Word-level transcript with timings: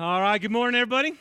All 0.00 0.22
right, 0.22 0.40
good 0.40 0.50
morning, 0.50 0.80
everybody. 0.80 1.12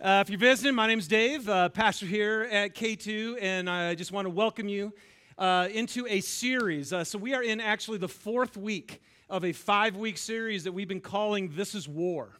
Uh, 0.00 0.22
if 0.24 0.30
you're 0.30 0.38
visiting, 0.38 0.76
my 0.76 0.86
name's 0.86 1.08
Dave, 1.08 1.48
uh, 1.48 1.68
pastor 1.70 2.06
here 2.06 2.46
at 2.52 2.72
K2, 2.76 3.38
and 3.42 3.68
I 3.68 3.96
just 3.96 4.12
want 4.12 4.26
to 4.26 4.30
welcome 4.30 4.68
you 4.68 4.92
uh, 5.36 5.66
into 5.72 6.06
a 6.06 6.20
series. 6.20 6.92
Uh, 6.92 7.02
so, 7.02 7.18
we 7.18 7.34
are 7.34 7.42
in 7.42 7.60
actually 7.60 7.98
the 7.98 8.06
fourth 8.06 8.56
week 8.56 9.02
of 9.28 9.44
a 9.44 9.50
five 9.50 9.96
week 9.96 10.18
series 10.18 10.62
that 10.62 10.70
we've 10.70 10.86
been 10.86 11.00
calling 11.00 11.50
This 11.56 11.74
is 11.74 11.88
War. 11.88 12.30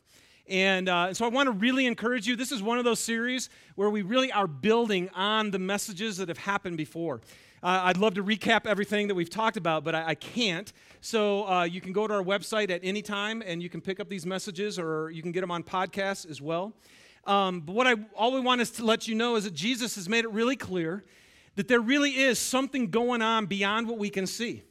And 0.49 0.89
uh, 0.89 1.13
so 1.13 1.25
I 1.25 1.29
want 1.29 1.49
to 1.49 1.51
really 1.51 1.87
encourage 1.87 2.29
you. 2.29 2.37
This 2.37 2.53
is 2.53 2.63
one 2.63 2.79
of 2.79 2.85
those 2.85 3.01
series 3.01 3.51
where 3.75 3.91
we 3.91 4.03
really 4.03 4.31
are 4.31 4.47
building 4.47 5.09
on 5.13 5.51
the 5.51 5.59
messages 5.59 6.19
that 6.19 6.29
have 6.29 6.39
happened 6.39 6.77
before. 6.77 7.21
Uh, 7.63 7.81
I'd 7.85 7.97
love 7.97 8.15
to 8.15 8.23
recap 8.23 8.67
everything 8.67 9.09
that 9.09 9.15
we've 9.15 9.31
talked 9.31 9.57
about, 9.57 9.83
but 9.83 9.95
I, 9.95 10.09
I 10.09 10.15
can't. 10.15 10.73
So 11.01 11.49
uh, 11.49 11.65
you 11.65 11.81
can 11.81 11.93
go 11.93 12.07
to 12.07 12.15
our 12.15 12.23
website 12.23 12.71
at 12.71 12.81
any 12.83 13.01
time 13.01 13.43
and 13.45 13.63
you 13.63 13.71
can 13.71 13.81
pick 13.81 13.99
up 13.99 14.09
these 14.09 14.27
messages 14.27 14.79
or 14.79 15.11
you 15.11 15.23
can 15.23 15.33
get 15.33 15.41
them 15.41 15.51
on 15.51 15.63
podcasts 15.63 16.29
as 16.29 16.41
well. 16.41 16.75
Um, 17.25 17.61
but 17.61 17.75
what 17.75 17.87
I 17.87 17.95
all 18.15 18.33
we 18.33 18.41
want 18.41 18.61
is 18.61 18.71
to 18.73 18.85
let 18.85 19.09
you 19.09 19.15
know 19.15 19.37
is 19.37 19.45
that 19.45 19.55
Jesus 19.55 19.97
has 19.97 20.09
made 20.09 20.25
it 20.25 20.31
really 20.31 20.57
clear 20.57 21.05
that 21.57 21.67
there 21.67 21.81
really 21.81 22.11
is 22.11 22.39
something 22.39 22.91
going 22.91 23.23
on 23.23 23.47
beyond 23.47 23.89
what 23.89 23.99
we 23.99 24.11
can 24.11 24.27
see. 24.27 24.63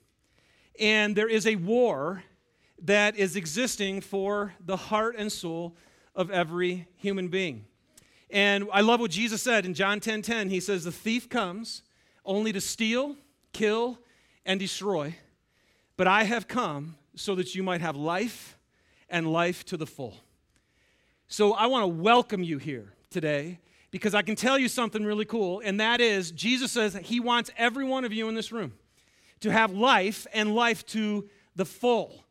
And 0.79 1.15
there 1.15 1.27
is 1.27 1.47
a 1.47 1.55
war 1.55 2.23
that 2.83 3.17
is 3.17 3.35
existing 3.35 4.01
for 4.01 4.53
the 4.63 4.77
heart 4.77 5.15
and 5.17 5.31
soul 5.31 5.75
of 6.15 6.29
every 6.29 6.87
human 6.95 7.27
being. 7.27 7.65
And 8.29 8.67
I 8.71 8.81
love 8.81 8.99
what 8.99 9.11
Jesus 9.11 9.41
said 9.41 9.65
in 9.65 9.73
John 9.73 9.99
10:10. 9.99 10.01
10, 10.01 10.21
10, 10.21 10.49
he 10.49 10.59
says, 10.59 10.83
"The 10.83 10.91
thief 10.91 11.27
comes 11.27 11.81
only 12.25 12.51
to 12.53 12.61
steal, 12.61 13.15
kill, 13.53 13.99
and 14.45 14.59
destroy. 14.59 15.15
But 15.97 16.07
I 16.07 16.23
have 16.23 16.47
come 16.47 16.95
so 17.15 17.35
that 17.35 17.55
you 17.55 17.63
might 17.63 17.81
have 17.81 17.95
life 17.95 18.57
and 19.09 19.31
life 19.31 19.65
to 19.65 19.77
the 19.77 19.85
full. 19.85 20.17
So 21.27 21.53
I 21.53 21.67
want 21.67 21.83
to 21.83 21.87
welcome 21.87 22.43
you 22.43 22.57
here 22.57 22.93
today 23.09 23.59
because 23.91 24.13
I 24.13 24.21
can 24.21 24.35
tell 24.35 24.59
you 24.59 24.67
something 24.67 25.05
really 25.05 25.25
cool, 25.25 25.61
and 25.63 25.79
that 25.79 26.01
is 26.01 26.31
Jesus 26.31 26.71
says 26.71 26.95
He 26.95 27.19
wants 27.19 27.49
every 27.57 27.85
one 27.85 28.03
of 28.03 28.11
you 28.11 28.27
in 28.27 28.35
this 28.35 28.51
room 28.51 28.73
to 29.39 29.51
have 29.51 29.71
life 29.71 30.27
and 30.33 30.53
life 30.53 30.85
to 30.87 31.29
the 31.55 31.65
full. 31.65 32.23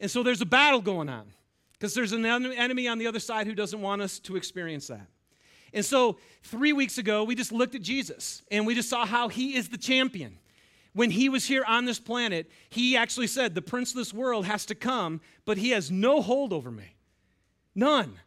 And 0.00 0.10
so 0.10 0.22
there's 0.22 0.40
a 0.40 0.46
battle 0.46 0.80
going 0.80 1.08
on 1.08 1.26
because 1.72 1.94
there's 1.94 2.12
an 2.12 2.24
enemy 2.24 2.88
on 2.88 2.98
the 2.98 3.06
other 3.06 3.20
side 3.20 3.46
who 3.46 3.54
doesn't 3.54 3.80
want 3.80 4.02
us 4.02 4.18
to 4.20 4.36
experience 4.36 4.88
that. 4.88 5.06
And 5.72 5.84
so, 5.84 6.18
three 6.42 6.72
weeks 6.72 6.98
ago, 6.98 7.24
we 7.24 7.34
just 7.34 7.52
looked 7.52 7.74
at 7.74 7.82
Jesus 7.82 8.42
and 8.50 8.66
we 8.66 8.74
just 8.74 8.88
saw 8.88 9.04
how 9.04 9.28
he 9.28 9.56
is 9.56 9.68
the 9.68 9.78
champion. 9.78 10.38
When 10.92 11.10
he 11.10 11.28
was 11.28 11.44
here 11.44 11.64
on 11.66 11.84
this 11.84 11.98
planet, 11.98 12.50
he 12.70 12.96
actually 12.96 13.26
said, 13.26 13.54
The 13.54 13.62
prince 13.62 13.90
of 13.90 13.96
this 13.96 14.14
world 14.14 14.46
has 14.46 14.64
to 14.66 14.74
come, 14.74 15.20
but 15.44 15.58
he 15.58 15.70
has 15.70 15.90
no 15.90 16.22
hold 16.22 16.52
over 16.52 16.70
me. 16.70 16.96
None. 17.74 18.18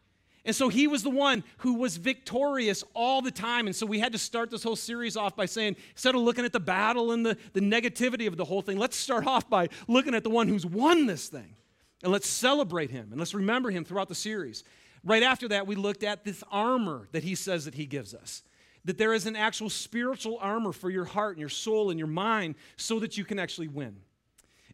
And 0.45 0.55
so 0.55 0.69
he 0.69 0.87
was 0.87 1.03
the 1.03 1.09
one 1.09 1.43
who 1.57 1.75
was 1.75 1.97
victorious 1.97 2.83
all 2.93 3.21
the 3.21 3.31
time. 3.31 3.67
And 3.67 3.75
so 3.75 3.85
we 3.85 3.99
had 3.99 4.13
to 4.13 4.17
start 4.17 4.49
this 4.49 4.63
whole 4.63 4.75
series 4.75 5.17
off 5.17 5.35
by 5.35 5.45
saying, 5.45 5.75
instead 5.91 6.15
of 6.15 6.21
looking 6.21 6.45
at 6.45 6.53
the 6.53 6.59
battle 6.59 7.11
and 7.11 7.25
the, 7.25 7.37
the 7.53 7.59
negativity 7.59 8.27
of 8.27 8.37
the 8.37 8.45
whole 8.45 8.61
thing, 8.61 8.77
let's 8.77 8.95
start 8.95 9.27
off 9.27 9.49
by 9.49 9.67
looking 9.87 10.15
at 10.15 10.23
the 10.23 10.29
one 10.29 10.47
who's 10.47 10.65
won 10.65 11.07
this 11.07 11.27
thing. 11.27 11.55
And 12.01 12.11
let's 12.11 12.27
celebrate 12.27 12.91
him 12.91 13.09
and 13.11 13.19
let's 13.19 13.33
remember 13.33 13.69
him 13.69 13.83
throughout 13.83 14.07
the 14.07 14.15
series. 14.15 14.63
Right 15.03 15.23
after 15.23 15.47
that, 15.50 15.67
we 15.67 15.75
looked 15.75 16.03
at 16.03 16.23
this 16.23 16.44
armor 16.52 17.08
that 17.11 17.23
he 17.23 17.36
says 17.36 17.66
that 17.66 17.75
he 17.75 17.86
gives 17.86 18.14
us. 18.14 18.44
That 18.86 18.97
there 18.97 19.14
is 19.14 19.25
an 19.25 19.36
actual 19.36 19.69
spiritual 19.69 20.38
armor 20.42 20.72
for 20.72 20.89
your 20.89 21.05
heart 21.05 21.36
and 21.36 21.39
your 21.39 21.50
soul 21.50 21.89
and 21.89 22.00
your 22.00 22.08
mind 22.08 22.55
so 22.75 23.00
that 23.00 23.17
you 23.17 23.25
can 23.25 23.39
actually 23.39 23.67
win. 23.67 23.97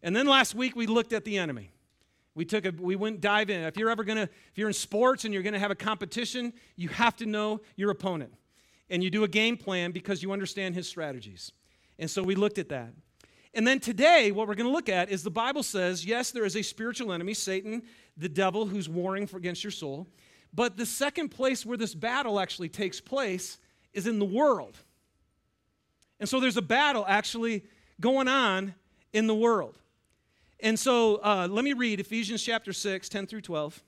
And 0.03 0.15
then 0.15 0.27
last 0.27 0.55
week 0.55 0.75
we 0.75 0.87
looked 0.87 1.13
at 1.13 1.25
the 1.25 1.37
enemy. 1.37 1.71
We 2.35 2.45
took 2.45 2.65
a 2.65 2.71
we 2.71 2.95
went 2.95 3.21
dive 3.21 3.49
in. 3.49 3.61
If 3.61 3.77
you're 3.77 3.89
ever 3.89 4.03
gonna, 4.03 4.29
if 4.51 4.57
you're 4.57 4.67
in 4.67 4.73
sports 4.73 5.25
and 5.25 5.33
you're 5.33 5.43
gonna 5.43 5.59
have 5.59 5.71
a 5.71 5.75
competition, 5.75 6.53
you 6.75 6.89
have 6.89 7.15
to 7.17 7.25
know 7.25 7.61
your 7.75 7.91
opponent. 7.91 8.33
And 8.89 9.03
you 9.03 9.09
do 9.09 9.23
a 9.23 9.27
game 9.27 9.57
plan 9.57 9.91
because 9.91 10.21
you 10.21 10.31
understand 10.31 10.75
his 10.75 10.87
strategies. 10.87 11.51
And 11.97 12.09
so 12.09 12.21
we 12.21 12.35
looked 12.35 12.59
at 12.59 12.69
that. 12.69 12.93
And 13.55 13.65
then 13.65 13.79
today, 13.79 14.31
what 14.31 14.49
we're 14.49 14.55
to 14.55 14.67
look 14.67 14.89
at 14.89 15.09
is 15.09 15.23
the 15.23 15.31
Bible 15.31 15.63
says, 15.63 16.05
yes, 16.05 16.31
there 16.31 16.43
is 16.43 16.57
a 16.57 16.61
spiritual 16.61 17.13
enemy, 17.13 17.33
Satan, 17.33 17.83
the 18.17 18.29
devil, 18.29 18.65
who's 18.65 18.87
warring 18.87 19.29
against 19.33 19.63
your 19.63 19.71
soul. 19.71 20.07
But 20.53 20.77
the 20.77 20.85
second 20.85 21.29
place 21.29 21.65
where 21.65 21.77
this 21.77 21.93
battle 21.93 22.39
actually 22.39 22.69
takes 22.69 23.01
place 23.01 23.57
is 23.93 24.07
in 24.07 24.19
the 24.19 24.25
world. 24.25 24.77
And 26.19 26.29
so 26.29 26.39
there's 26.39 26.57
a 26.57 26.61
battle 26.61 27.05
actually 27.07 27.65
going 27.99 28.27
on 28.27 28.73
in 29.11 29.27
the 29.27 29.35
world. 29.35 29.77
And 30.59 30.79
so 30.79 31.17
uh, 31.17 31.47
let 31.49 31.65
me 31.65 31.73
read 31.73 31.99
Ephesians 31.99 32.41
chapter 32.41 32.71
6, 32.71 33.09
10 33.09 33.27
through 33.27 33.41
12. 33.41 33.83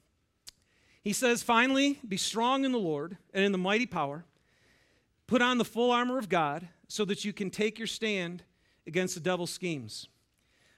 He 1.02 1.14
says, 1.14 1.42
Finally, 1.42 2.00
be 2.06 2.18
strong 2.18 2.66
in 2.66 2.74
the 2.74 2.78
Lord 2.78 3.18
and 3.34 3.46
in 3.46 3.54
the 3.54 3.58
mighty 3.58 3.86
power. 3.86 4.26
Put 5.26 5.42
on 5.42 5.58
the 5.58 5.66
full 5.66 5.92
armor 5.92 6.18
of 6.18 6.28
God 6.30 6.68
so 6.88 7.06
that 7.06 7.24
you 7.24 7.34
can 7.34 7.50
take 7.50 7.78
your 7.78 7.88
stand 7.88 8.44
against 8.86 9.16
the 9.16 9.22
devil's 9.22 9.52
schemes. 9.52 10.08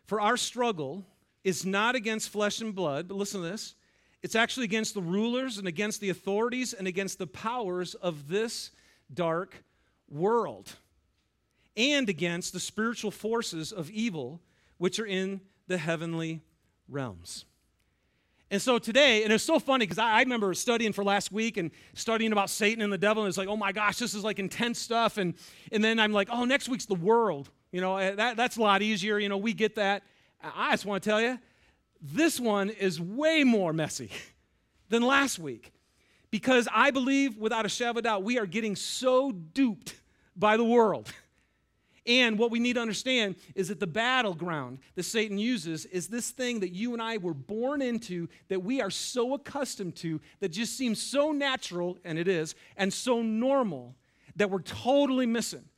For 0.05 0.19
our 0.19 0.37
struggle 0.37 1.05
is 1.43 1.65
not 1.65 1.95
against 1.95 2.29
flesh 2.29 2.61
and 2.61 2.75
blood, 2.75 3.07
but 3.07 3.17
listen 3.17 3.41
to 3.41 3.47
this 3.47 3.75
it's 4.21 4.35
actually 4.35 4.65
against 4.65 4.93
the 4.93 5.01
rulers 5.01 5.57
and 5.57 5.67
against 5.67 6.01
the 6.01 6.09
authorities 6.09 6.73
and 6.73 6.87
against 6.87 7.19
the 7.19 7.27
powers 7.27 7.95
of 7.95 8.27
this 8.27 8.71
dark 9.13 9.63
world 10.09 10.75
and 11.77 12.09
against 12.09 12.51
the 12.51 12.59
spiritual 12.59 13.11
forces 13.11 13.71
of 13.71 13.89
evil 13.91 14.41
which 14.77 14.99
are 14.99 15.05
in 15.05 15.39
the 15.67 15.77
heavenly 15.77 16.41
realms. 16.89 17.45
And 18.51 18.61
so 18.61 18.79
today, 18.79 19.23
and 19.23 19.31
it's 19.31 19.43
so 19.43 19.59
funny 19.59 19.85
because 19.85 19.99
I, 19.99 20.11
I, 20.11 20.19
remember 20.21 20.53
studying 20.55 20.91
for 20.91 21.03
last 21.03 21.31
week 21.31 21.57
and 21.57 21.69
studying 21.93 22.31
about 22.31 22.49
Satan 22.49 22.81
and 22.81 22.91
the 22.91 22.97
devil, 22.97 23.21
and 23.21 23.29
it's 23.29 23.37
like, 23.37 23.47
oh 23.47 23.55
my 23.55 23.71
gosh, 23.71 23.97
this 23.97 24.15
is 24.15 24.23
like 24.23 24.39
intense 24.39 24.79
stuff. 24.79 25.19
And, 25.19 25.35
and 25.71 25.83
then 25.83 25.99
I'm 25.99 26.11
like, 26.11 26.29
oh, 26.31 26.45
next 26.45 26.67
week's 26.67 26.87
the 26.87 26.95
world. 26.95 27.51
You 27.71 27.81
know, 27.81 27.97
eh, 27.97 28.15
that, 28.15 28.37
that's 28.37 28.57
a 28.57 28.61
lot 28.61 28.81
easier. 28.81 29.19
You 29.19 29.29
know, 29.29 29.37
we 29.37 29.53
get 29.53 29.75
that. 29.75 30.01
I 30.41 30.71
just 30.71 30.85
want 30.85 31.03
to 31.03 31.09
tell 31.09 31.21
you, 31.21 31.39
this 32.01 32.39
one 32.39 32.69
is 32.69 32.99
way 32.99 33.43
more 33.43 33.73
messy 33.73 34.11
than 34.89 35.01
last 35.01 35.39
week 35.39 35.73
because 36.31 36.67
I 36.73 36.91
believe, 36.91 37.37
without 37.37 37.65
a 37.65 37.69
shadow 37.69 37.91
of 37.91 37.97
a 37.97 38.01
doubt, 38.03 38.23
we 38.23 38.37
are 38.37 38.45
getting 38.45 38.75
so 38.75 39.31
duped 39.31 39.95
by 40.35 40.57
the 40.57 40.63
world. 40.63 41.11
And 42.05 42.39
what 42.39 42.49
we 42.49 42.59
need 42.59 42.73
to 42.73 42.81
understand 42.81 43.35
is 43.53 43.67
that 43.67 43.79
the 43.79 43.85
battleground 43.85 44.79
that 44.95 45.03
Satan 45.03 45.37
uses 45.37 45.85
is 45.85 46.07
this 46.07 46.31
thing 46.31 46.61
that 46.61 46.69
you 46.69 46.93
and 46.93 47.01
I 47.01 47.17
were 47.17 47.35
born 47.35 47.83
into 47.83 48.27
that 48.47 48.63
we 48.63 48.81
are 48.81 48.89
so 48.89 49.35
accustomed 49.35 49.95
to 49.97 50.19
that 50.39 50.49
just 50.49 50.75
seems 50.75 50.99
so 50.99 51.31
natural, 51.31 51.99
and 52.03 52.17
it 52.17 52.27
is, 52.27 52.55
and 52.77 52.91
so 52.91 53.21
normal 53.21 53.95
that 54.37 54.49
we're 54.49 54.61
totally 54.61 55.27
missing 55.27 55.68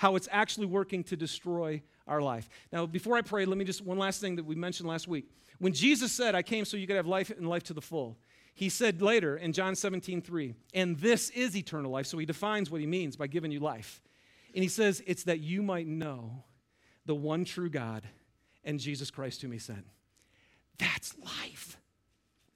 how 0.00 0.16
it's 0.16 0.28
actually 0.32 0.64
working 0.64 1.04
to 1.04 1.14
destroy 1.14 1.82
our 2.06 2.22
life. 2.22 2.48
Now, 2.72 2.86
before 2.86 3.18
I 3.18 3.20
pray, 3.20 3.44
let 3.44 3.58
me 3.58 3.66
just 3.66 3.84
one 3.84 3.98
last 3.98 4.18
thing 4.18 4.36
that 4.36 4.46
we 4.46 4.54
mentioned 4.54 4.88
last 4.88 5.06
week. 5.06 5.26
When 5.58 5.74
Jesus 5.74 6.10
said, 6.10 6.34
I 6.34 6.40
came 6.40 6.64
so 6.64 6.78
you 6.78 6.86
could 6.86 6.96
have 6.96 7.06
life 7.06 7.28
and 7.28 7.46
life 7.46 7.64
to 7.64 7.74
the 7.74 7.82
full, 7.82 8.16
he 8.54 8.70
said 8.70 9.02
later 9.02 9.36
in 9.36 9.52
John 9.52 9.74
17, 9.74 10.22
3, 10.22 10.54
and 10.72 10.96
this 10.96 11.28
is 11.28 11.54
eternal 11.54 11.90
life. 11.90 12.06
So 12.06 12.16
he 12.16 12.24
defines 12.24 12.70
what 12.70 12.80
he 12.80 12.86
means 12.86 13.14
by 13.14 13.26
giving 13.26 13.52
you 13.52 13.60
life. 13.60 14.00
And 14.54 14.62
he 14.62 14.70
says, 14.70 15.02
It's 15.06 15.24
that 15.24 15.40
you 15.40 15.60
might 15.60 15.86
know 15.86 16.44
the 17.04 17.14
one 17.14 17.44
true 17.44 17.68
God 17.68 18.02
and 18.64 18.80
Jesus 18.80 19.10
Christ 19.10 19.42
whom 19.42 19.52
he 19.52 19.58
sent. 19.58 19.84
That's 20.78 21.14
life. 21.18 21.76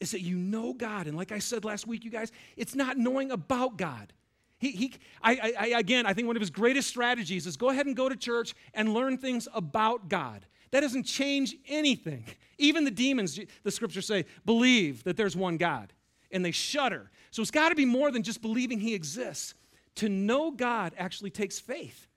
Is 0.00 0.12
that 0.12 0.22
you 0.22 0.38
know 0.38 0.72
God. 0.72 1.08
And 1.08 1.14
like 1.14 1.30
I 1.30 1.40
said 1.40 1.62
last 1.62 1.86
week, 1.86 2.06
you 2.06 2.10
guys, 2.10 2.32
it's 2.56 2.74
not 2.74 2.96
knowing 2.96 3.30
about 3.30 3.76
God. 3.76 4.14
He, 4.64 4.70
he, 4.70 4.94
I, 5.22 5.52
I, 5.58 5.66
again, 5.78 6.06
I 6.06 6.14
think 6.14 6.26
one 6.26 6.36
of 6.36 6.40
his 6.40 6.48
greatest 6.48 6.88
strategies 6.88 7.46
is 7.46 7.58
go 7.58 7.68
ahead 7.68 7.84
and 7.84 7.94
go 7.94 8.08
to 8.08 8.16
church 8.16 8.54
and 8.72 8.94
learn 8.94 9.18
things 9.18 9.46
about 9.52 10.08
God. 10.08 10.46
That 10.70 10.80
doesn't 10.80 11.02
change 11.02 11.54
anything. 11.68 12.24
Even 12.58 12.84
the 12.84 12.90
demons, 12.90 13.38
the 13.62 13.70
scriptures 13.70 14.06
say, 14.06 14.24
believe 14.46 15.04
that 15.04 15.18
there's 15.18 15.36
one 15.36 15.58
God, 15.58 15.92
and 16.30 16.42
they 16.42 16.50
shudder. 16.50 17.10
So 17.30 17.42
it's 17.42 17.50
got 17.50 17.68
to 17.68 17.74
be 17.74 17.84
more 17.84 18.10
than 18.10 18.22
just 18.22 18.40
believing 18.40 18.80
he 18.80 18.94
exists. 18.94 19.54
To 19.96 20.08
know 20.08 20.50
God 20.50 20.94
actually 20.96 21.30
takes 21.30 21.60
faith. 21.60 22.08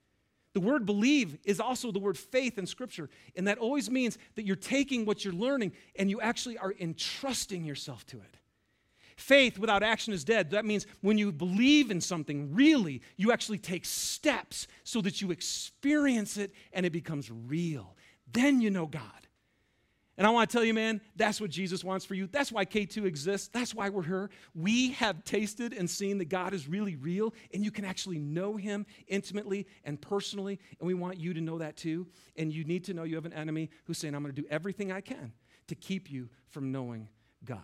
The 0.54 0.60
word 0.60 0.86
believe 0.86 1.36
is 1.44 1.60
also 1.60 1.92
the 1.92 1.98
word 1.98 2.16
faith 2.16 2.56
in 2.56 2.66
Scripture, 2.66 3.10
and 3.36 3.46
that 3.46 3.58
always 3.58 3.90
means 3.90 4.16
that 4.36 4.46
you're 4.46 4.56
taking 4.56 5.04
what 5.04 5.22
you're 5.22 5.34
learning 5.34 5.72
and 5.96 6.08
you 6.08 6.22
actually 6.22 6.56
are 6.56 6.72
entrusting 6.80 7.66
yourself 7.66 8.06
to 8.06 8.16
it. 8.16 8.37
Faith 9.18 9.58
without 9.58 9.82
action 9.82 10.12
is 10.12 10.22
dead. 10.22 10.52
That 10.52 10.64
means 10.64 10.86
when 11.00 11.18
you 11.18 11.32
believe 11.32 11.90
in 11.90 12.00
something, 12.00 12.54
really, 12.54 13.02
you 13.16 13.32
actually 13.32 13.58
take 13.58 13.84
steps 13.84 14.68
so 14.84 15.00
that 15.00 15.20
you 15.20 15.32
experience 15.32 16.36
it 16.36 16.52
and 16.72 16.86
it 16.86 16.92
becomes 16.92 17.28
real. 17.28 17.96
Then 18.32 18.60
you 18.60 18.70
know 18.70 18.86
God. 18.86 19.02
And 20.16 20.24
I 20.24 20.30
want 20.30 20.48
to 20.48 20.56
tell 20.56 20.64
you, 20.64 20.72
man, 20.72 21.00
that's 21.16 21.40
what 21.40 21.50
Jesus 21.50 21.82
wants 21.82 22.04
for 22.04 22.14
you. 22.14 22.28
That's 22.28 22.52
why 22.52 22.64
K2 22.64 23.06
exists. 23.06 23.48
That's 23.52 23.74
why 23.74 23.88
we're 23.88 24.04
here. 24.04 24.30
We 24.54 24.92
have 24.92 25.24
tasted 25.24 25.72
and 25.72 25.90
seen 25.90 26.18
that 26.18 26.28
God 26.28 26.54
is 26.54 26.68
really 26.68 26.94
real, 26.94 27.34
and 27.52 27.64
you 27.64 27.72
can 27.72 27.84
actually 27.84 28.20
know 28.20 28.56
Him 28.56 28.86
intimately 29.08 29.66
and 29.82 30.00
personally. 30.00 30.60
And 30.78 30.86
we 30.86 30.94
want 30.94 31.18
you 31.18 31.34
to 31.34 31.40
know 31.40 31.58
that 31.58 31.76
too. 31.76 32.06
And 32.36 32.52
you 32.52 32.62
need 32.62 32.84
to 32.84 32.94
know 32.94 33.02
you 33.02 33.16
have 33.16 33.26
an 33.26 33.32
enemy 33.32 33.70
who's 33.84 33.98
saying, 33.98 34.14
I'm 34.14 34.22
going 34.22 34.34
to 34.34 34.42
do 34.42 34.46
everything 34.48 34.92
I 34.92 35.00
can 35.00 35.32
to 35.66 35.74
keep 35.74 36.08
you 36.08 36.28
from 36.50 36.70
knowing 36.70 37.08
God. 37.44 37.58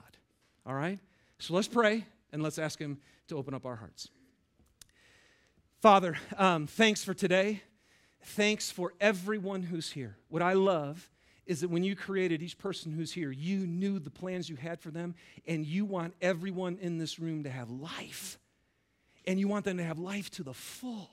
All 0.67 0.75
right? 0.75 0.99
So 1.39 1.55
let's 1.55 1.69
pray 1.69 2.07
and 2.33 2.43
let's 2.43 2.59
ask 2.59 2.79
Him 2.79 2.99
to 3.29 3.37
open 3.37 3.55
up 3.55 3.67
our 3.67 3.77
hearts. 3.77 4.09
Father, 5.81 6.17
um, 6.39 6.67
thanks 6.67 7.05
for 7.05 7.13
today. 7.13 7.63
Thanks 8.23 8.71
for 8.71 8.95
everyone 9.01 9.63
who's 9.63 9.93
here. 9.93 10.17
What 10.29 10.41
I 10.41 10.55
love 10.55 11.11
is 11.47 11.61
that 11.61 11.69
when 11.69 11.85
you 11.85 11.95
created 11.95 12.43
each 12.43 12.57
person 12.57 12.93
who's 12.93 13.13
here, 13.13 13.31
you 13.31 13.67
knew 13.67 13.99
the 13.99 14.11
plans 14.11 14.49
you 14.49 14.57
had 14.57 14.81
for 14.81 14.91
them, 14.91 15.15
and 15.47 15.67
you 15.67 15.85
want 15.85 16.15
everyone 16.23 16.79
in 16.81 16.97
this 16.97 17.19
room 17.19 17.45
to 17.45 17.51
have 17.51 17.71
life. 17.71 18.39
And 19.27 19.39
you 19.39 19.47
want 19.47 19.65
them 19.65 19.77
to 19.77 19.85
have 19.85 19.99
life 19.99 20.31
to 20.33 20.43
the 20.43 20.55
full, 20.55 21.11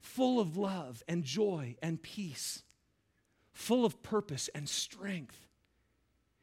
full 0.00 0.40
of 0.40 0.56
love 0.56 1.02
and 1.08 1.24
joy 1.24 1.76
and 1.82 2.00
peace, 2.00 2.62
full 3.52 3.84
of 3.84 4.00
purpose 4.02 4.48
and 4.54 4.68
strength. 4.68 5.48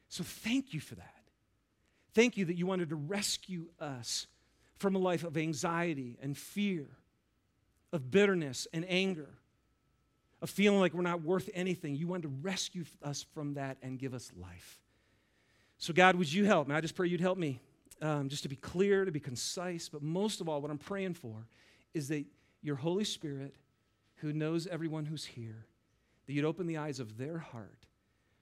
So 0.10 0.24
thank 0.24 0.74
you 0.74 0.80
for 0.80 0.95
that. 0.95 1.17
Thank 2.18 2.36
you 2.36 2.46
that 2.46 2.58
you 2.58 2.66
wanted 2.66 2.90
to 2.90 2.96
rescue 2.96 3.68
us 3.80 4.25
from 4.80 4.96
a 4.96 4.98
life 4.98 5.24
of 5.24 5.38
anxiety 5.38 6.18
and 6.19 6.36
fear, 6.36 6.88
of 7.94 8.10
bitterness 8.10 8.68
and 8.74 8.84
anger 8.90 9.30
of 10.42 10.50
feeling 10.50 10.80
like 10.80 10.96
we're 10.96 11.04
not 11.04 11.22
worth 11.22 11.48
anything. 11.54 11.96
You 11.96 12.08
wanted 12.08 12.24
to 12.24 12.34
rescue 12.42 12.86
us 13.04 13.24
from 13.36 13.54
that 13.54 13.78
and 13.84 14.00
give 14.00 14.16
us 14.16 14.31
life. 14.36 14.80
So, 15.78 15.94
God, 15.94 16.16
would 16.16 16.34
you 16.34 16.46
help 16.46 16.68
me? 16.68 16.74
I 16.74 16.81
just 16.81 16.96
pray 16.96 17.08
you'd 17.08 17.22
help 17.22 17.38
me 17.38 17.62
um, 18.02 18.30
just 18.30 18.42
to 18.42 18.50
be 18.50 18.56
clear, 18.56 19.06
to 19.06 19.12
be 19.12 19.20
concise. 19.20 19.88
But 19.88 20.02
most 20.02 20.42
of 20.42 20.50
all, 20.50 20.60
what 20.60 20.72
I'm 20.72 20.80
praying 20.80 21.13
for 21.13 21.46
is 21.94 22.08
that 22.08 22.25
your 22.63 22.78
Holy 22.78 23.04
Spirit, 23.04 23.54
who 24.16 24.34
knows 24.34 24.66
everyone 24.66 25.06
who's 25.06 25.24
here, 25.24 25.68
that 26.25 26.34
you'd 26.34 26.46
open 26.46 26.66
the 26.66 26.78
eyes 26.78 27.00
of 27.00 27.20
their 27.20 27.38
heart 27.38 27.86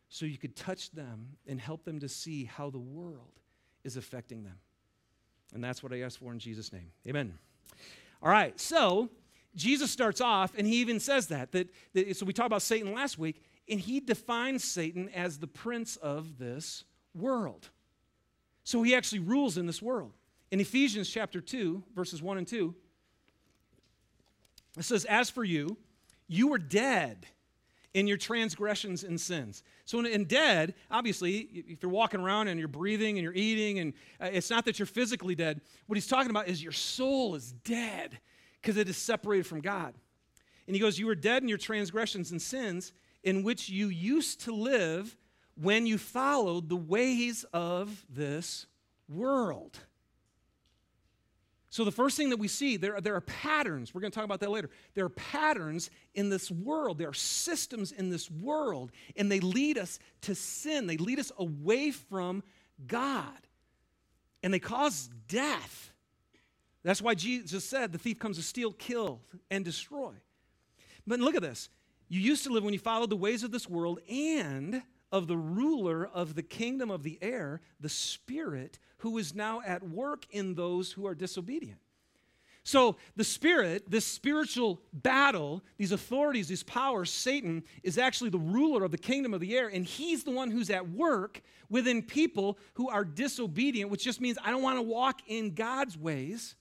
so 0.07 0.25
you 0.25 0.37
could 0.37 0.55
touch 0.55 0.91
them 0.91 1.27
and 1.45 1.59
help 1.59 1.83
them 1.83 1.99
to 1.99 2.07
see 2.07 2.45
how 2.45 2.69
the 2.69 2.79
world 2.79 3.41
is 3.85 3.95
affecting 3.95 4.43
them. 4.43 4.57
And 5.53 5.63
that's 5.63 5.81
what 5.81 5.93
I 5.93 6.01
ask 6.01 6.19
for 6.19 6.33
in 6.33 6.39
Jesus' 6.39 6.73
name. 6.73 6.91
Amen. 7.07 7.37
All 8.21 8.29
right, 8.31 8.59
so 8.59 9.09
Jesus 9.55 9.91
starts 9.91 10.19
off, 10.19 10.53
and 10.57 10.67
he 10.67 10.77
even 10.77 10.99
says 10.99 11.27
that, 11.27 11.51
that, 11.53 11.69
that. 11.93 12.17
So 12.17 12.25
we 12.25 12.33
talked 12.33 12.47
about 12.47 12.61
Satan 12.61 12.93
last 12.93 13.17
week, 13.17 13.41
and 13.69 13.79
he 13.79 13.99
defines 13.99 14.63
Satan 14.63 15.09
as 15.09 15.37
the 15.37 15.47
prince 15.47 15.95
of 15.97 16.37
this 16.37 16.83
world. 17.13 17.69
So 18.63 18.83
he 18.83 18.95
actually 18.95 19.19
rules 19.19 19.57
in 19.57 19.67
this 19.67 19.81
world. 19.81 20.11
In 20.51 20.59
Ephesians 20.59 21.09
chapter 21.09 21.39
2, 21.39 21.83
verses 21.95 22.21
1 22.21 22.37
and 22.39 22.47
2, 22.47 22.75
it 24.77 24.83
says, 24.83 25.05
As 25.05 25.29
for 25.29 25.43
you, 25.43 25.77
you 26.27 26.47
were 26.47 26.57
dead 26.57 27.27
in 27.95 28.07
your 28.07 28.17
transgressions 28.17 29.05
and 29.05 29.19
sins. 29.19 29.63
So, 29.85 29.99
in, 29.99 30.05
in, 30.05 30.25
dead, 30.25 30.75
obviously, 30.91 31.37
if 31.37 31.81
you're 31.81 31.89
walking 31.89 32.19
around 32.19 32.49
and 32.49 32.59
you're 32.59 32.67
breathing 32.67 33.17
and 33.17 33.23
you're 33.23 33.33
eating, 33.33 33.79
and 33.79 33.93
uh, 34.19 34.27
it's 34.33 34.49
not 34.49 34.65
that 34.65 34.77
you're 34.77 34.85
physically 34.85 35.33
dead. 35.33 35.61
What 35.87 35.95
he's 35.95 36.05
talking 36.05 36.29
about 36.29 36.49
is 36.49 36.61
your 36.61 36.73
soul 36.73 37.35
is 37.35 37.53
dead 37.53 38.19
because 38.61 38.75
it 38.75 38.89
is 38.89 38.97
separated 38.97 39.47
from 39.47 39.61
God. 39.61 39.93
And 40.67 40.75
he 40.75 40.81
goes, 40.81 40.99
You 40.99 41.05
were 41.05 41.15
dead 41.15 41.41
in 41.41 41.47
your 41.47 41.57
transgressions 41.57 42.31
and 42.31 42.41
sins, 42.41 42.91
in 43.23 43.43
which 43.43 43.69
you 43.69 43.87
used 43.87 44.41
to 44.41 44.53
live 44.53 45.15
when 45.55 45.87
you 45.87 45.97
followed 45.97 46.67
the 46.67 46.75
ways 46.75 47.45
of 47.53 48.05
this 48.09 48.67
world. 49.07 49.79
So, 51.75 51.83
the 51.83 51.91
first 51.91 52.15
thing 52.15 52.29
that 52.29 52.37
we 52.37 52.47
see, 52.47 52.77
there, 52.77 53.01
there 53.01 53.15
are 53.15 53.21
patterns. 53.21 53.93
We're 53.93 53.99
going 53.99 54.09
to 54.09 54.15
talk 54.15 54.23
about 54.23 54.39
that 54.39 54.49
later. 54.49 54.69
There 54.93 55.03
are 55.03 55.09
patterns 55.09 55.89
in 56.13 56.29
this 56.29 56.49
world. 56.49 56.97
There 56.97 57.09
are 57.09 57.13
systems 57.13 57.91
in 57.91 58.09
this 58.09 58.31
world, 58.31 58.93
and 59.17 59.29
they 59.29 59.41
lead 59.41 59.77
us 59.77 59.99
to 60.21 60.35
sin. 60.35 60.87
They 60.87 60.95
lead 60.95 61.19
us 61.19 61.33
away 61.37 61.91
from 61.91 62.43
God, 62.87 63.27
and 64.41 64.53
they 64.53 64.59
cause 64.59 65.09
death. 65.27 65.91
That's 66.83 67.01
why 67.01 67.13
Jesus 67.13 67.65
said 67.65 67.91
the 67.91 67.97
thief 67.97 68.19
comes 68.19 68.37
to 68.37 68.43
steal, 68.43 68.71
kill, 68.71 69.19
and 69.51 69.65
destroy. 69.65 70.13
But 71.05 71.19
look 71.19 71.35
at 71.35 71.41
this. 71.41 71.67
You 72.07 72.21
used 72.21 72.45
to 72.45 72.53
live 72.53 72.63
when 72.63 72.71
you 72.71 72.79
followed 72.79 73.09
the 73.09 73.17
ways 73.17 73.43
of 73.43 73.51
this 73.51 73.67
world 73.67 73.99
and 74.09 74.81
of 75.11 75.27
the 75.27 75.37
ruler 75.37 76.09
of 76.13 76.35
the 76.35 76.43
kingdom 76.43 76.91
of 76.91 77.03
the 77.03 77.17
air, 77.21 77.61
the 77.79 77.89
Spirit, 77.89 78.79
who 78.97 79.17
is 79.17 79.35
now 79.35 79.61
at 79.65 79.87
work 79.87 80.25
in 80.31 80.55
those 80.55 80.91
who 80.91 81.05
are 81.05 81.15
disobedient. 81.15 81.79
So, 82.63 82.95
the 83.15 83.23
Spirit, 83.23 83.91
this 83.91 84.05
spiritual 84.05 84.81
battle, 84.91 85.63
these 85.77 85.91
authorities, 85.91 86.47
these 86.47 86.63
powers, 86.63 87.11
Satan 87.11 87.63
is 87.83 87.99
actually 87.99 88.31
the 88.31 88.39
ruler 88.39 88.83
of 88.83 88.89
the 88.89 88.97
kingdom 88.97 89.35
of 89.35 89.39
the 89.39 89.55
air, 89.55 89.67
and 89.67 89.85
he's 89.85 90.23
the 90.23 90.31
one 90.31 90.49
who's 90.49 90.71
at 90.71 90.89
work 90.89 91.41
within 91.69 92.01
people 92.01 92.57
who 92.73 92.89
are 92.89 93.05
disobedient, 93.05 93.91
which 93.91 94.03
just 94.03 94.19
means 94.19 94.39
I 94.43 94.49
don't 94.49 94.63
want 94.63 94.79
to 94.79 94.81
walk 94.81 95.21
in 95.27 95.53
God's 95.53 95.95
ways. 95.95 96.55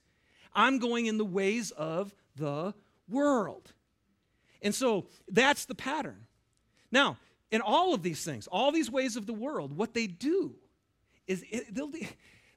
I'm 0.55 0.79
going 0.79 1.06
in 1.06 1.17
the 1.17 1.25
ways 1.25 1.70
of 1.70 2.14
the 2.37 2.75
world. 3.08 3.73
And 4.61 4.75
so 4.75 5.06
that's 5.29 5.64
the 5.64 5.75
pattern. 5.75 6.26
Now, 6.93 7.17
in 7.50 7.61
all 7.61 7.94
of 7.94 8.02
these 8.02 8.25
things, 8.25 8.46
all 8.46 8.73
these 8.73 8.91
ways 8.91 9.17
of 9.17 9.26
the 9.26 9.32
world, 9.32 9.76
what 9.76 9.94
they 9.94 10.06
do 10.06 10.55
is 11.26 11.44
it, 11.50 11.75
they'll 11.75 11.88
do, 11.88 12.05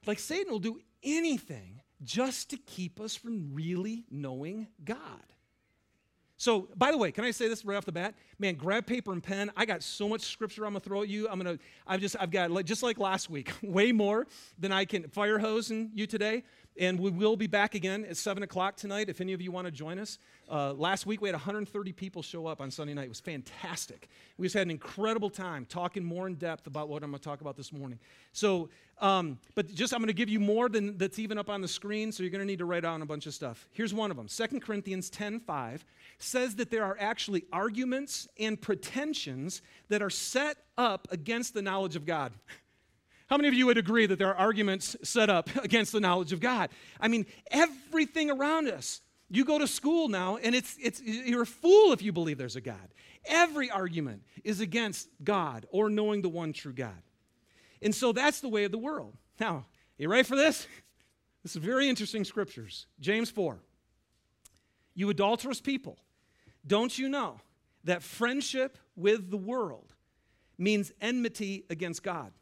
like 0.06 0.18
Satan 0.18 0.50
will 0.50 0.58
do 0.58 0.80
anything 1.02 1.80
just 2.02 2.50
to 2.50 2.56
keep 2.56 3.00
us 3.00 3.14
from 3.14 3.54
really 3.54 4.04
knowing 4.10 4.68
God. 4.84 4.98
So, 6.40 6.68
by 6.76 6.92
the 6.92 6.96
way, 6.96 7.10
can 7.10 7.24
I 7.24 7.32
say 7.32 7.48
this 7.48 7.64
right 7.64 7.76
off 7.76 7.84
the 7.84 7.90
bat? 7.90 8.14
Man, 8.38 8.54
grab 8.54 8.86
paper 8.86 9.12
and 9.12 9.20
pen. 9.20 9.50
I 9.56 9.66
got 9.66 9.82
so 9.82 10.08
much 10.08 10.20
scripture 10.22 10.64
I'm 10.64 10.72
gonna 10.72 10.80
throw 10.80 11.02
at 11.02 11.08
you. 11.08 11.28
I'm 11.28 11.36
gonna, 11.36 11.58
I've 11.84 12.00
just, 12.00 12.14
I've 12.18 12.30
got 12.30 12.64
just 12.64 12.84
like 12.84 12.96
last 12.96 13.28
week, 13.28 13.52
way 13.62 13.90
more 13.90 14.24
than 14.56 14.70
I 14.70 14.84
can 14.84 15.08
fire 15.08 15.40
hose 15.40 15.72
in 15.72 15.90
you 15.94 16.06
today. 16.06 16.44
And 16.78 17.00
we 17.00 17.10
will 17.10 17.36
be 17.36 17.48
back 17.48 17.74
again 17.74 18.04
at 18.04 18.16
7 18.16 18.44
o'clock 18.44 18.76
tonight 18.76 19.08
if 19.08 19.20
any 19.20 19.32
of 19.32 19.42
you 19.42 19.50
want 19.50 19.66
to 19.66 19.72
join 19.72 19.98
us. 19.98 20.20
Uh, 20.48 20.72
last 20.74 21.06
week 21.06 21.20
we 21.20 21.28
had 21.28 21.34
130 21.34 21.92
people 21.92 22.22
show 22.22 22.46
up 22.46 22.60
on 22.60 22.70
Sunday 22.70 22.94
night. 22.94 23.06
It 23.06 23.08
was 23.08 23.18
fantastic. 23.18 24.08
We 24.36 24.46
just 24.46 24.54
had 24.54 24.68
an 24.68 24.70
incredible 24.70 25.30
time 25.30 25.66
talking 25.68 26.04
more 26.04 26.28
in 26.28 26.36
depth 26.36 26.68
about 26.68 26.88
what 26.88 27.02
I'm 27.02 27.10
to 27.10 27.18
talk 27.18 27.40
about 27.40 27.56
this 27.56 27.72
morning. 27.72 27.98
So, 28.32 28.68
um, 29.00 29.38
but 29.54 29.72
just 29.74 29.92
I'm 29.92 30.00
going 30.00 30.08
to 30.08 30.12
give 30.12 30.28
you 30.28 30.40
more 30.40 30.68
than 30.68 30.98
that's 30.98 31.18
even 31.18 31.38
up 31.38 31.48
on 31.48 31.60
the 31.60 31.68
screen, 31.68 32.12
so 32.12 32.22
you're 32.22 32.30
going 32.30 32.40
to 32.40 32.46
need 32.46 32.58
to 32.58 32.64
write 32.64 32.82
down 32.82 33.02
a 33.02 33.06
bunch 33.06 33.26
of 33.26 33.34
stuff. 33.34 33.68
Here's 33.72 33.94
one 33.94 34.10
of 34.10 34.16
them 34.16 34.28
2 34.28 34.60
Corinthians 34.60 35.10
10:5 35.10 35.80
says 36.18 36.56
that 36.56 36.70
there 36.70 36.84
are 36.84 36.96
actually 36.98 37.44
arguments 37.52 38.28
and 38.38 38.60
pretensions 38.60 39.62
that 39.88 40.02
are 40.02 40.10
set 40.10 40.58
up 40.76 41.08
against 41.10 41.54
the 41.54 41.62
knowledge 41.62 41.96
of 41.96 42.04
God. 42.04 42.32
How 43.28 43.36
many 43.36 43.48
of 43.48 43.54
you 43.54 43.66
would 43.66 43.78
agree 43.78 44.06
that 44.06 44.18
there 44.18 44.28
are 44.28 44.36
arguments 44.36 44.96
set 45.02 45.28
up 45.30 45.54
against 45.62 45.92
the 45.92 46.00
knowledge 46.00 46.32
of 46.32 46.40
God? 46.40 46.70
I 47.00 47.08
mean, 47.08 47.26
everything 47.50 48.30
around 48.30 48.68
us. 48.68 49.00
You 49.30 49.44
go 49.44 49.58
to 49.58 49.66
school 49.66 50.08
now, 50.08 50.38
and 50.38 50.54
it's, 50.54 50.74
it's, 50.80 51.02
you're 51.02 51.42
a 51.42 51.46
fool 51.46 51.92
if 51.92 52.00
you 52.00 52.12
believe 52.12 52.38
there's 52.38 52.56
a 52.56 52.62
God. 52.62 52.88
Every 53.26 53.70
argument 53.70 54.22
is 54.42 54.60
against 54.60 55.08
God 55.22 55.66
or 55.70 55.90
knowing 55.90 56.22
the 56.22 56.30
one 56.30 56.54
true 56.54 56.72
God. 56.72 57.02
And 57.82 57.94
so 57.94 58.12
that's 58.12 58.40
the 58.40 58.48
way 58.48 58.64
of 58.64 58.72
the 58.72 58.78
world. 58.78 59.16
Now, 59.40 59.66
you 59.96 60.08
ready 60.08 60.24
for 60.24 60.36
this? 60.36 60.66
This 61.44 61.54
is 61.54 61.62
very 61.62 61.88
interesting 61.88 62.24
scriptures. 62.24 62.86
James 63.00 63.30
4. 63.30 63.58
You 64.94 65.08
adulterous 65.08 65.60
people, 65.60 65.96
don't 66.66 66.98
you 66.98 67.08
know 67.08 67.40
that 67.84 68.02
friendship 68.02 68.76
with 68.96 69.30
the 69.30 69.36
world 69.36 69.94
means 70.58 70.92
enmity 71.00 71.64
against 71.70 72.02
God? 72.02 72.32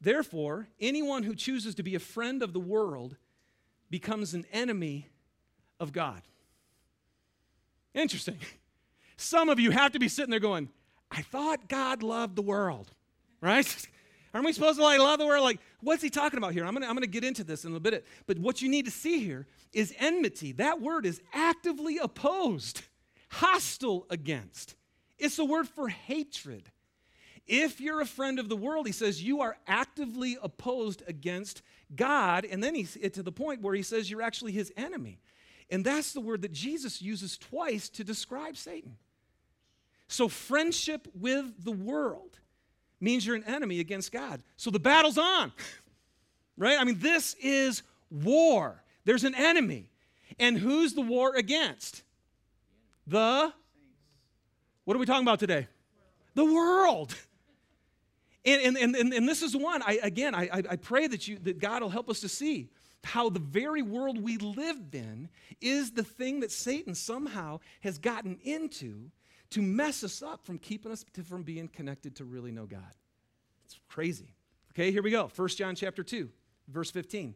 Therefore, 0.00 0.68
anyone 0.80 1.24
who 1.24 1.34
chooses 1.34 1.74
to 1.74 1.82
be 1.82 1.94
a 1.94 1.98
friend 1.98 2.42
of 2.42 2.52
the 2.52 2.60
world 2.60 3.16
becomes 3.90 4.32
an 4.32 4.46
enemy 4.52 5.08
of 5.78 5.92
God. 5.92 6.22
Interesting. 7.92 8.38
Some 9.16 9.48
of 9.48 9.60
you 9.60 9.72
have 9.72 9.92
to 9.92 9.98
be 9.98 10.08
sitting 10.08 10.30
there 10.30 10.40
going, 10.40 10.70
I 11.10 11.22
thought 11.22 11.68
God 11.68 12.02
loved 12.02 12.36
the 12.36 12.42
world, 12.42 12.92
right? 13.40 13.66
Aren't 14.32 14.46
we 14.46 14.52
supposed 14.52 14.78
to 14.78 14.84
like 14.84 15.00
love 15.00 15.18
the 15.18 15.26
world? 15.26 15.42
Like, 15.42 15.60
what's 15.80 16.02
he 16.02 16.10
talking 16.10 16.38
about 16.38 16.52
here? 16.52 16.64
I'm 16.64 16.72
gonna, 16.72 16.86
I'm 16.86 16.94
gonna 16.94 17.06
get 17.06 17.24
into 17.24 17.42
this 17.42 17.64
in 17.64 17.74
a 17.74 17.80
bit. 17.80 18.06
But 18.26 18.38
what 18.38 18.62
you 18.62 18.68
need 18.68 18.84
to 18.84 18.90
see 18.90 19.18
here 19.24 19.46
is 19.72 19.94
enmity. 19.98 20.52
That 20.52 20.80
word 20.80 21.04
is 21.04 21.20
actively 21.32 21.98
opposed, 21.98 22.82
hostile 23.30 24.06
against. 24.08 24.76
It's 25.18 25.38
a 25.38 25.44
word 25.44 25.68
for 25.68 25.88
hatred. 25.88 26.70
If 27.46 27.80
you're 27.80 28.00
a 28.00 28.06
friend 28.06 28.38
of 28.38 28.48
the 28.48 28.56
world, 28.56 28.86
he 28.86 28.92
says, 28.92 29.22
you 29.22 29.40
are 29.40 29.56
actively 29.66 30.38
opposed 30.40 31.02
against 31.08 31.62
God. 31.96 32.44
And 32.44 32.62
then 32.62 32.76
he's 32.76 32.96
to 33.12 33.22
the 33.22 33.32
point 33.32 33.60
where 33.60 33.74
he 33.74 33.82
says 33.82 34.08
you're 34.08 34.22
actually 34.22 34.52
his 34.52 34.72
enemy. 34.76 35.18
And 35.68 35.84
that's 35.84 36.12
the 36.12 36.20
word 36.20 36.42
that 36.42 36.52
Jesus 36.52 37.02
uses 37.02 37.36
twice 37.36 37.88
to 37.90 38.04
describe 38.04 38.56
Satan. 38.56 38.96
So, 40.08 40.28
friendship 40.28 41.06
with 41.14 41.64
the 41.64 41.72
world 41.72 42.38
means 43.00 43.26
you're 43.26 43.36
an 43.36 43.44
enemy 43.44 43.80
against 43.80 44.12
God. 44.12 44.42
So 44.56 44.70
the 44.70 44.80
battle's 44.80 45.18
on, 45.18 45.52
right? 46.56 46.78
I 46.78 46.84
mean, 46.84 46.98
this 46.98 47.34
is 47.42 47.82
war. 48.10 48.82
There's 49.04 49.24
an 49.24 49.34
enemy. 49.34 49.90
And 50.38 50.56
who's 50.56 50.94
the 50.94 51.00
war 51.00 51.34
against? 51.34 52.02
The, 53.06 53.52
what 54.84 54.96
are 54.96 55.00
we 55.00 55.06
talking 55.06 55.24
about 55.24 55.40
today? 55.40 55.68
The 56.34 56.44
world. 56.44 57.14
And, 58.42 58.74
and, 58.74 58.96
and, 58.96 59.12
and 59.12 59.28
this 59.28 59.42
is 59.42 59.54
one, 59.54 59.82
I, 59.82 59.98
again, 60.02 60.34
I, 60.34 60.48
I 60.50 60.76
pray 60.76 61.06
that, 61.06 61.28
you, 61.28 61.38
that 61.40 61.58
God 61.58 61.82
will 61.82 61.90
help 61.90 62.08
us 62.08 62.20
to 62.20 62.28
see 62.30 62.70
how 63.04 63.28
the 63.28 63.38
very 63.38 63.82
world 63.82 64.22
we 64.22 64.38
live 64.38 64.78
in 64.92 65.28
is 65.60 65.92
the 65.92 66.02
thing 66.02 66.40
that 66.40 66.50
Satan 66.50 66.94
somehow 66.94 67.60
has 67.80 67.98
gotten 67.98 68.38
into 68.42 69.10
to 69.50 69.62
mess 69.62 70.04
us 70.04 70.22
up 70.22 70.44
from 70.44 70.58
keeping 70.58 70.92
us 70.92 71.04
from 71.24 71.42
being 71.42 71.68
connected 71.68 72.16
to 72.16 72.24
really 72.24 72.52
know 72.52 72.66
God. 72.66 72.94
It's 73.64 73.78
crazy. 73.88 74.34
Okay, 74.72 74.92
here 74.92 75.02
we 75.02 75.10
go. 75.10 75.30
1 75.34 75.48
John 75.48 75.74
chapter 75.74 76.02
2, 76.02 76.28
verse 76.68 76.90
15. 76.90 77.34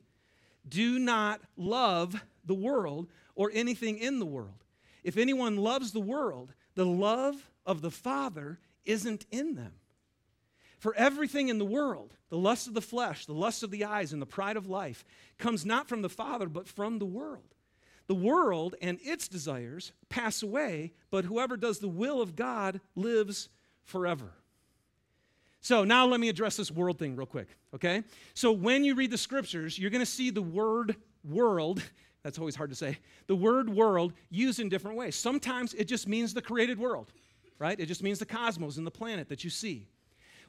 Do 0.69 0.99
not 0.99 1.41
love 1.57 2.21
the 2.45 2.55
world 2.55 3.09
or 3.35 3.51
anything 3.53 3.99
in 3.99 4.19
the 4.19 4.27
world. 4.27 4.65
If 5.03 5.17
anyone 5.17 5.57
loves 5.57 5.93
the 5.93 6.01
world, 6.01 6.53
the 6.75 6.87
love 6.87 7.51
of 7.67 7.83
the 7.83 7.91
Father 7.91 8.59
isn't 8.85 9.27
in 9.31 9.55
them. 9.55 9.75
For 10.79 10.95
everything 10.95 11.49
in 11.49 11.59
the 11.59 11.65
world, 11.65 12.15
the 12.29 12.39
lust 12.39 12.67
of 12.67 12.75
the 12.75 12.83
flesh, 12.83 13.27
the 13.27 13.33
lust 13.33 13.63
of 13.63 13.71
the 13.71 13.85
eyes, 13.85 14.13
and 14.13 14.21
the 14.21 14.27
pride 14.27 14.57
of 14.57 14.69
life, 14.69 15.05
comes 15.39 15.65
not 15.65 15.89
from 15.89 16.03
the 16.03 16.09
Father, 16.09 16.47
but 16.47 16.69
from 16.69 16.99
the 16.99 17.07
world. 17.07 17.54
The 18.07 18.15
world 18.15 18.75
and 18.83 18.99
its 19.03 19.29
desires 19.29 19.93
pass 20.09 20.43
away, 20.43 20.93
but 21.11 21.25
whoever 21.25 21.57
does 21.57 21.79
the 21.79 21.89
will 21.89 22.21
of 22.21 22.37
God 22.37 22.81
lives 22.95 23.49
forever. 23.85 24.33
So 25.61 25.85
now 25.85 26.07
let 26.07 26.21
me 26.21 26.29
address 26.29 26.57
this 26.57 26.71
world 26.71 26.99
thing 26.99 27.17
real 27.17 27.27
quick, 27.27 27.49
okay? 27.75 28.03
So 28.35 28.53
when 28.53 28.85
you 28.85 28.95
read 28.95 29.11
the 29.11 29.17
scriptures, 29.17 29.79
you're 29.79 29.91
going 29.91 30.01
to 30.01 30.07
see 30.07 30.29
the 30.29 30.43
word 30.43 30.97
world, 31.25 31.83
that's 32.23 32.39
always 32.39 32.55
hard 32.55 32.69
to 32.69 32.77
say, 32.77 32.99
the 33.27 33.35
word 33.35 33.71
world 33.71 34.13
used 34.29 34.61
in 34.61 34.69
different 34.69 34.99
ways. 34.99 35.17
Sometimes 35.17 35.73
it 35.73 35.85
just 35.85 36.07
means 36.07 36.35
the 36.35 36.43
created 36.43 36.79
world, 36.79 37.11
right? 37.59 37.81
It 37.81 37.87
just 37.87 38.03
means 38.03 38.19
the 38.19 38.27
cosmos 38.27 38.77
and 38.77 38.87
the 38.87 38.91
planet 38.91 39.31
that 39.31 39.43
you 39.43 39.49
see. 39.49 39.89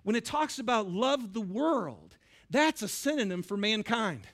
When 0.03 0.17
it 0.17 0.25
talks 0.25 0.59
about 0.59 0.89
love 0.89 1.31
the 1.31 1.39
world, 1.41 2.17
that's 2.49 2.81
a 2.81 2.87
synonym 2.89 3.41
for 3.41 3.55
mankind. 3.55 4.27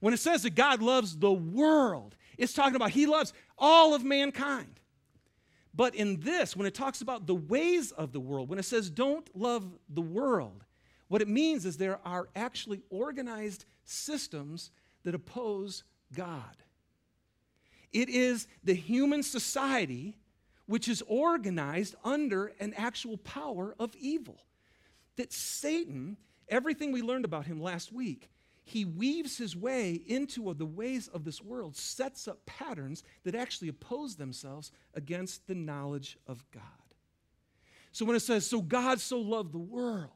When 0.00 0.12
it 0.12 0.18
says 0.18 0.42
that 0.42 0.56
God 0.56 0.82
loves 0.82 1.16
the 1.16 1.32
world, 1.32 2.16
it's 2.40 2.54
talking 2.54 2.74
about 2.74 2.90
He 2.90 3.06
loves 3.06 3.32
all 3.58 3.94
of 3.94 4.02
mankind. 4.02 4.80
But 5.72 5.94
in 5.94 6.20
this, 6.20 6.56
when 6.56 6.66
it 6.66 6.74
talks 6.74 7.00
about 7.00 7.26
the 7.26 7.34
ways 7.34 7.92
of 7.92 8.12
the 8.12 8.18
world, 8.18 8.48
when 8.48 8.58
it 8.58 8.64
says 8.64 8.90
don't 8.90 9.28
love 9.36 9.64
the 9.88 10.00
world, 10.00 10.64
what 11.08 11.22
it 11.22 11.28
means 11.28 11.64
is 11.64 11.76
there 11.76 12.00
are 12.04 12.28
actually 12.34 12.82
organized 12.90 13.66
systems 13.84 14.70
that 15.04 15.14
oppose 15.14 15.84
God. 16.14 16.56
It 17.92 18.08
is 18.08 18.46
the 18.64 18.74
human 18.74 19.22
society 19.22 20.16
which 20.66 20.88
is 20.88 21.02
organized 21.08 21.96
under 22.04 22.52
an 22.60 22.72
actual 22.76 23.16
power 23.18 23.74
of 23.78 23.94
evil. 23.96 24.38
That 25.16 25.32
Satan, 25.32 26.16
everything 26.48 26.92
we 26.92 27.02
learned 27.02 27.24
about 27.24 27.46
him 27.46 27.60
last 27.60 27.92
week, 27.92 28.30
he 28.70 28.84
weaves 28.84 29.36
his 29.36 29.56
way 29.56 30.00
into 30.06 30.54
the 30.54 30.64
ways 30.64 31.08
of 31.08 31.24
this 31.24 31.42
world, 31.42 31.76
sets 31.76 32.28
up 32.28 32.46
patterns 32.46 33.02
that 33.24 33.34
actually 33.34 33.68
oppose 33.68 34.14
themselves 34.14 34.70
against 34.94 35.48
the 35.48 35.56
knowledge 35.56 36.16
of 36.28 36.44
God. 36.52 36.62
So 37.90 38.04
when 38.04 38.14
it 38.14 38.20
says, 38.20 38.46
So 38.46 38.62
God 38.62 39.00
so 39.00 39.18
loved 39.18 39.52
the 39.52 39.58
world, 39.58 40.12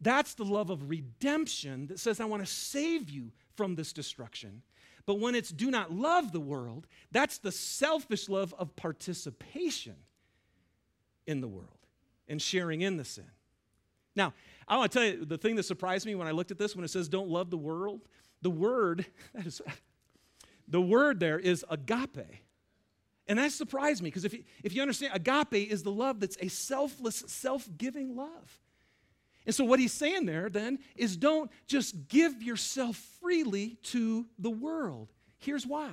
that's 0.00 0.32
the 0.32 0.46
love 0.46 0.70
of 0.70 0.88
redemption 0.88 1.88
that 1.88 1.98
says, 1.98 2.18
I 2.18 2.24
want 2.24 2.42
to 2.42 2.50
save 2.50 3.10
you 3.10 3.30
from 3.56 3.74
this 3.74 3.92
destruction. 3.92 4.62
But 5.04 5.20
when 5.20 5.34
it's 5.34 5.50
do 5.50 5.70
not 5.70 5.92
love 5.92 6.32
the 6.32 6.40
world, 6.40 6.86
that's 7.12 7.36
the 7.36 7.52
selfish 7.52 8.30
love 8.30 8.54
of 8.58 8.74
participation 8.74 9.96
in 11.26 11.42
the 11.42 11.48
world 11.48 11.86
and 12.26 12.40
sharing 12.40 12.80
in 12.80 12.96
the 12.96 13.04
sin. 13.04 13.30
Now, 14.18 14.34
I 14.66 14.76
want 14.76 14.90
to 14.90 14.98
tell 14.98 15.08
you 15.08 15.24
the 15.24 15.38
thing 15.38 15.54
that 15.56 15.62
surprised 15.62 16.04
me 16.04 16.16
when 16.16 16.26
I 16.26 16.32
looked 16.32 16.50
at 16.50 16.58
this 16.58 16.74
when 16.74 16.84
it 16.84 16.88
says 16.88 17.08
don't 17.08 17.28
love 17.28 17.50
the 17.50 17.56
world, 17.56 18.00
the 18.42 18.50
word, 18.50 19.06
is, 19.34 19.62
the 20.66 20.80
word 20.80 21.20
there 21.20 21.38
is 21.38 21.64
agape. 21.70 22.26
And 23.28 23.38
that 23.38 23.52
surprised 23.52 24.02
me 24.02 24.08
because 24.08 24.24
if 24.24 24.32
you, 24.34 24.42
if 24.64 24.74
you 24.74 24.82
understand, 24.82 25.12
agape 25.14 25.70
is 25.70 25.84
the 25.84 25.92
love 25.92 26.18
that's 26.18 26.36
a 26.40 26.48
selfless, 26.48 27.22
self 27.28 27.68
giving 27.78 28.16
love. 28.16 28.58
And 29.46 29.54
so, 29.54 29.64
what 29.64 29.78
he's 29.78 29.92
saying 29.92 30.26
there 30.26 30.50
then 30.50 30.80
is 30.96 31.16
don't 31.16 31.50
just 31.66 32.08
give 32.08 32.42
yourself 32.42 32.96
freely 33.20 33.76
to 33.84 34.26
the 34.38 34.50
world. 34.50 35.12
Here's 35.38 35.66
why. 35.66 35.90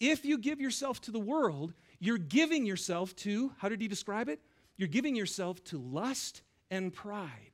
If 0.00 0.24
you 0.24 0.36
give 0.36 0.60
yourself 0.60 1.00
to 1.02 1.10
the 1.10 1.18
world, 1.18 1.72
you're 1.98 2.18
giving 2.18 2.66
yourself 2.66 3.16
to, 3.16 3.52
how 3.56 3.68
did 3.68 3.80
he 3.80 3.88
describe 3.88 4.28
it? 4.28 4.40
You're 4.76 4.88
giving 4.88 5.16
yourself 5.16 5.64
to 5.64 5.78
lust 5.78 6.42
and 6.70 6.92
pride. 6.92 7.53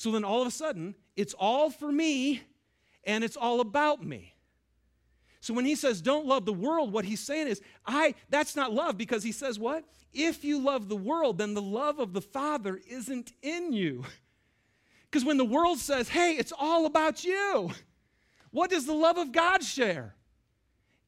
So 0.00 0.10
then 0.12 0.24
all 0.24 0.40
of 0.40 0.48
a 0.48 0.50
sudden, 0.50 0.94
it's 1.14 1.34
all 1.38 1.68
for 1.68 1.92
me 1.92 2.40
and 3.04 3.22
it's 3.22 3.36
all 3.36 3.60
about 3.60 4.02
me. 4.02 4.32
So 5.42 5.52
when 5.52 5.66
he 5.66 5.74
says 5.74 6.00
don't 6.00 6.24
love 6.24 6.46
the 6.46 6.54
world, 6.54 6.90
what 6.90 7.04
he's 7.04 7.20
saying 7.20 7.48
is, 7.48 7.60
I 7.84 8.14
that's 8.30 8.56
not 8.56 8.72
love 8.72 8.96
because 8.96 9.22
he 9.22 9.30
says 9.30 9.58
what? 9.58 9.84
If 10.14 10.42
you 10.42 10.58
love 10.58 10.88
the 10.88 10.96
world, 10.96 11.36
then 11.36 11.52
the 11.52 11.60
love 11.60 11.98
of 11.98 12.14
the 12.14 12.22
Father 12.22 12.80
isn't 12.88 13.34
in 13.42 13.74
you. 13.74 14.04
Because 15.10 15.24
when 15.24 15.38
the 15.38 15.44
world 15.44 15.80
says, 15.80 16.08
hey, 16.08 16.36
it's 16.36 16.52
all 16.56 16.86
about 16.86 17.24
you, 17.24 17.72
what 18.52 18.70
does 18.70 18.86
the 18.86 18.94
love 18.94 19.18
of 19.18 19.32
God 19.32 19.64
share? 19.64 20.14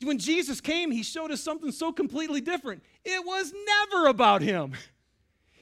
When 0.03 0.19
Jesus 0.19 0.61
came, 0.61 0.91
he 0.91 1.05
showed 1.05 1.31
us 1.31 1.41
something 1.41 1.71
so 1.71 1.93
completely 1.93 2.41
different. 2.41 2.83
It 3.05 3.25
was 3.25 3.55
never 3.65 4.09
about 4.09 4.43
him. 4.43 4.73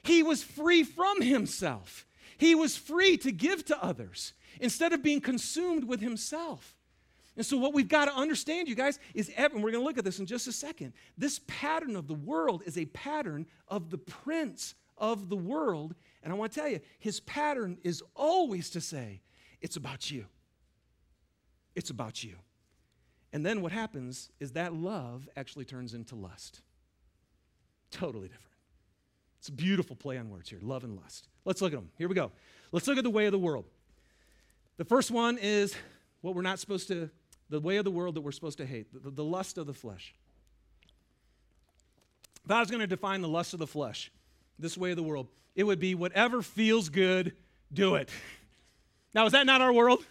He 0.05 0.23
was 0.23 0.43
free 0.43 0.85
from 0.85 1.21
himself. 1.21 2.07
He 2.40 2.54
was 2.54 2.75
free 2.75 3.18
to 3.18 3.30
give 3.30 3.66
to 3.66 3.85
others 3.85 4.32
instead 4.62 4.94
of 4.94 5.02
being 5.02 5.20
consumed 5.20 5.85
with 5.85 6.00
himself. 6.00 6.75
And 7.37 7.44
so, 7.44 7.59
what 7.59 7.75
we've 7.75 7.87
got 7.87 8.06
to 8.06 8.14
understand, 8.14 8.66
you 8.66 8.75
guys, 8.75 8.99
is, 9.12 9.30
and 9.37 9.52
we're 9.56 9.73
going 9.73 9.82
to 9.82 9.87
look 9.87 9.99
at 9.99 10.04
this 10.04 10.20
in 10.20 10.25
just 10.25 10.49
a 10.49 10.52
second. 10.52 10.94
This 11.18 11.42
pattern 11.47 11.97
of 11.97 12.09
the 12.09 12.14
world 12.14 12.62
is 12.64 12.78
a 12.78 12.87
pattern 12.87 13.47
of 13.68 13.90
the 13.90 13.99
prince 13.99 14.75
of 14.97 15.28
the 15.28 15.37
world. 15.37 15.94
And 16.23 16.32
I 16.32 16.37
want 16.37 16.52
to 16.52 16.61
tell 16.61 16.68
you, 16.68 16.80
his 16.99 17.20
pattern 17.20 17.76
is 17.85 18.02
always 18.16 18.70
to 18.70 18.80
say, 18.80 19.20
it's 19.61 19.76
about 19.76 20.11
you. 20.11 20.25
It's 21.75 21.90
about 21.90 22.25
you. 22.25 22.37
And 23.35 23.44
then 23.44 23.61
what 23.61 23.70
happens 23.70 24.30
is 24.40 24.52
that 24.52 24.73
love 24.73 25.28
actually 25.37 25.66
turns 25.66 25.92
into 25.92 26.14
lust. 26.14 26.62
Totally 27.90 28.28
different. 28.28 28.56
It's 29.40 29.49
a 29.49 29.52
beautiful 29.52 29.94
play 29.94 30.16
on 30.16 30.30
words 30.30 30.49
here 30.49 30.61
love 30.62 30.85
and 30.85 30.97
lust. 30.97 31.28
Let's 31.44 31.62
look 31.62 31.73
at 31.73 31.76
them. 31.76 31.90
Here 31.99 32.09
we 32.09 32.14
go. 32.14 32.30
Let's 32.73 32.87
look 32.87 32.99
at 32.99 33.04
the 33.04 33.11
way 33.11 33.26
of 33.26 33.32
the 33.32 33.38
world. 33.38 33.64
The 34.76 34.85
first 34.85 35.11
one 35.11 35.38
is 35.38 35.75
what 36.20 36.35
we're 36.35 36.42
not 36.42 36.59
supposed 36.59 36.88
to, 36.88 37.11
the 37.49 37.61
way 37.61 37.76
of 37.76 37.85
the 37.85 37.90
world 37.90 38.14
that 38.14 38.20
we're 38.20 38.32
supposed 38.32 38.59
to 38.59 38.66
hate, 38.66 38.87
the, 38.92 39.11
the 39.11 39.25
lust 39.25 39.59
of 39.59 39.66
the 39.66 39.75
flesh. 39.75 40.14
If 42.44 42.50
I 42.50 42.61
was 42.61 42.70
going 42.70 42.80
to 42.80 42.87
define 42.87 43.20
the 43.20 43.28
lust 43.28 43.52
of 43.52 43.59
the 43.59 43.66
flesh, 43.66 44.11
this 44.59 44.76
way 44.76 44.90
of 44.90 44.97
the 44.97 45.02
world, 45.02 45.28
it 45.54 45.64
would 45.64 45.80
be 45.80 45.94
whatever 45.94 46.42
feels 46.42 46.88
good, 46.88 47.35
do 47.73 47.97
it. 47.97 48.09
Now, 49.12 49.26
is 49.26 49.32
that 49.32 49.44
not 49.44 49.61
our 49.61 49.73
world? 49.73 50.04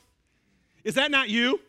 Is 0.83 0.95
that 0.95 1.09
not 1.09 1.29
you? 1.29 1.61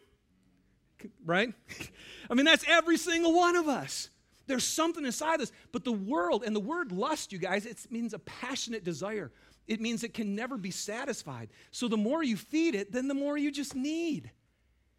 Right? 1.24 1.54
I 2.30 2.34
mean, 2.34 2.44
that's 2.44 2.64
every 2.66 2.96
single 2.96 3.32
one 3.32 3.54
of 3.54 3.68
us. 3.68 4.08
There's 4.48 4.64
something 4.64 5.04
inside 5.04 5.40
us. 5.40 5.52
But 5.70 5.84
the 5.84 5.92
world, 5.92 6.42
and 6.44 6.56
the 6.56 6.60
word 6.60 6.90
lust, 6.90 7.32
you 7.32 7.38
guys, 7.38 7.66
it 7.66 7.78
means 7.88 8.14
a 8.14 8.18
passionate 8.18 8.82
desire. 8.82 9.30
It 9.70 9.80
means 9.80 10.02
it 10.02 10.14
can 10.14 10.34
never 10.34 10.58
be 10.58 10.72
satisfied. 10.72 11.48
So 11.70 11.86
the 11.86 11.96
more 11.96 12.24
you 12.24 12.36
feed 12.36 12.74
it, 12.74 12.90
then 12.90 13.06
the 13.06 13.14
more 13.14 13.38
you 13.38 13.52
just 13.52 13.76
need. 13.76 14.32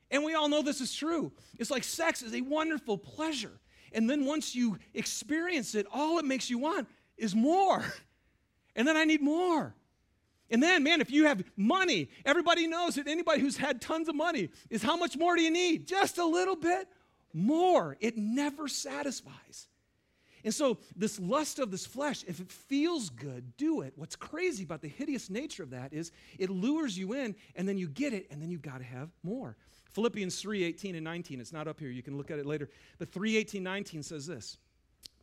And 0.09 0.23
we 0.23 0.33
all 0.33 0.47
know 0.47 0.61
this 0.61 0.79
is 0.79 0.93
true. 0.93 1.33
It's 1.59 1.69
like 1.69 1.83
sex 1.83 2.21
is 2.21 2.33
a 2.33 2.39
wonderful 2.39 2.97
pleasure. 2.97 3.51
And 3.91 4.09
then 4.09 4.23
once 4.23 4.55
you 4.55 4.77
experience 4.93 5.75
it, 5.75 5.87
all 5.91 6.19
it 6.19 6.25
makes 6.25 6.49
you 6.49 6.57
want 6.57 6.87
is 7.17 7.35
more. 7.35 7.83
And 8.73 8.87
then 8.87 8.95
I 8.95 9.03
need 9.03 9.21
more. 9.21 9.75
And 10.49 10.63
then, 10.63 10.81
man, 10.83 11.01
if 11.01 11.11
you 11.11 11.25
have 11.25 11.43
money, 11.57 12.07
everybody 12.23 12.67
knows 12.67 12.95
that 12.95 13.05
anybody 13.05 13.41
who's 13.41 13.57
had 13.57 13.81
tons 13.81 14.07
of 14.07 14.15
money 14.15 14.47
is 14.69 14.81
how 14.81 14.95
much 14.95 15.17
more 15.17 15.35
do 15.35 15.41
you 15.41 15.51
need? 15.51 15.85
Just 15.85 16.17
a 16.17 16.25
little 16.25 16.55
bit 16.55 16.87
more. 17.33 17.97
It 17.99 18.15
never 18.15 18.69
satisfies. 18.69 19.67
And 20.43 20.53
so, 20.53 20.77
this 20.95 21.19
lust 21.19 21.59
of 21.59 21.71
this 21.71 21.85
flesh, 21.85 22.23
if 22.27 22.39
it 22.39 22.51
feels 22.51 23.09
good, 23.09 23.55
do 23.57 23.81
it. 23.81 23.93
What's 23.95 24.15
crazy 24.15 24.63
about 24.63 24.81
the 24.81 24.87
hideous 24.87 25.29
nature 25.29 25.63
of 25.63 25.69
that 25.71 25.93
is 25.93 26.11
it 26.39 26.49
lures 26.49 26.97
you 26.97 27.13
in, 27.13 27.35
and 27.55 27.67
then 27.67 27.77
you 27.77 27.87
get 27.87 28.13
it, 28.13 28.27
and 28.31 28.41
then 28.41 28.49
you've 28.49 28.61
got 28.61 28.79
to 28.79 28.83
have 28.83 29.09
more. 29.23 29.55
Philippians 29.91 30.39
3 30.41 30.63
18 30.63 30.95
and 30.95 31.03
19, 31.03 31.41
it's 31.41 31.53
not 31.53 31.67
up 31.67 31.79
here, 31.79 31.89
you 31.89 32.03
can 32.03 32.17
look 32.17 32.31
at 32.31 32.39
it 32.39 32.45
later. 32.45 32.69
But 32.97 33.11
3 33.11 33.37
18, 33.37 33.61
19 33.61 34.03
says 34.03 34.25
this 34.25 34.57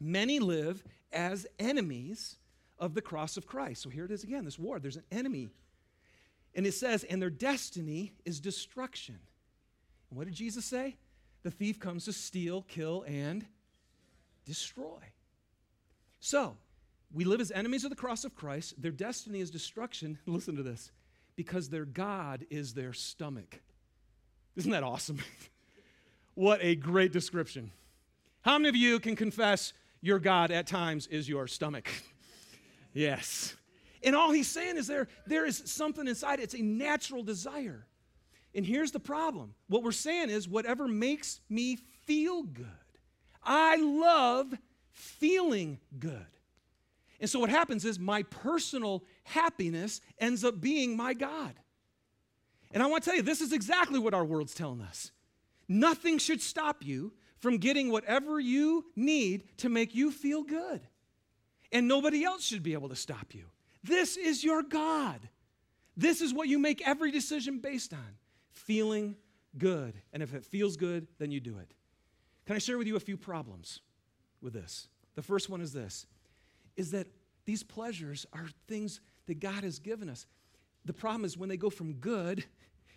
Many 0.00 0.38
live 0.38 0.84
as 1.12 1.46
enemies 1.58 2.36
of 2.78 2.94
the 2.94 3.02
cross 3.02 3.36
of 3.36 3.46
Christ. 3.46 3.82
So 3.82 3.90
here 3.90 4.04
it 4.04 4.10
is 4.10 4.24
again 4.24 4.44
this 4.44 4.58
war. 4.58 4.78
There's 4.78 4.96
an 4.96 5.04
enemy. 5.10 5.50
And 6.54 6.66
it 6.66 6.72
says, 6.72 7.04
and 7.04 7.20
their 7.20 7.30
destiny 7.30 8.14
is 8.24 8.40
destruction. 8.40 9.18
And 10.10 10.18
what 10.18 10.26
did 10.26 10.34
Jesus 10.34 10.64
say? 10.64 10.96
The 11.42 11.50
thief 11.50 11.78
comes 11.78 12.04
to 12.06 12.12
steal, 12.12 12.62
kill, 12.62 13.04
and 13.06 13.46
destroy. 14.48 14.98
So, 16.18 16.56
we 17.12 17.24
live 17.24 17.40
as 17.40 17.52
enemies 17.52 17.84
of 17.84 17.90
the 17.90 17.96
cross 17.96 18.24
of 18.24 18.34
Christ. 18.34 18.74
Their 18.80 18.90
destiny 18.90 19.40
is 19.40 19.50
destruction. 19.50 20.18
Listen 20.26 20.56
to 20.56 20.62
this 20.62 20.90
because 21.36 21.68
their 21.68 21.84
God 21.84 22.44
is 22.50 22.74
their 22.74 22.92
stomach. 22.92 23.60
Isn't 24.56 24.72
that 24.72 24.82
awesome? 24.82 25.20
what 26.34 26.58
a 26.62 26.74
great 26.74 27.12
description. 27.12 27.70
How 28.42 28.58
many 28.58 28.68
of 28.68 28.76
you 28.76 28.98
can 28.98 29.14
confess 29.14 29.72
your 30.00 30.18
God 30.18 30.50
at 30.50 30.66
times 30.66 31.06
is 31.06 31.28
your 31.28 31.46
stomach? 31.46 31.88
yes. 32.92 33.54
And 34.02 34.16
all 34.16 34.32
he's 34.32 34.48
saying 34.48 34.76
is 34.76 34.86
there, 34.86 35.08
there 35.26 35.46
is 35.46 35.62
something 35.66 36.08
inside. 36.08 36.40
It's 36.40 36.54
a 36.54 36.62
natural 36.62 37.22
desire. 37.22 37.86
And 38.54 38.64
here's 38.64 38.90
the 38.90 39.00
problem 39.00 39.54
what 39.68 39.82
we're 39.82 39.92
saying 39.92 40.30
is 40.30 40.48
whatever 40.48 40.88
makes 40.88 41.40
me 41.48 41.76
feel 42.06 42.42
good. 42.42 42.66
I 43.48 43.76
love 43.76 44.54
feeling 44.92 45.80
good. 45.98 46.26
And 47.18 47.28
so 47.28 47.40
what 47.40 47.48
happens 47.48 47.84
is 47.86 47.98
my 47.98 48.22
personal 48.24 49.02
happiness 49.24 50.02
ends 50.18 50.44
up 50.44 50.60
being 50.60 50.96
my 50.96 51.14
God. 51.14 51.54
And 52.70 52.82
I 52.82 52.86
want 52.86 53.02
to 53.02 53.10
tell 53.10 53.16
you, 53.16 53.22
this 53.22 53.40
is 53.40 53.54
exactly 53.54 53.98
what 53.98 54.12
our 54.12 54.24
world's 54.24 54.54
telling 54.54 54.82
us. 54.82 55.10
Nothing 55.66 56.18
should 56.18 56.42
stop 56.42 56.84
you 56.84 57.12
from 57.38 57.56
getting 57.56 57.90
whatever 57.90 58.38
you 58.38 58.84
need 58.94 59.44
to 59.58 59.70
make 59.70 59.94
you 59.94 60.10
feel 60.10 60.42
good. 60.42 60.82
And 61.72 61.88
nobody 61.88 62.24
else 62.24 62.44
should 62.44 62.62
be 62.62 62.74
able 62.74 62.90
to 62.90 62.96
stop 62.96 63.34
you. 63.34 63.44
This 63.82 64.18
is 64.18 64.44
your 64.44 64.62
God. 64.62 65.20
This 65.96 66.20
is 66.20 66.34
what 66.34 66.48
you 66.48 66.58
make 66.58 66.86
every 66.86 67.10
decision 67.10 67.60
based 67.60 67.94
on 67.94 68.16
feeling 68.52 69.16
good. 69.56 69.94
And 70.12 70.22
if 70.22 70.34
it 70.34 70.44
feels 70.44 70.76
good, 70.76 71.06
then 71.18 71.30
you 71.30 71.40
do 71.40 71.56
it. 71.58 71.72
Can 72.48 72.56
I 72.56 72.60
share 72.60 72.78
with 72.78 72.86
you 72.86 72.96
a 72.96 73.00
few 73.00 73.18
problems 73.18 73.80
with 74.40 74.54
this? 74.54 74.88
The 75.16 75.22
first 75.22 75.50
one 75.50 75.60
is 75.60 75.70
this 75.74 76.06
is 76.78 76.92
that 76.92 77.06
these 77.44 77.62
pleasures 77.62 78.24
are 78.32 78.48
things 78.66 79.02
that 79.26 79.38
God 79.38 79.64
has 79.64 79.78
given 79.78 80.08
us. 80.08 80.24
The 80.86 80.94
problem 80.94 81.26
is 81.26 81.36
when 81.36 81.50
they 81.50 81.58
go 81.58 81.68
from 81.68 81.92
good 81.92 82.42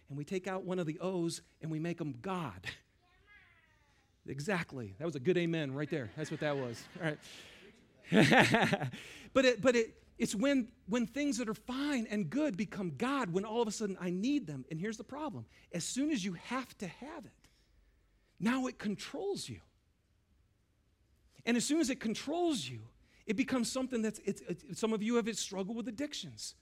and 0.08 0.18
we 0.18 0.24
take 0.24 0.48
out 0.48 0.64
one 0.64 0.80
of 0.80 0.86
the 0.86 0.98
O's 1.02 1.42
and 1.62 1.70
we 1.70 1.80
make 1.80 1.98
them 1.98 2.16
God. 2.22 2.62
Exactly. 4.28 4.94
That 5.00 5.06
was 5.06 5.16
a 5.16 5.20
good 5.20 5.36
amen 5.36 5.74
right 5.74 5.90
there. 5.90 6.12
That's 6.16 6.30
what 6.30 6.42
that 6.42 6.56
was. 6.56 6.84
All 7.02 7.10
right. 7.10 7.18
but 9.34 9.46
it, 9.46 9.62
but 9.62 9.76
it, 9.76 9.96
it's 10.20 10.36
when, 10.36 10.68
when 10.88 11.08
things 11.08 11.40
that 11.40 11.50
are 11.50 11.56
fine 11.56 12.06
and 12.08 12.30
good 12.30 12.56
become 12.56 12.94
God, 12.98 13.34
when 13.34 13.46
all 13.46 13.64
of 13.64 13.68
a 13.68 13.72
sudden 13.72 13.98
I 14.00 14.12
need 14.12 14.46
them. 14.46 14.64
And 14.70 14.80
here's 14.80 14.98
the 14.98 15.04
problem 15.04 15.48
as 15.74 15.84
soon 15.84 16.12
as 16.12 16.24
you 16.24 16.34
have 16.34 16.78
to 16.78 16.88
have 16.88 17.26
it, 17.26 17.41
now 18.42 18.68
it 18.68 18.80
controls 18.80 19.48
you. 19.48 19.62
And 21.46 21.56
as 21.56 21.66
soon 21.66 21.80
as 21.80 21.90
it 21.90 22.00
controls 22.00 22.68
you, 22.68 22.82
it 23.26 23.36
becomes 23.36 23.72
something 23.72 24.02
that's, 24.02 24.20
it's, 24.26 24.42
it's, 24.48 24.80
some 24.80 24.94
of 24.94 25.02
you 25.02 25.16
have 25.16 25.38
struggled 25.38 25.78
with 25.78 25.88
addictions. 25.88 26.56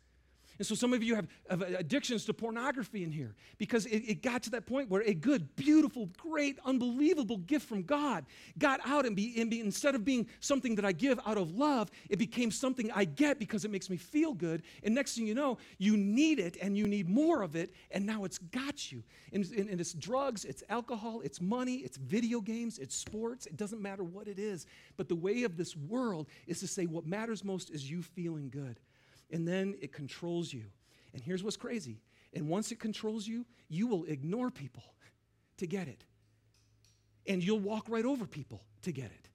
And 0.60 0.68
so 0.68 0.75
some 0.75 0.94
of 0.94 1.01
you 1.01 1.16
have, 1.16 1.28
have 1.50 1.62
addictions 1.62 2.25
to 2.25 2.34
pornography 2.34 3.04
in 3.04 3.12
here 3.12 3.34
because 3.58 3.86
it, 3.86 4.00
it, 4.00 4.22
got 4.22 4.44
to 4.44 4.50
that 4.51 4.66
point 4.66 4.89
where 4.89 5.01
a 5.04 5.13
good, 5.13 5.56
beautiful, 5.56 6.10
great, 6.18 6.60
unbelievable 6.66 7.38
gift 7.38 7.68
from 7.68 7.82
God 7.84 8.25
got 8.58 8.82
out 8.86 9.06
and, 9.06 9.16
be, 9.16 9.39
and 9.39 9.50
be, 9.50 9.62
instead 9.62 9.96
of 9.96 10.04
being 10.04 10.28
something 10.42 10.75
that 10.75 10.84
I 10.84 10.92
give 10.92 11.18
out 11.25 11.38
of 11.38 11.51
love, 11.51 11.89
it 12.10 12.20
became 12.20 12.51
something 12.51 12.92
I 12.94 13.06
get 13.06 13.39
because 13.39 13.63
it 13.63 13.72
makes 13.72 13.89
me 13.89 13.96
feel 13.96 14.34
good. 14.34 14.63
And 14.84 14.94
next 14.94 15.16
thing 15.16 15.25
you 15.25 15.34
know, 15.34 15.58
you 15.78 15.96
need 15.96 16.39
it 16.39 16.58
and 16.62 16.78
you 16.78 16.88
need 16.88 17.08
more 17.08 17.42
of 17.42 17.56
it, 17.56 17.74
and 17.92 18.06
now 18.06 18.25
it's 18.25 18.38
got 18.38 18.92
you. 18.92 19.01
And, 19.32 19.46
and, 19.51 19.70
and 19.70 19.80
it's 19.80 19.94
drugs, 19.94 20.44
it's 20.44 20.62
alcohol, 20.68 21.22
it's 21.24 21.39
money, 21.39 21.75
it's 21.75 21.96
video 21.96 22.42
games, 22.42 22.80
it's 22.80 22.96
sports. 22.96 23.46
It 23.46 23.56
doesn't 23.56 23.82
matter 23.82 24.04
what 24.04 24.28
it 24.28 24.39
is. 24.39 24.68
But 24.98 25.08
the 25.08 25.16
way 25.16 25.44
of 25.44 25.56
this 25.56 25.78
world 25.78 26.28
is 26.48 26.60
to 26.60 26.68
say 26.68 26.86
what 26.86 27.06
matters 27.06 27.46
most 27.46 27.70
is 27.70 27.89
you 27.89 28.01
feeling 28.01 28.50
good 28.50 28.78
and 29.31 29.48
then 29.48 29.75
it 29.81 29.91
controls 29.91 30.51
you. 30.53 30.65
And 31.13 31.21
here's 31.21 31.43
what's 31.43 31.57
crazy. 31.57 32.01
And 32.33 32.48
once 32.48 32.71
it 32.71 32.79
controls 32.79 33.27
you, 33.27 33.45
you 33.67 33.88
will 33.88 34.05
ignore 34.05 34.50
people 34.51 34.83
to 35.57 35.67
get 35.67 35.88
it. 35.88 36.03
And 37.27 37.43
you'll 37.43 37.59
walk 37.59 37.85
right 37.89 38.05
over 38.05 38.25
people 38.25 38.61
to 38.83 38.92
get 38.92 39.05
it. 39.05 39.29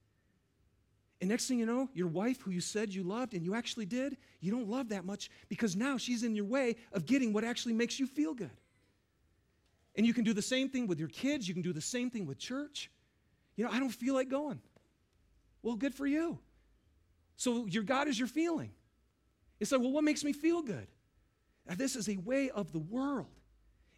And 1.20 1.30
next 1.30 1.46
thing 1.46 1.59
you 1.59 1.66
know, 1.66 1.88
your 1.94 2.09
wife, 2.09 2.42
who 2.42 2.50
you 2.50 2.61
said 2.61 2.92
you 2.92 3.02
loved 3.02 3.35
and 3.35 3.44
you 3.44 3.54
actually 3.54 3.87
did, 3.87 4.16
you 4.40 4.50
don't 4.50 4.68
love 4.68 4.90
that 4.90 5.04
much 5.04 5.30
because 5.48 5.74
now 5.74 5.96
she's 5.96 6.22
in 6.22 6.35
your 6.35 6.44
way 6.44 6.76
of 6.92 7.07
getting 7.07 7.33
what 7.33 7.44
actually 7.44 7.72
makes 7.72 7.98
you 7.98 8.07
feel 8.07 8.35
good. 8.35 8.50
And 9.96 10.04
you 10.04 10.12
can 10.12 10.24
do 10.24 10.33
the 10.33 10.42
same 10.42 10.68
thing 10.68 10.87
with 10.87 10.98
your 10.98 11.09
kids, 11.09 11.46
you 11.46 11.54
can 11.54 11.62
do 11.62 11.72
the 11.72 11.80
same 11.80 12.11
thing 12.11 12.26
with 12.26 12.38
church. 12.38 12.90
You 13.57 13.64
know, 13.64 13.70
I 13.70 13.78
don't 13.78 13.90
feel 13.90 14.14
like 14.14 14.28
going. 14.28 14.61
Well, 15.62 15.76
good 15.76 15.94
for 15.94 16.07
you. 16.07 16.38
So 17.37 17.66
your 17.66 17.85
God 17.85 18.09
is 18.09 18.18
your 18.18 18.28
feeling. 18.28 18.72
It's 19.61 19.73
like, 19.73 19.81
well, 19.81 19.93
what 19.93 20.05
makes 20.05 20.25
me 20.25 20.33
feel 20.33 20.62
good? 20.62 20.87
Now, 21.67 21.75
this 21.75 21.97
is 21.97 22.09
a 22.09 22.17
way 22.17 22.51
of 22.51 22.73
the 22.73 22.79
world. 22.79 23.27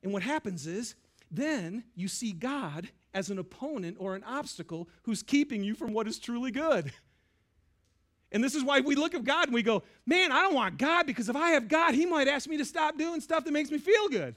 And 0.02 0.12
what 0.12 0.22
happens 0.22 0.66
is, 0.66 0.94
then 1.30 1.84
you 1.94 2.08
see 2.08 2.32
God 2.32 2.88
as 3.12 3.30
an 3.30 3.38
opponent 3.38 3.96
or 3.98 4.14
an 4.14 4.22
obstacle 4.24 4.88
who's 5.02 5.22
keeping 5.22 5.64
you 5.64 5.74
from 5.74 5.92
what 5.92 6.06
is 6.06 6.18
truly 6.18 6.50
good. 6.50 6.92
And 8.32 8.42
this 8.42 8.56
is 8.56 8.64
why 8.64 8.80
we 8.80 8.96
look 8.96 9.14
at 9.14 9.24
God 9.24 9.46
and 9.46 9.54
we 9.54 9.62
go, 9.62 9.84
man, 10.04 10.32
I 10.32 10.42
don't 10.42 10.54
want 10.54 10.78
God 10.78 11.06
because 11.06 11.28
if 11.28 11.36
I 11.36 11.50
have 11.50 11.68
God, 11.68 11.94
He 11.94 12.04
might 12.04 12.26
ask 12.26 12.48
me 12.48 12.56
to 12.56 12.64
stop 12.64 12.98
doing 12.98 13.20
stuff 13.20 13.44
that 13.44 13.52
makes 13.52 13.70
me 13.70 13.78
feel 13.78 14.08
good. 14.08 14.34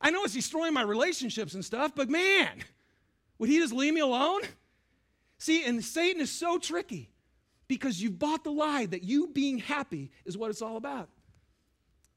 I 0.00 0.10
know 0.10 0.22
it's 0.22 0.32
destroying 0.32 0.72
my 0.72 0.82
relationships 0.82 1.54
and 1.54 1.64
stuff, 1.64 1.92
but 1.94 2.08
man, 2.08 2.62
would 3.38 3.48
He 3.48 3.58
just 3.58 3.74
leave 3.74 3.92
me 3.92 4.00
alone? 4.00 4.42
See, 5.38 5.64
and 5.64 5.84
Satan 5.84 6.22
is 6.22 6.30
so 6.30 6.56
tricky 6.56 7.10
because 7.68 8.02
you've 8.02 8.18
bought 8.18 8.44
the 8.44 8.50
lie 8.50 8.86
that 8.86 9.02
you 9.02 9.28
being 9.28 9.58
happy 9.58 10.10
is 10.24 10.36
what 10.36 10.50
it's 10.50 10.62
all 10.62 10.76
about. 10.76 11.08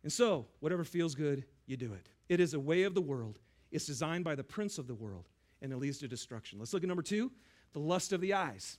And 0.03 0.11
so, 0.11 0.47
whatever 0.59 0.83
feels 0.83 1.15
good, 1.15 1.45
you 1.65 1.77
do 1.77 1.93
it. 1.93 2.09
It 2.29 2.39
is 2.39 2.53
a 2.53 2.59
way 2.59 2.83
of 2.83 2.93
the 2.93 3.01
world. 3.01 3.39
It's 3.71 3.85
designed 3.85 4.23
by 4.23 4.35
the 4.35 4.43
prince 4.43 4.77
of 4.77 4.87
the 4.87 4.95
world, 4.95 5.27
and 5.61 5.71
it 5.71 5.77
leads 5.77 5.99
to 5.99 6.07
destruction. 6.07 6.59
Let's 6.59 6.73
look 6.73 6.83
at 6.83 6.87
number 6.87 7.03
two 7.03 7.31
the 7.73 7.79
lust 7.79 8.13
of 8.13 8.21
the 8.21 8.33
eyes. 8.33 8.77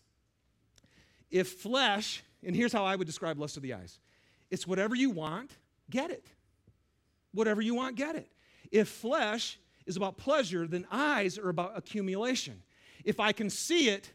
If 1.30 1.48
flesh, 1.48 2.22
and 2.42 2.56
here's 2.56 2.72
how 2.72 2.84
I 2.84 2.96
would 2.96 3.06
describe 3.06 3.38
lust 3.38 3.56
of 3.56 3.62
the 3.62 3.74
eyes 3.74 3.98
it's 4.50 4.66
whatever 4.66 4.94
you 4.94 5.10
want, 5.10 5.50
get 5.90 6.10
it. 6.10 6.26
Whatever 7.32 7.60
you 7.60 7.74
want, 7.74 7.96
get 7.96 8.16
it. 8.16 8.30
If 8.70 8.88
flesh 8.88 9.58
is 9.86 9.96
about 9.96 10.16
pleasure, 10.16 10.66
then 10.66 10.86
eyes 10.90 11.38
are 11.38 11.48
about 11.48 11.72
accumulation. 11.76 12.62
If 13.04 13.20
I 13.20 13.32
can 13.32 13.50
see 13.50 13.90
it, 13.90 14.12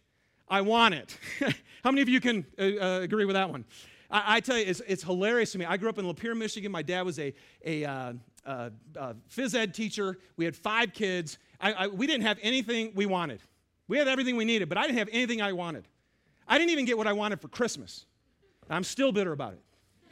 I 0.47 0.61
want 0.61 0.93
it. 0.93 1.17
How 1.83 1.91
many 1.91 2.01
of 2.01 2.09
you 2.09 2.19
can 2.19 2.45
uh, 2.57 2.61
uh, 2.61 2.99
agree 3.01 3.25
with 3.25 3.35
that 3.35 3.49
one? 3.49 3.65
I, 4.09 4.35
I, 4.35 4.39
tell 4.39 4.57
you, 4.57 4.65
it's, 4.65 4.81
it's 4.87 5.03
hilarious 5.03 5.51
to 5.53 5.57
me. 5.57 5.65
I 5.65 5.77
grew 5.77 5.89
up 5.89 5.97
in 5.97 6.05
Lapeer, 6.05 6.37
Michigan. 6.37 6.71
My 6.71 6.81
dad 6.81 7.01
was 7.01 7.19
a, 7.19 7.33
a 7.65 7.85
uh, 7.85 8.13
uh, 8.45 8.69
uh 8.97 9.13
phys 9.33 9.55
ed 9.55 9.73
teacher. 9.73 10.17
We 10.37 10.45
had 10.45 10.55
five 10.55 10.93
kids. 10.93 11.37
I, 11.59 11.73
I, 11.73 11.87
we 11.87 12.07
didn't 12.07 12.23
have 12.23 12.37
anything 12.41 12.91
we 12.95 13.05
wanted. 13.05 13.41
We 13.87 13.97
had 13.97 14.07
everything 14.07 14.35
we 14.35 14.45
needed, 14.45 14.69
but 14.69 14.77
I 14.77 14.83
didn't 14.83 14.99
have 14.99 15.09
anything 15.11 15.41
I 15.41 15.53
wanted. 15.53 15.87
I 16.47 16.57
didn't 16.57 16.71
even 16.71 16.85
get 16.85 16.97
what 16.97 17.07
I 17.07 17.13
wanted 17.13 17.41
for 17.41 17.47
Christmas. 17.47 18.05
I'm 18.69 18.83
still 18.83 19.11
bitter 19.11 19.33
about 19.33 19.53
it. 19.53 19.61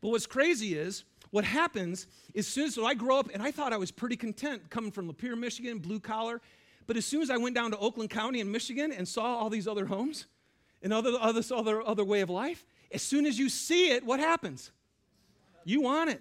but 0.00 0.08
what's 0.08 0.26
crazy 0.26 0.76
is, 0.76 1.04
what 1.30 1.44
happens 1.44 2.06
is 2.32 2.46
soon 2.46 2.66
as 2.66 2.74
so 2.74 2.86
I 2.86 2.94
grow 2.94 3.18
up 3.18 3.28
and 3.32 3.42
I 3.42 3.50
thought 3.50 3.72
I 3.72 3.76
was 3.76 3.90
pretty 3.90 4.16
content 4.16 4.70
coming 4.70 4.92
from 4.92 5.12
Lapeer, 5.12 5.36
Michigan, 5.36 5.78
blue 5.78 5.98
collar. 5.98 6.40
But 6.86 6.96
as 6.96 7.06
soon 7.06 7.22
as 7.22 7.30
I 7.30 7.36
went 7.36 7.54
down 7.54 7.70
to 7.70 7.78
Oakland 7.78 8.10
County 8.10 8.40
in 8.40 8.50
Michigan 8.50 8.92
and 8.92 9.08
saw 9.08 9.36
all 9.36 9.50
these 9.50 9.66
other 9.66 9.86
homes 9.86 10.26
and 10.82 10.92
other, 10.92 11.12
other, 11.18 11.42
other, 11.54 11.82
other 11.82 12.04
way 12.04 12.20
of 12.20 12.30
life, 12.30 12.64
as 12.92 13.02
soon 13.02 13.26
as 13.26 13.38
you 13.38 13.48
see 13.48 13.90
it, 13.90 14.04
what 14.04 14.20
happens? 14.20 14.70
You 15.64 15.80
want 15.80 16.10
it. 16.10 16.20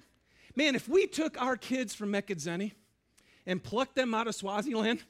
Man, 0.55 0.75
if 0.75 0.87
we 0.87 1.07
took 1.07 1.41
our 1.41 1.57
kids 1.57 1.93
from 1.93 2.11
Mekidzeni 2.11 2.71
and 3.45 3.61
plucked 3.61 3.95
them 3.95 4.13
out 4.13 4.27
of 4.27 4.35
Swaziland 4.35 5.03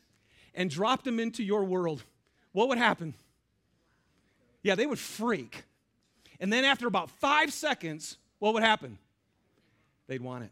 and 0.56 0.70
dropped 0.70 1.06
them 1.06 1.20
into 1.20 1.44
your 1.44 1.64
world, 1.64 2.04
what 2.52 2.68
would 2.70 2.78
happen? 2.78 3.14
Yeah, 4.64 4.76
they 4.76 4.86
would 4.86 5.00
freak. 5.00 5.64
And 6.40 6.52
then 6.52 6.64
after 6.64 6.88
about 6.88 7.12
five 7.12 7.54
seconds, 7.54 8.18
what 8.40 8.54
would 8.54 8.64
happen? 8.64 8.98
They'd 10.08 10.22
want 10.22 10.46
it. 10.46 10.52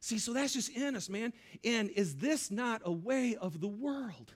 See, 0.00 0.18
so 0.18 0.32
that's 0.32 0.54
just 0.54 0.70
in 0.70 0.96
us, 0.96 1.08
man. 1.08 1.32
And 1.62 1.90
is 1.90 2.16
this 2.16 2.50
not 2.50 2.82
a 2.84 2.92
way 2.92 3.36
of 3.36 3.60
the 3.60 3.68
world? 3.68 4.34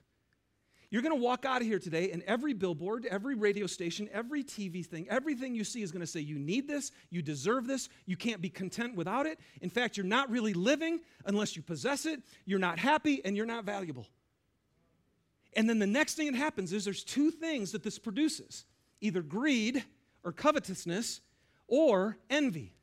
You're 0.91 1.01
going 1.01 1.15
to 1.15 1.21
walk 1.21 1.43
out 1.43 1.61
of 1.61 1.67
here 1.67 1.79
today, 1.79 2.11
and 2.11 2.21
every 2.23 2.53
billboard, 2.53 3.05
every 3.05 3.35
radio 3.35 3.65
station, 3.65 4.07
every 4.13 4.43
TV 4.43 4.85
thing, 4.85 5.07
everything 5.09 5.55
you 5.55 5.63
see 5.63 5.81
is 5.81 5.91
going 5.91 6.01
to 6.01 6.07
say, 6.07 6.19
You 6.19 6.37
need 6.37 6.67
this, 6.67 6.91
you 7.09 7.21
deserve 7.21 7.67
this, 7.67 7.89
you 8.05 8.15
can't 8.15 8.39
be 8.39 8.49
content 8.49 8.95
without 8.95 9.25
it. 9.25 9.39
In 9.61 9.69
fact, 9.69 9.97
you're 9.97 10.05
not 10.05 10.29
really 10.29 10.53
living 10.53 11.01
unless 11.25 11.55
you 11.55 11.63
possess 11.63 12.05
it, 12.05 12.21
you're 12.45 12.59
not 12.59 12.77
happy, 12.77 13.21
and 13.25 13.35
you're 13.35 13.47
not 13.47 13.65
valuable. 13.65 14.05
And 15.55 15.67
then 15.67 15.79
the 15.79 15.87
next 15.87 16.15
thing 16.15 16.31
that 16.31 16.37
happens 16.37 16.71
is 16.71 16.85
there's 16.85 17.03
two 17.03 17.31
things 17.31 17.71
that 17.71 17.83
this 17.83 17.97
produces 17.97 18.65
either 19.01 19.21
greed 19.21 19.83
or 20.23 20.31
covetousness 20.31 21.21
or 21.67 22.17
envy 22.29 22.73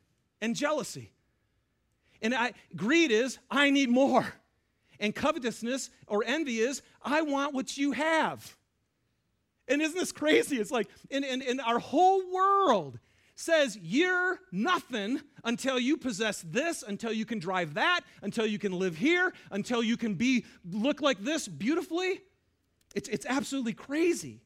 and 0.41 0.55
jealousy. 0.57 1.13
And 2.23 2.35
I, 2.35 2.53
greed 2.75 3.11
is, 3.11 3.39
I 3.51 3.71
need 3.71 3.91
more. 3.91 4.27
And 4.99 5.15
covetousness 5.15 5.91
or 6.07 6.23
envy 6.25 6.61
is, 6.61 6.81
I 7.03 7.23
want 7.23 7.53
what 7.53 7.77
you 7.77 7.93
have. 7.93 8.57
And 9.69 9.83
isn't 9.83 9.99
this 9.99 10.13
crazy? 10.13 10.57
It's 10.57 10.71
like, 10.71 10.89
and, 11.11 11.25
and, 11.25 11.43
and 11.43 11.61
our 11.61 11.81
whole 11.81 12.23
world 12.33 12.99
says 13.35 13.79
you're 13.83 14.39
nothing 14.53 15.21
until 15.45 15.79
you 15.79 15.97
possess 15.97 16.45
this, 16.49 16.83
until 16.83 17.13
you 17.13 17.25
can 17.25 17.39
drive 17.39 17.75
that, 17.75 18.03
until 18.23 18.47
you 18.47 18.59
can 18.59 18.73
live 18.73 18.97
here, 18.97 19.33
until 19.51 19.83
you 19.83 19.97
can 19.97 20.15
be 20.15 20.45
look 20.71 21.01
like 21.01 21.19
this 21.23 21.49
beautifully. 21.49 22.21
It's, 22.95 23.09
it's 23.09 23.27
absolutely 23.27 23.73
crazy. 23.73 24.43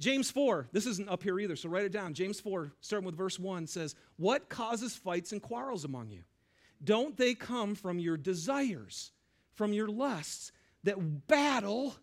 James 0.00 0.30
4, 0.30 0.68
this 0.72 0.86
isn't 0.86 1.08
up 1.08 1.22
here 1.22 1.38
either, 1.38 1.56
so 1.56 1.68
write 1.68 1.84
it 1.84 1.92
down. 1.92 2.14
James 2.14 2.40
4, 2.40 2.72
starting 2.80 3.04
with 3.04 3.16
verse 3.16 3.38
1, 3.38 3.66
says, 3.66 3.94
What 4.16 4.48
causes 4.48 4.96
fights 4.96 5.32
and 5.32 5.42
quarrels 5.42 5.84
among 5.84 6.10
you? 6.10 6.22
Don't 6.82 7.16
they 7.16 7.34
come 7.34 7.74
from 7.74 7.98
your 7.98 8.16
desires, 8.16 9.12
from 9.54 9.72
your 9.72 9.88
lusts 9.88 10.52
that 10.84 11.26
battle 11.28 11.94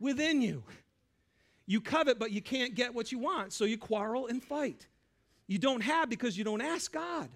within 0.00 0.42
you? 0.42 0.64
You 1.66 1.80
covet, 1.80 2.18
but 2.18 2.32
you 2.32 2.40
can't 2.40 2.74
get 2.74 2.94
what 2.94 3.12
you 3.12 3.18
want, 3.18 3.52
so 3.52 3.64
you 3.64 3.78
quarrel 3.78 4.26
and 4.26 4.42
fight. 4.42 4.86
You 5.46 5.58
don't 5.58 5.82
have 5.82 6.08
because 6.08 6.36
you 6.36 6.44
don't 6.44 6.62
ask 6.62 6.92
God. 6.92 7.28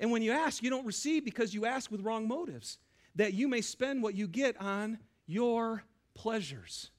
And 0.00 0.10
when 0.10 0.22
you 0.22 0.32
ask, 0.32 0.62
you 0.62 0.70
don't 0.70 0.86
receive 0.86 1.24
because 1.24 1.54
you 1.54 1.66
ask 1.66 1.90
with 1.90 2.00
wrong 2.00 2.26
motives, 2.26 2.78
that 3.14 3.34
you 3.34 3.46
may 3.46 3.60
spend 3.60 4.02
what 4.02 4.14
you 4.14 4.26
get 4.26 4.60
on 4.60 4.98
your 5.26 5.84
pleasures. 6.14 6.90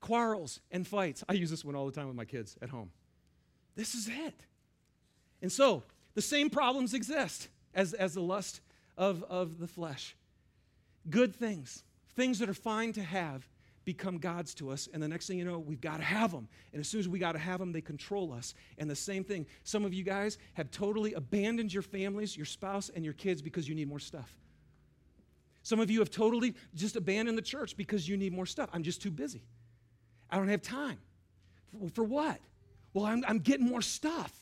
Quarrels 0.00 0.60
and 0.70 0.86
fights. 0.86 1.24
I 1.28 1.34
use 1.34 1.50
this 1.50 1.64
one 1.64 1.74
all 1.74 1.86
the 1.86 1.92
time 1.92 2.06
with 2.06 2.16
my 2.16 2.24
kids 2.24 2.56
at 2.62 2.70
home. 2.70 2.90
This 3.74 3.94
is 3.94 4.08
it. 4.08 4.40
And 5.42 5.52
so, 5.52 5.82
the 6.14 6.22
same 6.22 6.48
problems 6.48 6.94
exist 6.94 7.48
as, 7.76 7.92
as 7.92 8.14
the 8.14 8.20
lust 8.20 8.60
of, 8.96 9.22
of 9.28 9.60
the 9.60 9.68
flesh. 9.68 10.16
Good 11.08 11.36
things, 11.36 11.84
things 12.16 12.40
that 12.40 12.48
are 12.48 12.54
fine 12.54 12.92
to 12.94 13.02
have, 13.02 13.48
become 13.84 14.18
gods 14.18 14.52
to 14.56 14.70
us. 14.70 14.88
And 14.92 15.00
the 15.00 15.06
next 15.06 15.28
thing 15.28 15.38
you 15.38 15.44
know, 15.44 15.60
we've 15.60 15.80
got 15.80 15.98
to 15.98 16.02
have 16.02 16.32
them. 16.32 16.48
And 16.72 16.80
as 16.80 16.88
soon 16.88 16.98
as 16.98 17.08
we 17.08 17.20
got 17.20 17.32
to 17.32 17.38
have 17.38 17.60
them, 17.60 17.70
they 17.70 17.80
control 17.80 18.32
us. 18.32 18.52
And 18.78 18.90
the 18.90 18.96
same 18.96 19.22
thing, 19.22 19.46
some 19.62 19.84
of 19.84 19.94
you 19.94 20.02
guys 20.02 20.38
have 20.54 20.72
totally 20.72 21.12
abandoned 21.12 21.72
your 21.72 21.84
families, 21.84 22.36
your 22.36 22.46
spouse, 22.46 22.90
and 22.92 23.04
your 23.04 23.14
kids 23.14 23.40
because 23.40 23.68
you 23.68 23.76
need 23.76 23.88
more 23.88 24.00
stuff. 24.00 24.36
Some 25.62 25.78
of 25.78 25.90
you 25.90 26.00
have 26.00 26.10
totally 26.10 26.54
just 26.74 26.96
abandoned 26.96 27.38
the 27.38 27.42
church 27.42 27.76
because 27.76 28.08
you 28.08 28.16
need 28.16 28.32
more 28.32 28.46
stuff. 28.46 28.68
I'm 28.72 28.82
just 28.82 29.02
too 29.02 29.10
busy. 29.10 29.42
I 30.30 30.36
don't 30.36 30.48
have 30.48 30.62
time. 30.62 30.98
For, 31.92 32.04
what? 32.04 32.40
Well, 32.92 33.04
I'm, 33.04 33.24
I'm 33.26 33.38
getting 33.38 33.66
more 33.66 33.82
stuff. 33.82 34.32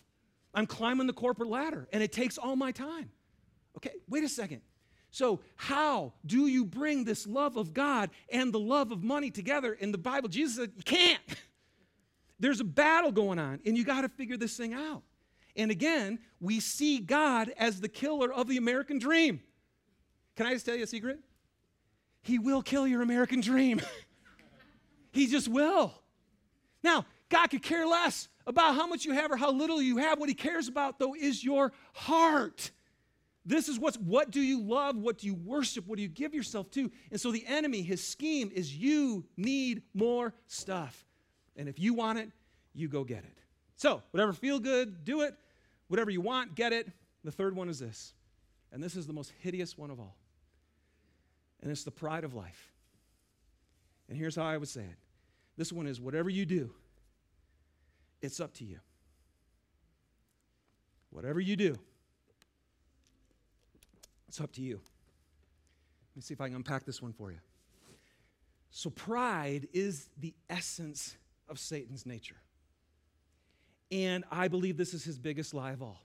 I'm 0.55 0.67
climbing 0.67 1.07
the 1.07 1.13
corporate 1.13 1.51
ladder, 1.51 1.89
and 1.93 2.03
it 2.03 2.13
takes 2.13 2.39
all 2.39 2.57
my 2.57 2.73
time. 2.73 3.11
Okay, 3.77 3.93
wait 4.09 4.25
a 4.25 4.29
second. 4.29 4.61
So, 5.11 5.41
how 5.55 6.13
do 6.27 6.49
you 6.49 6.65
bring 6.65 7.05
this 7.05 7.27
love 7.27 7.57
of 7.57 7.73
God 7.73 8.11
and 8.31 8.53
the 8.53 8.59
love 8.59 8.91
of 8.91 9.05
money 9.05 9.31
together 9.31 9.73
in 9.73 9.93
the 9.93 9.99
Bible? 9.99 10.29
Jesus 10.29 10.57
said, 10.57 10.73
You 10.77 10.83
can't. 10.83 11.21
There's 12.41 12.61
a 12.61 12.65
battle 12.65 13.13
going 13.13 13.39
on, 13.39 13.61
and 13.65 13.79
you 13.79 13.85
got 13.85 14.01
to 14.01 14.09
figure 14.09 14.37
this 14.37 14.57
thing 14.57 14.75
out. 14.75 15.03
And 15.57 15.71
again, 15.71 16.19
we 16.41 16.59
see 16.59 16.99
God 16.99 17.53
as 17.57 17.81
the 17.81 17.89
killer 17.89 18.33
of 18.33 18.49
the 18.49 18.57
American 18.57 18.99
dream. 18.99 19.41
Can 20.35 20.47
I 20.47 20.53
just 20.53 20.67
tell 20.67 20.75
you 20.75 20.83
a 20.83 20.87
secret? 20.87 21.21
He 22.23 22.39
will 22.39 22.63
kill 22.63 22.87
your 22.87 23.03
American 23.03 23.41
dream. 23.41 23.81
he 25.13 25.29
just 25.29 25.47
will. 25.47 25.95
Now, 26.83 27.07
God 27.29 27.49
could 27.49 27.63
care 27.63 27.87
less 27.87 28.29
about 28.47 28.75
how 28.75 28.87
much 28.87 29.05
you 29.05 29.13
have 29.13 29.31
or 29.31 29.37
how 29.37 29.53
little 29.53 29.81
you 29.81 29.99
have. 29.99 30.19
What 30.19 30.29
He 30.29 30.35
cares 30.35 30.67
about, 30.69 30.99
though, 30.99 31.15
is 31.15 31.45
your 31.45 31.73
heart. 31.93 32.73
This 33.47 33.69
is 33.69 33.79
what's 33.79 33.99
what 33.99 34.31
do 34.31 34.41
you 34.41 34.63
love? 34.63 34.97
What 34.97 35.19
do 35.19 35.27
you 35.27 35.35
worship? 35.35 35.87
What 35.87 35.97
do 35.97 36.03
you 36.03 36.09
give 36.09 36.35
yourself 36.35 36.71
to? 36.73 36.91
And 37.11 37.21
so 37.21 37.31
the 37.31 37.45
enemy, 37.47 37.83
his 37.83 38.03
scheme 38.03 38.51
is 38.55 38.75
you 38.75 39.25
need 39.37 39.83
more 39.93 40.33
stuff. 40.47 41.05
And 41.57 41.69
if 41.69 41.79
you 41.79 41.95
want 41.95 42.19
it, 42.19 42.31
you 42.75 42.89
go 42.89 43.05
get 43.05 43.25
it. 43.25 43.39
So, 43.77 44.03
whatever 44.11 44.33
feel 44.33 44.59
good, 44.61 45.05
do 45.05 45.23
it. 45.23 45.35
Whatever 45.89 46.11
you 46.11 46.21
want, 46.21 46.55
get 46.55 46.73
it. 46.73 46.89
The 47.23 47.31
third 47.31 47.55
one 47.55 47.69
is 47.69 47.79
this. 47.79 48.15
And 48.73 48.83
this 48.83 48.97
is 48.97 49.07
the 49.07 49.13
most 49.13 49.33
hideous 49.41 49.77
one 49.77 49.91
of 49.91 50.01
all. 50.01 50.17
And 51.63 51.71
it's 51.71 51.85
the 51.85 51.91
pride 51.91 52.25
of 52.25 52.35
life. 52.35 52.73
And 54.09 54.19
here's 54.19 54.37
how 54.37 54.45
I 54.45 54.57
would 54.57 54.69
say 54.69 54.83
it. 54.83 54.97
This 55.57 55.73
one 55.73 55.87
is 55.87 56.01
whatever 56.01 56.29
you 56.29 56.47
do, 56.47 56.71
it's 58.21 58.41
up 58.41 58.55
to 58.55 58.65
you. 58.65 58.81
Whatever 61.11 61.41
you 61.41 61.55
do, 61.55 61.77
it's 64.35 64.41
up 64.41 64.51
to 64.51 64.63
you. 64.63 64.81
Let 66.11 66.17
me 66.17 66.23
see 66.23 66.35
if 66.35 66.41
I 66.41 66.49
can 66.49 66.57
unpack 66.57 66.85
this 66.85 67.01
one 67.01 67.13
for 67.13 67.31
you. 67.31 67.39
So, 68.73 68.91
pride 68.91 69.69
is 69.73 70.09
the 70.19 70.35
essence 70.51 71.15
of 71.49 71.61
Satan's 71.61 72.05
nature. 72.05 72.35
And 73.93 74.25
I 74.33 74.49
believe 74.49 74.77
this 74.77 74.93
is 74.93 75.05
his 75.05 75.21
biggest 75.21 75.55
lie 75.55 75.71
of 75.71 75.83
all. 75.83 76.03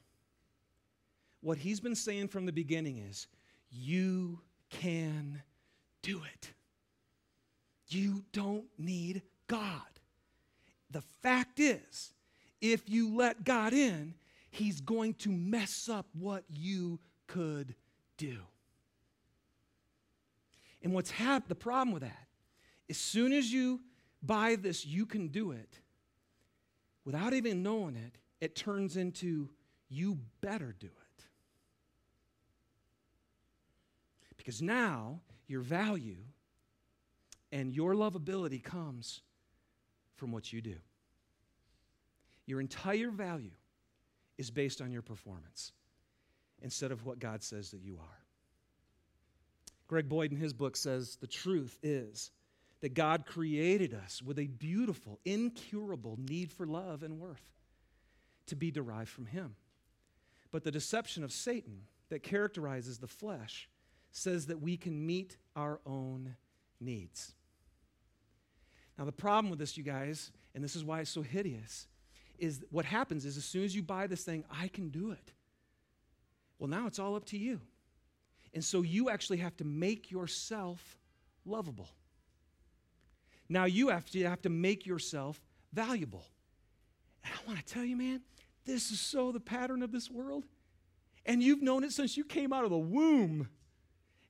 What 1.42 1.58
he's 1.58 1.80
been 1.80 1.96
saying 1.96 2.28
from 2.28 2.46
the 2.46 2.52
beginning 2.52 3.00
is, 3.00 3.26
you 3.72 4.42
can 4.70 5.42
do 6.04 6.22
it. 6.36 6.54
You 7.88 8.24
don't 8.32 8.66
need 8.78 9.24
God. 9.48 9.82
The 10.92 11.02
fact 11.24 11.60
is, 11.60 12.14
if 12.62 12.88
you 12.88 13.16
let 13.16 13.44
God 13.44 13.74
in, 13.74 14.14
he's 14.52 14.82
going 14.82 15.16
to 15.16 15.30
mess 15.30 15.90
up 15.90 16.06
what 16.14 16.44
you 16.48 17.00
could 17.26 17.74
do. 18.20 18.38
And 20.84 20.94
what's 20.94 21.10
happened, 21.10 21.50
the 21.50 21.56
problem 21.56 21.92
with 21.92 22.04
that, 22.04 22.28
as 22.90 22.98
soon 22.98 23.34
as 23.34 23.52
you 23.52 23.82
buy 24.22 24.56
this, 24.56 24.86
you 24.86 25.08
can 25.08 25.30
do 25.30 25.52
it, 25.52 25.80
without 27.06 27.34
even 27.34 27.64
knowing 27.64 27.96
it, 27.96 28.18
it 28.40 28.56
turns 28.56 28.96
into 28.98 29.50
you 29.90 30.20
better 30.42 30.76
do 30.80 30.88
it. 30.88 31.24
Because 34.38 34.62
now 34.62 35.20
your 35.48 35.62
value 35.62 36.24
and 37.52 37.74
your 37.74 37.94
lovability 37.94 38.64
comes 38.64 39.22
from 40.16 40.32
what 40.32 40.54
you 40.54 40.62
do. 40.62 40.76
Your 42.46 42.60
entire 42.60 43.12
value 43.12 43.52
is 44.38 44.50
based 44.52 44.82
on 44.82 44.92
your 44.92 45.02
performance 45.02 45.72
instead 46.62 46.92
of 46.92 47.06
what 47.06 47.20
God 47.20 47.44
says 47.44 47.72
that 47.72 47.82
you 47.82 47.98
are. 48.00 48.20
Greg 49.88 50.08
Boyd 50.08 50.32
in 50.32 50.38
his 50.38 50.54
book 50.54 50.78
says 50.78 51.18
the 51.20 51.28
truth 51.28 51.78
is 51.82 52.32
that 52.82 52.94
God 52.94 53.26
created 53.26 53.94
us 53.94 54.22
with 54.22 54.40
a 54.40 54.48
beautiful, 54.48 55.20
incurable 55.26 56.18
need 56.18 56.52
for 56.52 56.66
love 56.66 57.04
and 57.04 57.20
worth 57.20 57.52
to 58.48 58.56
be 58.56 58.72
derived 58.72 59.10
from 59.10 59.26
Him. 59.26 59.56
But 60.52 60.64
the 60.64 60.72
deception 60.72 61.24
of 61.24 61.32
Satan 61.32 61.84
that 62.10 62.24
characterizes 62.24 62.98
the 62.98 63.08
flesh 63.08 63.70
says 64.12 64.48
that 64.48 64.62
we 64.62 64.78
can 64.78 65.06
meet 65.06 65.38
our 65.56 65.80
own 65.86 66.36
needs. 66.80 67.34
Now, 68.98 69.06
the 69.06 69.12
problem 69.12 69.50
with 69.50 69.60
this, 69.60 69.78
you 69.78 69.84
guys, 69.84 70.32
and 70.56 70.64
this 70.64 70.76
is 70.76 70.84
why 70.84 71.02
it's 71.02 71.10
so 71.10 71.22
hideous, 71.22 71.88
is 72.38 72.64
what 72.72 72.86
happens 72.86 73.26
is 73.26 73.38
as 73.38 73.46
soon 73.46 73.64
as 73.64 73.76
you 73.76 73.84
buy 73.84 74.08
this 74.08 74.24
thing, 74.24 74.44
I 74.50 74.68
can 74.68 74.90
do 74.90 75.12
it. 75.12 75.32
Well, 76.60 76.70
now 76.70 76.88
it's 76.88 77.00
all 77.00 77.16
up 77.16 77.26
to 77.28 77.38
you. 77.38 77.62
And 78.54 78.64
so 78.64 78.82
you 78.82 79.10
actually 79.10 79.38
have 79.38 79.56
to 79.58 79.64
make 79.64 80.12
yourself 80.12 80.98
lovable. 81.46 81.90
Now 83.48 83.66
you 83.66 83.90
have 83.90 84.10
to, 84.12 84.24
have 84.24 84.42
to 84.44 84.50
make 84.50 84.86
yourself 84.86 85.42
valuable. 85.74 86.26
And 87.24 87.34
I 87.34 87.48
want 87.48 87.60
to 87.60 87.66
tell 87.66 87.84
you, 87.84 87.96
man, 87.96 88.22
this 88.66 88.92
is 88.92 89.00
so 89.00 89.32
the 89.32 89.40
pattern 89.40 89.82
of 89.82 89.92
this 89.92 90.10
world. 90.10 90.46
And 91.26 91.42
you've 91.42 91.62
known 91.62 91.84
it 91.84 91.92
since 91.92 92.18
you 92.18 92.24
came 92.24 92.54
out 92.54 92.64
of 92.64 92.70
the 92.70 92.78
womb. 92.78 93.50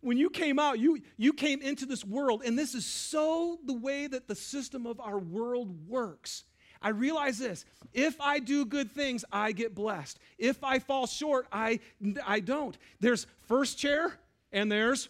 When 0.02 0.18
you 0.18 0.30
came 0.30 0.60
out, 0.60 0.80
you, 0.80 1.02
you 1.18 1.34
came 1.34 1.62
into 1.62 1.86
this 1.86 2.06
world, 2.06 2.42
and 2.46 2.58
this 2.58 2.74
is 2.74 2.86
so 2.86 3.60
the 3.66 3.74
way 3.74 4.08
that 4.08 4.28
the 4.28 4.36
system 4.36 4.86
of 4.86 5.00
our 5.00 5.20
world 5.20 5.90
works. 5.90 6.46
I 6.82 6.90
realize 6.90 7.38
this 7.38 7.66
if 7.94 8.20
I 8.22 8.40
do 8.40 8.66
good 8.66 8.92
things, 8.92 9.26
I 9.32 9.52
get 9.52 9.74
blessed. 9.76 10.20
If 10.38 10.64
I 10.64 10.80
fall 10.80 11.08
short, 11.08 11.48
I, 11.52 11.80
I 12.26 12.40
don't. 12.40 12.78
There's 13.00 13.26
first 13.48 13.78
chair 13.78 14.14
and 14.52 14.72
there's 14.72 15.10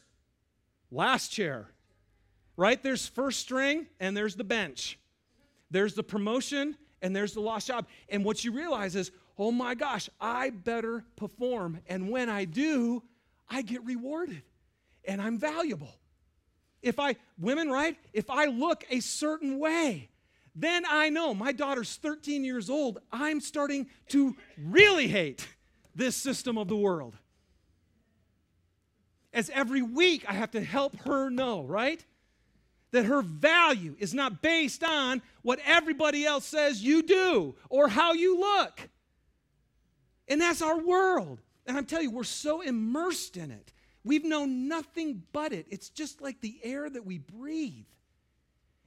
last 0.92 1.30
chair, 1.30 1.68
right? 2.56 2.82
There's 2.82 3.08
first 3.08 3.40
string 3.40 3.88
and 4.00 4.16
there's 4.16 4.36
the 4.36 4.44
bench. 4.44 4.98
There's 5.72 5.94
the 5.94 6.04
promotion 6.04 6.78
and 7.02 7.16
there's 7.16 7.34
the 7.34 7.42
lost 7.42 7.68
job. 7.68 7.86
And 8.08 8.24
what 8.24 8.44
you 8.44 8.52
realize 8.52 8.96
is, 8.96 9.12
oh 9.38 9.52
my 9.52 9.76
gosh, 9.76 10.10
I 10.20 10.50
better 10.50 11.04
perform. 11.16 11.80
And 11.88 12.10
when 12.10 12.30
I 12.30 12.46
do, 12.46 13.04
I 13.50 13.62
get 13.62 13.84
rewarded 13.86 14.42
and 15.06 15.22
I'm 15.22 15.38
valuable. 15.38 15.96
If 16.82 17.00
I, 17.00 17.18
women, 17.38 17.70
right? 17.70 17.98
If 18.14 18.30
I 18.30 18.46
look 18.46 18.86
a 18.90 19.02
certain 19.02 19.60
way, 19.60 20.10
then 20.56 20.84
I 20.88 21.10
know 21.10 21.34
my 21.34 21.52
daughter's 21.52 21.96
13 21.96 22.44
years 22.44 22.70
old. 22.70 23.00
I'm 23.12 23.40
starting 23.42 23.88
to 24.10 24.36
really 24.58 25.08
hate 25.08 25.48
this 25.96 26.16
system 26.16 26.58
of 26.58 26.68
the 26.68 26.76
world. 26.76 27.16
As 29.34 29.50
every 29.52 29.82
week 29.82 30.26
I 30.28 30.34
have 30.34 30.52
to 30.52 30.64
help 30.64 30.96
her 31.02 31.30
know, 31.30 31.64
right? 31.64 32.04
that 32.92 33.06
her 33.06 33.22
value 33.22 33.96
is 34.00 34.14
not 34.14 34.42
based 34.42 34.84
on 34.84 35.22
what 35.42 35.60
everybody 35.66 36.26
else 36.26 36.46
says 36.46 36.84
you 36.84 37.04
do 37.04 37.56
or 37.70 37.88
how 37.88 38.14
you 38.14 38.40
look. 38.40 38.90
And 40.28 40.42
that's 40.42 40.62
our 40.62 40.78
world. 40.78 41.42
And 41.66 41.78
I'm 41.78 41.86
telling 41.86 42.06
you, 42.06 42.12
we're 42.12 42.24
so 42.24 42.62
immersed 42.62 43.38
in 43.38 43.52
it. 43.52 43.74
We've 44.04 44.24
known 44.24 44.68
nothing 44.68 45.24
but 45.32 45.54
it. 45.54 45.68
It's 45.70 45.90
just 45.90 46.22
like 46.22 46.42
the 46.42 46.60
air 46.64 46.90
that 46.90 47.06
we 47.06 47.18
breathe. 47.18 47.86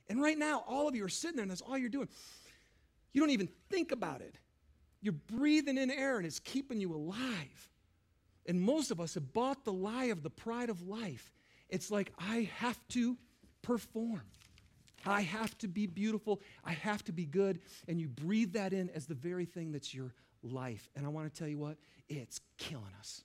And 0.08 0.20
right 0.20 0.38
now, 0.38 0.64
all 0.66 0.88
of 0.88 0.94
you 0.94 1.04
are 1.04 1.08
sitting 1.08 1.36
there 1.36 1.42
and 1.42 1.50
that's 1.50 1.60
all 1.62 1.78
you're 1.78 1.88
doing. 1.88 2.08
You 3.12 3.20
don't 3.20 3.30
even 3.30 3.48
think 3.70 3.92
about 3.92 4.20
it. 4.20 4.34
You're 5.00 5.12
breathing 5.12 5.78
in 5.78 5.90
air 5.90 6.16
and 6.16 6.26
it's 6.26 6.38
keeping 6.38 6.80
you 6.80 6.94
alive. 6.94 7.68
And 8.46 8.60
most 8.60 8.90
of 8.90 9.00
us 9.00 9.14
have 9.14 9.32
bought 9.32 9.64
the 9.64 9.72
lie 9.72 10.06
of 10.06 10.22
the 10.22 10.30
pride 10.30 10.70
of 10.70 10.86
life. 10.86 11.32
It's 11.68 11.90
like, 11.90 12.12
I 12.18 12.50
have 12.58 12.78
to 12.88 13.16
perform. 13.62 14.22
I 15.04 15.22
have 15.22 15.56
to 15.58 15.68
be 15.68 15.86
beautiful. 15.86 16.40
I 16.64 16.72
have 16.72 17.04
to 17.04 17.12
be 17.12 17.24
good. 17.24 17.60
And 17.88 18.00
you 18.00 18.08
breathe 18.08 18.52
that 18.52 18.72
in 18.72 18.90
as 18.90 19.06
the 19.06 19.14
very 19.14 19.44
thing 19.44 19.72
that's 19.72 19.94
your 19.94 20.14
life. 20.42 20.88
And 20.94 21.06
I 21.06 21.08
want 21.08 21.32
to 21.32 21.38
tell 21.38 21.48
you 21.48 21.58
what, 21.58 21.76
it's 22.08 22.40
killing 22.58 22.92
us. 22.98 23.22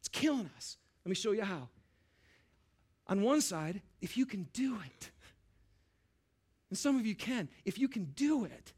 It's 0.00 0.08
killing 0.08 0.50
us. 0.56 0.76
Let 1.04 1.10
me 1.10 1.14
show 1.14 1.32
you 1.32 1.42
how. 1.42 1.68
On 3.10 3.22
one 3.22 3.40
side, 3.40 3.82
if 4.00 4.16
you 4.16 4.24
can 4.24 4.44
do 4.52 4.76
it, 4.86 5.10
and 6.70 6.78
some 6.78 6.96
of 6.96 7.04
you 7.04 7.16
can, 7.16 7.48
if 7.64 7.76
you 7.78 7.88
can 7.88 8.04
do 8.14 8.44
it, 8.44 8.72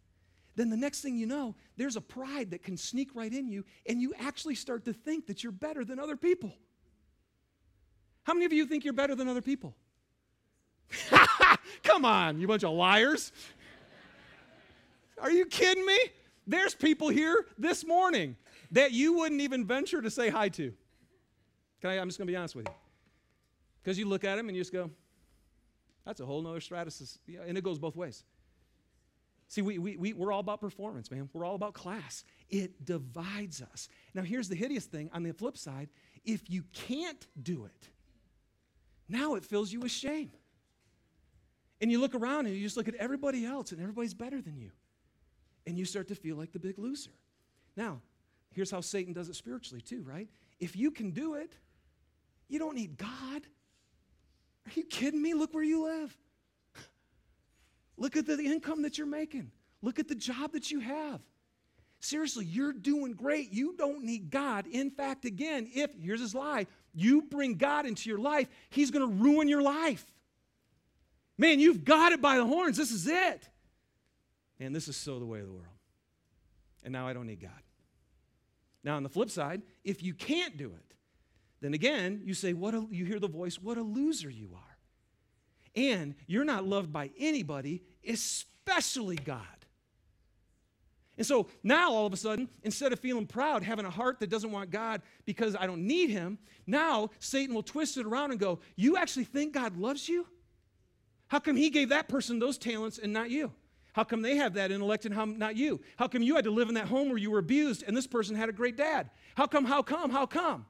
then 0.57 0.71
the 0.71 0.77
next 0.77 1.03
thing 1.03 1.17
you 1.17 1.27
know, 1.27 1.55
there's 1.77 1.97
a 1.97 2.01
pride 2.01 2.51
that 2.51 2.63
can 2.63 2.79
sneak 2.79 3.15
right 3.15 3.33
in 3.33 3.49
you, 3.49 3.65
and 3.87 4.01
you 4.01 4.15
actually 4.19 4.55
start 4.55 4.87
to 4.87 4.95
think 4.95 5.27
that 5.27 5.43
you're 5.43 5.53
better 5.53 5.85
than 5.85 5.99
other 5.99 6.17
people. 6.17 6.55
How 8.25 8.33
many 8.33 8.47
of 8.47 8.53
you 8.53 8.65
think 8.65 8.85
you're 8.85 8.95
better 8.95 9.15
than 9.15 9.29
other 9.29 9.43
people? 9.43 9.75
Come 11.83 12.07
on, 12.07 12.41
you 12.41 12.47
bunch 12.47 12.65
of 12.65 12.73
liars. 12.73 13.33
Are 15.21 15.31
you 15.31 15.45
kidding 15.45 15.85
me? 15.85 15.99
There's 16.47 16.75
people 16.75 17.09
here 17.09 17.47
this 17.59 17.87
morning 17.87 18.37
that 18.71 18.93
you 18.93 19.13
wouldn't 19.13 19.43
even 19.43 19.67
venture 19.67 20.01
to 20.01 20.11
say 20.11 20.31
hi 20.31 20.49
to. 20.51 20.73
Can 21.83 21.91
I, 21.91 21.99
I'm 21.99 22.09
just 22.09 22.19
going 22.19 22.27
to 22.27 22.33
be 22.33 22.37
honest 22.37 22.57
with 22.57 22.67
you. 22.67 22.75
Because 23.83 23.99
you 23.99 24.07
look 24.07 24.25
at 24.25 24.37
them 24.37 24.49
and 24.49 24.57
you 24.57 24.61
just 24.63 24.73
go, 24.73 24.91
that's 26.05 26.21
a 26.21 26.27
whole 26.27 26.43
nother 26.43 26.61
stratus. 26.61 27.19
And 27.47 27.57
it 27.57 27.65
goes 27.65 27.79
both 27.79 27.97
ways. 27.97 28.25
See, 29.49 29.61
we, 29.61 29.79
we, 29.79 29.97
we, 29.97 30.13
we're 30.15 30.33
all 30.33 30.41
about 30.41 30.61
performance, 30.61 31.11
man. 31.11 31.29
We're 31.33 31.45
all 31.45 31.57
about 31.57 31.75
class. 31.75 32.25
It 32.49 32.87
divides 32.87 33.61
us. 33.61 33.89
Now, 34.15 34.23
here's 34.23 34.49
the 34.49 34.55
hideous 34.55 34.87
thing 34.87 35.11
on 35.13 35.23
the 35.23 35.33
flip 35.33 35.59
side 35.59 35.89
if 36.25 36.49
you 36.49 36.65
can't 36.73 37.27
do 37.43 37.67
it, 37.67 37.89
now 39.09 39.35
it 39.35 39.45
fills 39.45 39.73
you 39.73 39.81
with 39.81 39.91
shame. 39.91 40.31
And 41.81 41.91
you 41.91 42.01
look 42.01 42.15
around 42.15 42.47
and 42.47 42.55
you 42.55 42.63
just 42.63 42.77
look 42.77 42.89
at 42.89 42.95
everybody 42.95 43.45
else, 43.45 43.73
and 43.73 43.81
everybody's 43.81 44.15
better 44.15 44.41
than 44.41 44.57
you. 44.57 44.71
And 45.67 45.77
you 45.77 45.85
start 45.85 46.09
to 46.09 46.15
feel 46.15 46.37
like 46.37 46.53
the 46.53 46.61
big 46.61 46.79
loser. 46.79 47.11
Now, 47.77 48.01
here's 48.53 48.71
how 48.71 48.81
Satan 48.81 49.13
does 49.13 49.29
it 49.29 49.35
spiritually, 49.35 49.83
too, 49.83 50.03
right? 50.03 50.29
If 50.61 50.77
you 50.77 50.93
can 50.93 51.11
do 51.11 51.35
it, 51.35 51.57
you 52.49 52.59
don't 52.59 52.77
need 52.77 52.97
God. 52.97 53.43
Are 54.67 54.73
you 54.75 54.85
kidding 54.85 55.21
me? 55.21 55.35
Look 55.35 55.55
where 55.55 55.65
you 55.65 55.85
live. 55.85 56.17
Look 57.97 58.17
at 58.17 58.27
the 58.27 58.39
income 58.39 58.83
that 58.83 58.99
you're 58.99 59.07
making. 59.07 59.51
Look 59.83 59.99
at 59.99 60.09
the 60.09 60.15
job 60.15 60.53
that 60.53 60.71
you 60.71 60.81
have. 60.81 61.21
Seriously, 62.01 62.45
you're 62.45 62.73
doing 62.73 63.13
great. 63.13 63.53
You 63.53 63.75
don't 63.77 64.05
need 64.05 64.31
God. 64.31 64.67
In 64.67 64.91
fact, 64.91 65.25
again, 65.25 65.69
if, 65.73 65.91
here's 66.01 66.21
his 66.21 66.35
lie, 66.35 66.67
you 66.93 67.23
bring 67.23 67.55
God 67.55 67.87
into 67.87 68.09
your 68.09 68.19
life, 68.19 68.49
he's 68.71 68.91
going 68.91 69.09
to 69.09 69.23
ruin 69.23 69.49
your 69.49 69.63
life. 69.63 70.05
Man, 71.39 71.61
you've 71.61 71.85
got 71.85 72.13
it 72.13 72.21
by 72.21 72.39
the 72.39 72.47
horns. 72.47 72.77
This 72.77 72.91
is 72.91 73.07
it. 73.07 73.49
And 74.59 74.75
this 74.75 74.89
is 74.89 74.97
so 74.97 75.19
the 75.19 75.27
way 75.27 75.41
of 75.41 75.47
the 75.47 75.53
world. 75.53 75.67
And 76.85 76.93
now 76.93 77.07
I 77.07 77.13
don't 77.13 77.27
need 77.27 77.41
God. 77.41 77.51
Now, 78.85 78.97
on 78.97 79.05
the 79.05 79.09
flip 79.09 79.31
side, 79.31 79.63
if 79.85 80.03
you 80.03 80.13
can't 80.13 80.57
do 80.57 80.67
it, 80.67 80.92
then 81.63 81.75
again, 81.75 82.23
you 82.25 82.35
say, 82.35 82.53
what 82.53 82.75
a, 82.75 82.87
you 82.91 83.05
hear 83.05 83.21
the 83.21 83.29
voice, 83.29 83.61
what 83.61 83.79
a 83.79 83.83
loser 83.83 84.31
you 84.31 84.51
are. 84.55 84.79
And 85.75 86.15
you're 86.27 86.45
not 86.45 86.67
loved 86.67 86.93
by 86.93 87.11
anybody, 87.19 87.83
especially 88.07 89.17
God. 89.17 89.47
And 91.17 91.27
so 91.27 91.47
now 91.63 91.93
all 91.93 92.07
of 92.07 92.13
a 92.13 92.17
sudden, 92.17 92.49
instead 92.63 92.93
of 92.93 92.99
feeling 92.99 93.27
proud, 93.27 93.63
having 93.63 93.85
a 93.85 93.91
heart 93.91 94.19
that 94.21 94.31
doesn't 94.31 94.51
want 94.51 94.71
God 94.71 95.03
because 95.25 95.55
I 95.55 95.67
don't 95.67 95.87
need 95.87 96.11
Him, 96.11 96.39
now 96.67 97.11
Satan 97.21 97.55
will 97.55 97.63
twist 97.63 97.97
it 97.97 98.07
around 98.07 98.31
and 98.31 98.41
go, 98.41 98.61
You 98.77 98.97
actually 98.97 99.25
think 99.25 99.55
God 99.55 99.77
loves 99.77 100.09
you? 100.09 100.27
How 101.29 101.39
come 101.39 101.57
He 101.57 101.71
gave 101.71 101.91
that 101.91 102.09
person 102.09 102.39
those 102.39 102.59
talents 102.59 102.99
and 102.99 103.13
not 103.13 103.31
you? 103.31 103.53
How 103.93 104.05
come 104.05 104.23
they 104.23 104.37
have 104.37 104.55
that 104.55 104.73
intellect 104.73 105.05
and 105.05 105.15
how 105.15 105.27
not 105.27 105.55
you? 105.55 105.81
How 105.97 106.09
come 106.09 106.23
you 106.23 106.35
had 106.35 106.45
to 106.45 106.51
live 106.51 106.69
in 106.69 106.75
that 106.75 106.89
home 106.89 107.09
where 107.09 107.19
you 107.19 107.31
were 107.31 107.39
abused 107.39 107.85
and 107.87 107.95
this 107.95 108.07
person 108.07 108.35
had 108.35 108.49
a 108.49 108.53
great 108.53 108.77
dad? 108.77 109.11
How 109.35 109.47
come, 109.47 109.67
how 109.67 109.83
come, 109.83 110.11
how 110.11 110.25
come? 110.25 110.65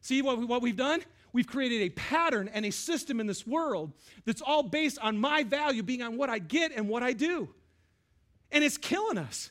See 0.00 0.22
what, 0.22 0.38
we, 0.38 0.44
what 0.44 0.62
we've 0.62 0.76
done? 0.76 1.02
We've 1.32 1.46
created 1.46 1.82
a 1.82 1.90
pattern 1.90 2.50
and 2.52 2.66
a 2.66 2.70
system 2.70 3.20
in 3.20 3.26
this 3.26 3.46
world 3.46 3.92
that's 4.24 4.42
all 4.42 4.62
based 4.62 4.98
on 4.98 5.18
my 5.18 5.44
value 5.44 5.82
being 5.82 6.02
on 6.02 6.16
what 6.16 6.28
I 6.28 6.38
get 6.38 6.72
and 6.74 6.88
what 6.88 7.02
I 7.02 7.12
do. 7.12 7.48
And 8.50 8.64
it's 8.64 8.76
killing 8.76 9.18
us. 9.18 9.50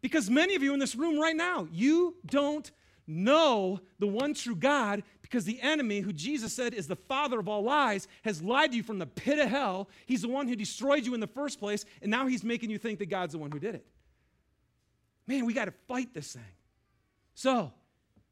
Because 0.00 0.28
many 0.30 0.54
of 0.54 0.62
you 0.62 0.74
in 0.74 0.78
this 0.78 0.94
room 0.94 1.18
right 1.18 1.34
now, 1.34 1.66
you 1.72 2.16
don't 2.26 2.70
know 3.06 3.80
the 3.98 4.06
one 4.06 4.34
true 4.34 4.54
God 4.54 5.02
because 5.22 5.44
the 5.44 5.60
enemy, 5.60 6.00
who 6.00 6.12
Jesus 6.12 6.52
said 6.52 6.74
is 6.74 6.86
the 6.86 6.96
father 6.96 7.40
of 7.40 7.48
all 7.48 7.62
lies, 7.62 8.06
has 8.22 8.42
lied 8.42 8.70
to 8.72 8.76
you 8.76 8.82
from 8.82 8.98
the 8.98 9.06
pit 9.06 9.38
of 9.38 9.48
hell. 9.48 9.88
He's 10.06 10.22
the 10.22 10.28
one 10.28 10.46
who 10.46 10.54
destroyed 10.54 11.04
you 11.04 11.14
in 11.14 11.20
the 11.20 11.26
first 11.26 11.58
place, 11.58 11.84
and 12.02 12.10
now 12.10 12.26
he's 12.26 12.44
making 12.44 12.70
you 12.70 12.78
think 12.78 12.98
that 12.98 13.06
God's 13.06 13.32
the 13.32 13.38
one 13.38 13.50
who 13.50 13.58
did 13.58 13.74
it. 13.74 13.86
Man, 15.26 15.46
we 15.46 15.52
got 15.52 15.66
to 15.66 15.74
fight 15.86 16.14
this 16.14 16.34
thing. 16.34 16.42
So 17.34 17.72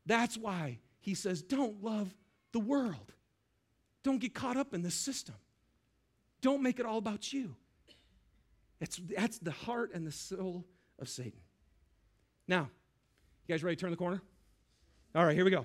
that's 0.04 0.36
why 0.36 0.78
he 1.06 1.14
says, 1.14 1.40
don't 1.40 1.84
love 1.84 2.12
the 2.50 2.58
world. 2.58 3.12
Don't 4.02 4.18
get 4.18 4.34
caught 4.34 4.56
up 4.56 4.74
in 4.74 4.82
the 4.82 4.90
system. 4.90 5.36
Don't 6.40 6.64
make 6.64 6.80
it 6.80 6.84
all 6.84 6.98
about 6.98 7.32
you. 7.32 7.54
That's, 8.80 9.00
that's 9.16 9.38
the 9.38 9.52
heart 9.52 9.92
and 9.94 10.04
the 10.04 10.10
soul 10.10 10.64
of 10.98 11.08
Satan. 11.08 11.38
Now, 12.48 12.70
you 13.46 13.54
guys 13.54 13.62
ready 13.62 13.76
to 13.76 13.80
turn 13.80 13.92
the 13.92 13.96
corner? 13.96 14.20
All 15.14 15.24
right, 15.24 15.36
here 15.36 15.44
we 15.44 15.52
go. 15.52 15.64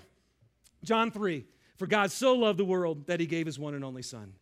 John 0.83 1.09
3 1.09 1.43
For 1.75 1.87
God 1.87 2.11
so 2.11 2.35
loved 2.35 2.59
the 2.59 2.65
world 2.65 3.07
that 3.07 3.19
he 3.19 3.25
gave 3.25 3.47
his 3.47 3.57
one 3.57 3.73
and 3.73 3.83
only 3.83 4.03
Son, 4.03 4.33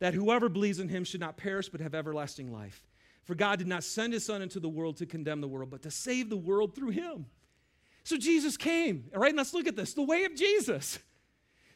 that 0.00 0.12
whoever 0.12 0.48
believes 0.48 0.80
in 0.80 0.88
him 0.88 1.04
should 1.04 1.20
not 1.20 1.36
perish 1.36 1.68
but 1.68 1.80
have 1.80 1.94
everlasting 1.94 2.52
life. 2.52 2.82
For 3.22 3.36
God 3.36 3.60
did 3.60 3.68
not 3.68 3.84
send 3.84 4.12
his 4.12 4.26
Son 4.26 4.42
into 4.42 4.58
the 4.58 4.68
world 4.68 4.96
to 4.96 5.06
condemn 5.06 5.40
the 5.40 5.46
world, 5.46 5.70
but 5.70 5.82
to 5.82 5.90
save 5.92 6.28
the 6.28 6.36
world 6.36 6.74
through 6.74 6.90
him. 6.90 7.26
So 8.08 8.16
Jesus 8.16 8.56
came, 8.56 9.04
all 9.14 9.20
right? 9.20 9.28
And 9.28 9.36
let's 9.36 9.52
look 9.52 9.66
at 9.66 9.76
this 9.76 9.92
the 9.92 10.02
way 10.02 10.24
of 10.24 10.34
Jesus. 10.34 10.98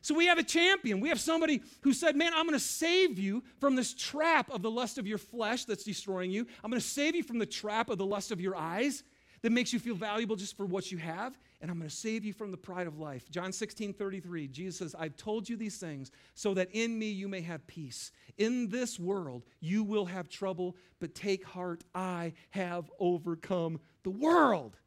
So 0.01 0.15
we 0.15 0.29
have 0.29 0.39
a 0.39 0.43
champion. 0.43 0.99
We 0.99 1.11
have 1.11 1.21
somebody 1.21 1.61
who 1.83 1.93
said, 1.93 2.17
Man, 2.17 2.33
I'm 2.35 2.47
going 2.47 2.59
to 2.59 2.65
save 2.65 3.19
you 3.19 3.45
from 3.61 3.77
this 3.77 3.93
trap 3.93 4.51
of 4.51 4.63
the 4.63 4.71
lust 4.71 4.97
of 4.97 5.07
your 5.07 5.19
flesh 5.19 5.67
that's 5.67 5.85
destroying 5.85 6.31
you. 6.31 6.47
I'm 6.65 6.71
going 6.71 6.81
to 6.81 6.89
save 6.89 7.15
you 7.15 7.23
from 7.23 7.39
the 7.39 7.45
trap 7.45 7.91
of 7.91 7.99
the 7.99 8.07
lust 8.07 8.31
of 8.31 8.41
your 8.41 8.57
eyes 8.57 9.05
that 9.43 9.53
makes 9.53 9.75
you 9.75 9.79
feel 9.79 9.95
valuable 9.95 10.35
just 10.35 10.57
for 10.57 10.65
what 10.65 10.91
you 10.91 10.97
have. 10.97 11.39
And 11.61 11.71
I'm 11.71 11.77
going 11.77 11.91
to 11.91 11.95
save 11.95 12.25
you 12.25 12.33
from 12.33 12.51
the 12.51 12.57
pride 12.57 12.87
of 12.87 12.99
life. 12.99 13.31
John 13.31 13.53
16, 13.53 13.93
33, 13.93 14.49
Jesus 14.49 14.79
says, 14.79 14.97
I've 14.99 15.19
told 15.19 15.51
you 15.51 15.59
these 15.59 15.77
things 15.77 16.11
so 16.35 16.55
that 16.55 16.71
in 16.73 16.99
me 16.99 17.11
you 17.11 17.29
may 17.29 17.43
have 17.43 17.67
peace. 17.67 18.11
In 18.39 18.71
this 18.71 18.99
world 18.99 19.45
you 19.61 19.85
will 19.85 20.07
have 20.07 20.31
trouble, 20.31 20.77
but 20.99 21.15
take 21.15 21.45
heart, 21.45 21.85
I 21.95 22.33
have 22.53 22.91
overcome 22.99 23.81
the 24.03 24.11
world. 24.11 24.79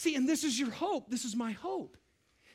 See, 0.00 0.14
and 0.14 0.26
this 0.26 0.44
is 0.44 0.58
your 0.58 0.70
hope. 0.70 1.10
This 1.10 1.26
is 1.26 1.36
my 1.36 1.52
hope. 1.52 1.98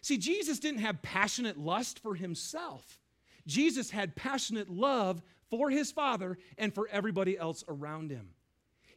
See, 0.02 0.18
Jesus 0.18 0.58
didn't 0.58 0.80
have 0.80 1.04
passionate 1.04 1.60
lust 1.60 2.00
for 2.00 2.16
himself, 2.16 3.00
Jesus 3.46 3.92
had 3.92 4.16
passionate 4.16 4.68
love 4.68 5.22
for 5.52 5.70
his 5.70 5.92
Father 5.92 6.40
and 6.58 6.74
for 6.74 6.88
everybody 6.92 7.38
else 7.38 7.64
around 7.68 8.10
him. 8.10 8.30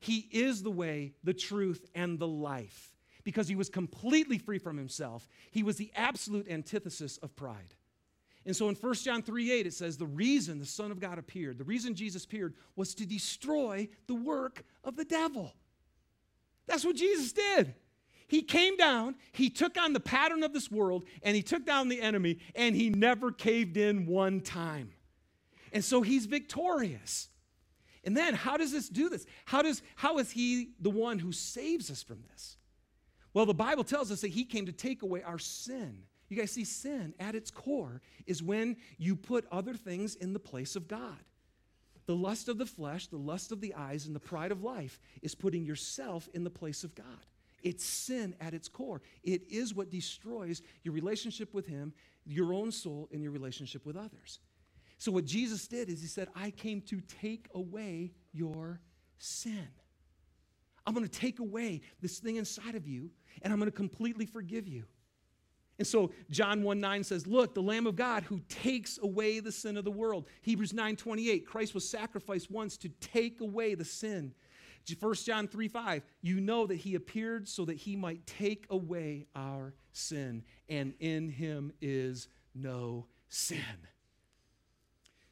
He 0.01 0.27
is 0.33 0.63
the 0.63 0.71
way, 0.71 1.13
the 1.23 1.35
truth, 1.35 1.85
and 1.95 2.19
the 2.19 2.27
life 2.27 2.97
because 3.23 3.49
he 3.49 3.55
was 3.55 3.69
completely 3.69 4.39
free 4.39 4.59
from 4.59 4.79
himself. 4.79 5.29
He 5.51 5.63
was 5.63 5.77
the 5.77 5.93
absolute 5.95 6.49
antithesis 6.49 7.19
of 7.19 7.37
pride. 7.37 7.75
And 8.47 8.57
so 8.57 8.71
in 8.71 8.77
1 8.77 8.95
John 8.95 9.21
3 9.21 9.53
8, 9.53 9.67
it 9.67 9.75
says, 9.75 9.99
The 9.99 10.07
reason 10.07 10.59
the 10.59 10.65
Son 10.65 10.91
of 10.91 11.01
God 11.01 11.19
appeared, 11.19 11.59
the 11.59 11.65
reason 11.65 11.95
Jesus 11.95 12.25
appeared, 12.25 12.55
was 12.77 12.95
to 12.95 13.05
destroy 13.05 13.91
the 14.07 14.15
work 14.15 14.65
of 14.85 14.97
the 14.97 15.05
devil. 15.05 15.53
That's 16.67 16.87
what 16.87 16.97
Jesus 16.97 17.33
did. 17.33 17.75
He 18.29 18.43
came 18.43 18.77
down, 18.77 19.17
he 19.33 19.49
took 19.49 19.79
on 19.79 19.95
the 19.95 20.01
pattern 20.01 20.43
of 20.43 20.53
this 20.53 20.71
world, 20.71 21.05
and 21.23 21.35
he 21.35 21.43
took 21.43 21.65
down 21.65 21.89
the 21.89 22.01
enemy, 22.01 22.39
and 22.55 22.77
he 22.77 22.91
never 22.91 23.33
caved 23.33 23.77
in 23.77 24.07
one 24.07 24.41
time. 24.41 24.93
And 25.73 25.83
so 25.83 26.03
he's 26.03 26.27
victorious. 26.27 27.29
And 28.05 28.17
then 28.17 28.35
how 28.35 28.57
does 28.57 28.71
this 28.71 28.89
do 28.89 29.09
this? 29.09 29.27
How 29.47 29.63
does 29.63 29.83
how 29.97 30.19
is 30.19 30.31
he 30.31 30.71
the 30.81 30.91
one 30.91 31.19
who 31.19 31.33
saves 31.33 31.91
us 31.91 32.03
from 32.03 32.23
this? 32.31 32.57
Well, 33.35 33.47
the 33.47 33.55
Bible 33.55 33.85
tells 33.85 34.11
us 34.11 34.21
that 34.21 34.29
he 34.29 34.45
came 34.45 34.67
to 34.67 34.73
take 34.73 35.03
away 35.03 35.23
our 35.23 35.39
sin. 35.39 36.03
You 36.29 36.37
guys 36.37 36.51
see, 36.51 36.65
sin 36.65 37.15
at 37.19 37.35
its 37.35 37.51
core 37.51 38.03
is 38.27 38.43
when 38.43 38.77
you 38.99 39.17
put 39.17 39.47
other 39.51 39.75
things 39.75 40.15
in 40.15 40.33
the 40.33 40.39
place 40.39 40.77
of 40.77 40.87
God. 40.87 41.19
The 42.07 42.17
lust 42.17 42.49
of 42.49 42.59
the 42.59 42.67
flesh, 42.67 43.07
the 43.07 43.17
lust 43.17 43.53
of 43.53 43.61
the 43.61 43.75
eyes, 43.75 44.07
and 44.07 44.15
the 44.15 44.21
pride 44.21 44.53
of 44.53 44.63
life 44.63 45.01
is 45.23 45.35
putting 45.35 45.65
yourself 45.65 46.29
in 46.35 46.45
the 46.45 46.51
place 46.51 46.85
of 46.85 46.95
God. 46.95 47.05
It's 47.63 47.85
sin 47.85 48.35
at 48.41 48.55
its 48.55 48.69
core. 48.69 49.03
It 49.23 49.43
is 49.51 49.75
what 49.75 49.91
destroys 49.91 50.63
your 50.83 50.95
relationship 50.95 51.53
with 51.55 51.67
Him, 51.67 51.93
your 52.25 52.55
own 52.55 52.71
soul, 52.71 53.09
and 53.13 53.23
your 53.23 53.33
relationship 53.33 53.85
with 53.85 53.97
others. 53.97 54.41
So, 54.99 55.13
what 55.13 55.25
Jesus 55.25 55.67
did 55.69 55.89
is 55.89 56.01
He 56.01 56.09
said, 56.09 56.29
I 56.35 56.51
came 56.51 56.81
to 56.83 57.01
take 57.01 57.49
away 57.55 58.13
your 58.33 58.81
sin. 59.19 59.69
I'm 60.87 60.95
going 60.95 61.07
to 61.07 61.21
take 61.21 61.39
away 61.39 61.83
this 62.01 62.19
thing 62.19 62.37
inside 62.37 62.75
of 62.75 62.87
you, 62.87 63.11
and 63.43 63.53
I'm 63.53 63.59
going 63.59 63.71
to 63.71 63.77
completely 63.77 64.25
forgive 64.25 64.67
you. 64.67 64.85
And 65.79 65.87
so 65.87 66.11
John 66.31 66.63
1 66.63 66.81
9 66.81 67.05
says, 67.05 67.27
Look, 67.27 67.55
the 67.55 67.63
Lamb 67.63 67.87
of 67.87 67.95
God 67.95 68.25
who 68.25 68.41
takes 68.49 68.99
away 68.99 69.41
the 69.41 69.53
sin 69.53 69.77
of 69.77 69.85
the 69.85 69.91
world. 69.91 70.27
Hebrews 70.43 70.73
9 70.73 70.97
28, 70.97 71.47
Christ 71.47 71.75
was 71.75 71.89
sacrificed 71.89 72.51
once 72.51 72.77
to 72.79 72.89
take 73.01 73.41
away 73.41 73.75
the 73.75 73.85
sin. 73.85 74.35
1 74.95 75.15
John 75.15 75.49
3 75.49 75.69
5, 75.69 76.03
you 76.23 76.41
know 76.41 76.67
that 76.67 76.77
he 76.77 76.95
appeared 76.95 77.49
so 77.49 77.65
that 77.65 77.77
he 77.77 77.97
might 77.97 78.27
take 78.27 78.67
away 78.71 79.27
our 79.35 79.75
sin, 79.93 80.45
and 80.69 80.95
in 81.01 81.29
him 81.29 81.73
is 81.81 82.29
no 82.55 83.07
sin. 83.29 83.87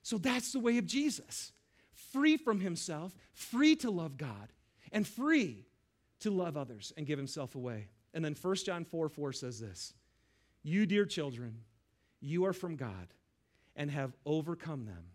So 0.03 0.19
that's 0.19 0.53
the 0.53 0.61
way 0.61 0.79
of 0.79 0.87
Jesus 0.87 1.53
free 2.13 2.37
from 2.37 2.61
himself, 2.61 3.15
free 3.33 3.75
to 3.77 3.91
love 3.91 4.17
God, 4.17 4.53
and 4.93 5.07
free 5.07 5.67
to 6.21 6.31
love 6.31 6.57
others 6.57 6.93
and 6.97 7.07
give 7.07 7.19
himself 7.19 7.55
away. 7.55 7.89
And 8.15 8.25
then 8.25 8.37
1 8.41 8.55
John 8.57 8.85
4 8.85 9.09
4 9.09 9.33
says 9.33 9.61
this 9.61 9.95
You, 10.63 10.87
dear 10.87 11.05
children, 11.05 11.63
you 12.21 12.45
are 12.47 12.53
from 12.53 12.77
God 12.77 13.09
and 13.75 13.91
have 13.91 14.17
overcome 14.25 14.87
them 14.87 15.11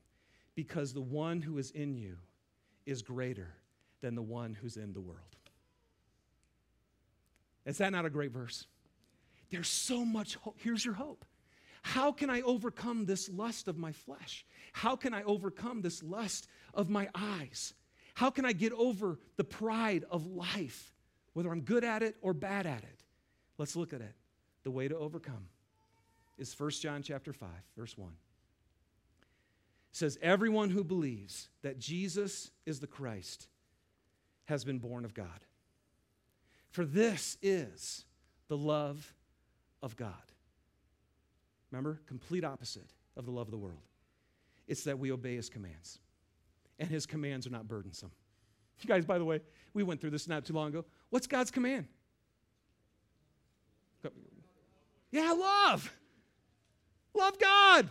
because 0.56 0.94
the 0.94 1.02
one 1.02 1.42
who 1.42 1.58
is 1.58 1.72
in 1.72 1.96
you 1.96 2.18
is 2.86 3.02
greater 3.02 3.56
than 4.02 4.16
the 4.16 4.22
one 4.22 4.54
who's 4.54 4.78
in 4.78 4.94
the 4.94 5.00
world. 5.00 5.20
Is 7.66 7.78
that 7.78 7.92
not 7.92 8.06
a 8.06 8.10
great 8.10 8.32
verse? 8.32 8.66
There's 9.50 9.68
so 9.68 10.04
much 10.04 10.36
hope. 10.36 10.56
Here's 10.60 10.84
your 10.84 10.96
hope. 10.96 11.26
How 11.84 12.12
can 12.12 12.30
I 12.30 12.42
overcome 12.42 13.06
this 13.06 13.30
lust 13.30 13.68
of 13.68 13.78
my 13.78 13.92
flesh? 13.92 14.46
How 14.74 14.96
can 14.96 15.14
I 15.14 15.24
overcome 15.24 15.82
this 15.82 16.04
lust 16.04 16.48
of 16.74 16.90
my 16.90 17.10
eyes? 17.14 17.74
How 18.14 18.30
can 18.30 18.46
I 18.46 18.54
get 18.54 18.72
over 18.74 19.20
the 19.38 19.44
pride 19.44 20.06
of 20.10 20.28
life, 20.28 20.94
whether 21.34 21.52
I'm 21.52 21.62
good 21.62 21.84
at 21.84 22.04
it 22.04 22.16
or 22.22 22.34
bad 22.34 22.66
at 22.66 22.84
it? 22.84 23.04
Let's 23.58 23.76
look 23.76 23.94
at 23.94 24.02
it. 24.02 24.14
The 24.64 24.72
way 24.72 24.88
to 24.88 24.98
overcome 24.98 25.48
is 26.38 26.58
1 26.58 26.70
John 26.72 27.04
chapter 27.04 27.34
5, 27.34 27.50
verse 27.78 27.98
1. 27.98 28.10
It 28.10 29.98
says, 29.98 30.18
Everyone 30.22 30.70
who 30.70 30.84
believes 30.84 31.50
that 31.64 31.80
Jesus 31.80 32.52
is 32.66 32.80
the 32.80 32.88
Christ 32.88 33.48
has 34.52 34.66
been 34.66 34.80
born 34.80 35.06
of 35.06 35.14
God. 35.14 35.28
For 36.72 36.84
this 36.84 37.38
is 37.42 38.04
the 38.50 38.58
love 38.58 39.14
of 39.82 39.96
God. 39.96 40.12
Remember, 41.72 42.02
complete 42.06 42.44
opposite 42.44 42.90
of 43.16 43.26
the 43.26 43.32
love 43.32 43.48
of 43.48 43.52
the 43.52 43.58
world. 43.58 43.80
It's 44.68 44.84
that 44.84 45.00
we 45.00 45.10
obey 45.10 45.38
his 45.38 45.50
commands. 45.50 46.00
And 46.80 46.90
his 46.90 47.06
commands 47.06 47.48
are 47.48 47.50
not 47.50 47.66
burdensome. 47.66 48.12
You 48.82 48.90
guys, 48.90 49.06
by 49.06 49.18
the 49.18 49.24
way, 49.24 49.40
we 49.74 49.84
went 49.84 50.02
through 50.02 50.10
this 50.10 50.28
not 50.28 50.44
too 50.44 50.54
long 50.54 50.68
ago. 50.68 50.84
What's 51.12 51.28
God's 51.28 51.50
command? 51.50 51.88
Yeah, 55.12 55.32
love. 55.32 55.90
Love 57.14 57.40
God. 57.40 57.90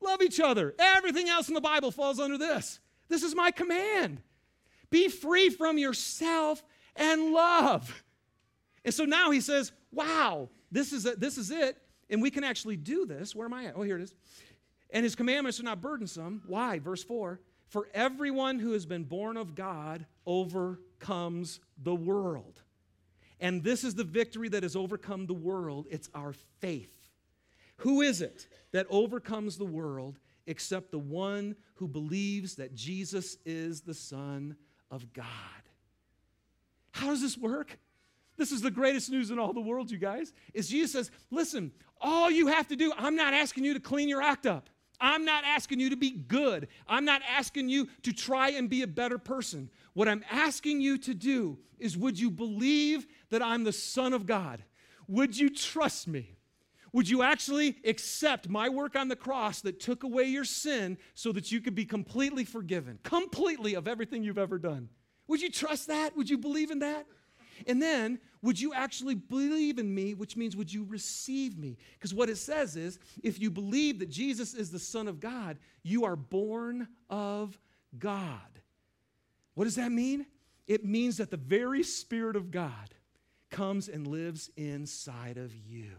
Love 0.00 0.22
each 0.22 0.38
other. 0.38 0.76
Everything 0.78 1.28
else 1.28 1.48
in 1.48 1.54
the 1.54 1.60
Bible 1.60 1.90
falls 1.90 2.20
under 2.20 2.38
this. 2.38 2.78
This 3.08 3.24
is 3.24 3.34
my 3.34 3.50
command. 3.50 4.22
Be 4.90 5.08
free 5.08 5.50
from 5.50 5.78
yourself 5.78 6.62
and 6.96 7.32
love. 7.32 8.04
And 8.84 8.94
so 8.94 9.04
now 9.04 9.30
he 9.30 9.40
says, 9.40 9.72
wow, 9.92 10.48
this 10.70 10.92
is, 10.92 11.06
it, 11.06 11.20
this 11.20 11.38
is 11.38 11.50
it. 11.50 11.76
And 12.10 12.22
we 12.22 12.30
can 12.30 12.44
actually 12.44 12.76
do 12.76 13.06
this. 13.06 13.34
Where 13.34 13.46
am 13.46 13.54
I 13.54 13.66
at? 13.66 13.74
Oh, 13.76 13.82
here 13.82 13.96
it 13.96 14.02
is. 14.02 14.14
And 14.90 15.04
his 15.04 15.14
commandments 15.14 15.60
are 15.60 15.64
not 15.64 15.80
burdensome. 15.80 16.42
Why? 16.46 16.78
Verse 16.78 17.04
4 17.04 17.40
For 17.68 17.88
everyone 17.92 18.58
who 18.58 18.72
has 18.72 18.86
been 18.86 19.04
born 19.04 19.36
of 19.36 19.54
God 19.54 20.06
overcomes 20.26 21.60
the 21.82 21.94
world. 21.94 22.62
And 23.40 23.62
this 23.62 23.84
is 23.84 23.94
the 23.94 24.04
victory 24.04 24.48
that 24.48 24.62
has 24.62 24.74
overcome 24.74 25.26
the 25.26 25.34
world 25.34 25.86
it's 25.90 26.08
our 26.14 26.32
faith. 26.60 26.94
Who 27.78 28.00
is 28.00 28.20
it 28.22 28.48
that 28.72 28.86
overcomes 28.90 29.56
the 29.56 29.64
world 29.64 30.18
except 30.46 30.90
the 30.90 30.98
one 30.98 31.54
who 31.74 31.86
believes 31.86 32.56
that 32.56 32.74
Jesus 32.74 33.36
is 33.44 33.82
the 33.82 33.94
Son 33.94 34.56
of 34.90 35.12
God. 35.12 35.26
How 36.92 37.08
does 37.08 37.22
this 37.22 37.38
work? 37.38 37.78
This 38.36 38.52
is 38.52 38.62
the 38.62 38.70
greatest 38.70 39.10
news 39.10 39.30
in 39.30 39.38
all 39.38 39.52
the 39.52 39.60
world, 39.60 39.90
you 39.90 39.98
guys. 39.98 40.32
Is 40.54 40.68
Jesus 40.68 40.92
says, 40.92 41.10
listen, 41.30 41.72
all 42.00 42.30
you 42.30 42.46
have 42.46 42.68
to 42.68 42.76
do, 42.76 42.92
I'm 42.96 43.16
not 43.16 43.34
asking 43.34 43.64
you 43.64 43.74
to 43.74 43.80
clean 43.80 44.08
your 44.08 44.22
act 44.22 44.46
up. 44.46 44.70
I'm 45.00 45.24
not 45.24 45.44
asking 45.44 45.80
you 45.80 45.90
to 45.90 45.96
be 45.96 46.10
good. 46.10 46.68
I'm 46.88 47.04
not 47.04 47.22
asking 47.28 47.68
you 47.68 47.88
to 48.02 48.12
try 48.12 48.50
and 48.50 48.68
be 48.68 48.82
a 48.82 48.86
better 48.86 49.18
person. 49.18 49.70
What 49.94 50.08
I'm 50.08 50.24
asking 50.30 50.80
you 50.80 50.98
to 50.98 51.14
do 51.14 51.58
is 51.78 51.96
would 51.96 52.18
you 52.18 52.30
believe 52.30 53.06
that 53.30 53.42
I'm 53.42 53.64
the 53.64 53.72
Son 53.72 54.12
of 54.12 54.26
God? 54.26 54.62
Would 55.06 55.38
you 55.38 55.50
trust 55.50 56.08
me? 56.08 56.37
Would 56.98 57.08
you 57.08 57.22
actually 57.22 57.76
accept 57.84 58.48
my 58.48 58.68
work 58.68 58.96
on 58.96 59.06
the 59.06 59.14
cross 59.14 59.60
that 59.60 59.78
took 59.78 60.02
away 60.02 60.24
your 60.24 60.44
sin 60.44 60.98
so 61.14 61.30
that 61.30 61.52
you 61.52 61.60
could 61.60 61.76
be 61.76 61.84
completely 61.84 62.44
forgiven, 62.44 62.98
completely 63.04 63.74
of 63.74 63.86
everything 63.86 64.24
you've 64.24 64.36
ever 64.36 64.58
done? 64.58 64.88
Would 65.28 65.40
you 65.40 65.48
trust 65.48 65.86
that? 65.86 66.16
Would 66.16 66.28
you 66.28 66.38
believe 66.38 66.72
in 66.72 66.80
that? 66.80 67.06
And 67.68 67.80
then, 67.80 68.18
would 68.42 68.60
you 68.60 68.74
actually 68.74 69.14
believe 69.14 69.78
in 69.78 69.94
me, 69.94 70.14
which 70.14 70.36
means 70.36 70.56
would 70.56 70.72
you 70.72 70.86
receive 70.88 71.56
me? 71.56 71.76
Because 71.92 72.14
what 72.14 72.28
it 72.28 72.36
says 72.36 72.74
is 72.74 72.98
if 73.22 73.38
you 73.38 73.48
believe 73.48 74.00
that 74.00 74.10
Jesus 74.10 74.52
is 74.52 74.72
the 74.72 74.80
Son 74.80 75.06
of 75.06 75.20
God, 75.20 75.60
you 75.84 76.04
are 76.04 76.16
born 76.16 76.88
of 77.08 77.56
God. 77.96 78.60
What 79.54 79.66
does 79.66 79.76
that 79.76 79.92
mean? 79.92 80.26
It 80.66 80.84
means 80.84 81.18
that 81.18 81.30
the 81.30 81.36
very 81.36 81.84
Spirit 81.84 82.34
of 82.34 82.50
God 82.50 82.92
comes 83.52 83.86
and 83.86 84.04
lives 84.04 84.50
inside 84.56 85.36
of 85.36 85.54
you. 85.54 85.92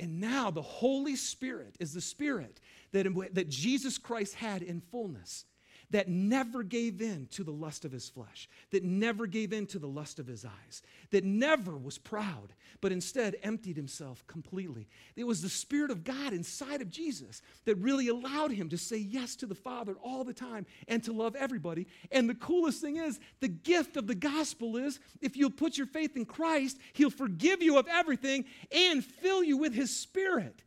And 0.00 0.20
now 0.20 0.50
the 0.50 0.62
Holy 0.62 1.14
Spirit 1.14 1.76
is 1.78 1.92
the 1.92 2.00
Spirit 2.00 2.60
that, 2.92 3.06
that 3.34 3.48
Jesus 3.48 3.98
Christ 3.98 4.34
had 4.34 4.62
in 4.62 4.80
fullness 4.80 5.44
that 5.90 6.08
never 6.08 6.62
gave 6.62 7.02
in 7.02 7.26
to 7.32 7.42
the 7.42 7.52
lust 7.52 7.84
of 7.84 7.92
his 7.92 8.08
flesh, 8.08 8.48
that 8.70 8.84
never 8.84 9.26
gave 9.26 9.52
in 9.52 9.66
to 9.66 9.78
the 9.78 9.88
lust 9.88 10.18
of 10.18 10.26
his 10.26 10.44
eyes, 10.44 10.82
that 11.10 11.24
never 11.24 11.76
was 11.76 11.98
proud, 11.98 12.52
but 12.80 12.92
instead 12.92 13.36
emptied 13.42 13.76
himself 13.76 14.24
completely. 14.26 14.88
It 15.16 15.24
was 15.24 15.42
the 15.42 15.48
Spirit 15.48 15.90
of 15.90 16.04
God 16.04 16.32
inside 16.32 16.80
of 16.80 16.90
Jesus 16.90 17.42
that 17.64 17.76
really 17.76 18.08
allowed 18.08 18.52
him 18.52 18.68
to 18.70 18.78
say 18.78 18.96
yes 18.96 19.36
to 19.36 19.46
the 19.46 19.54
Father 19.54 19.96
all 20.02 20.24
the 20.24 20.32
time 20.32 20.66
and 20.88 21.02
to 21.04 21.12
love 21.12 21.34
everybody. 21.34 21.86
And 22.10 22.28
the 22.28 22.34
coolest 22.34 22.80
thing 22.80 22.96
is, 22.96 23.18
the 23.40 23.48
gift 23.48 23.96
of 23.96 24.06
the 24.06 24.14
gospel 24.14 24.76
is 24.76 25.00
if 25.20 25.36
you'll 25.36 25.50
put 25.50 25.76
your 25.76 25.86
faith 25.86 26.16
in 26.16 26.24
Christ, 26.24 26.78
he'll 26.92 27.10
forgive 27.10 27.62
you 27.62 27.78
of 27.78 27.88
everything 27.88 28.44
and 28.70 29.04
fill 29.04 29.42
you 29.42 29.56
with 29.56 29.74
his 29.74 29.94
Spirit. 29.94 30.62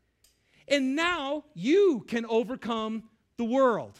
And 0.67 0.95
now 0.95 1.45
you 1.53 2.05
can 2.07 2.25
overcome 2.25 3.03
the 3.37 3.43
world. 3.43 3.99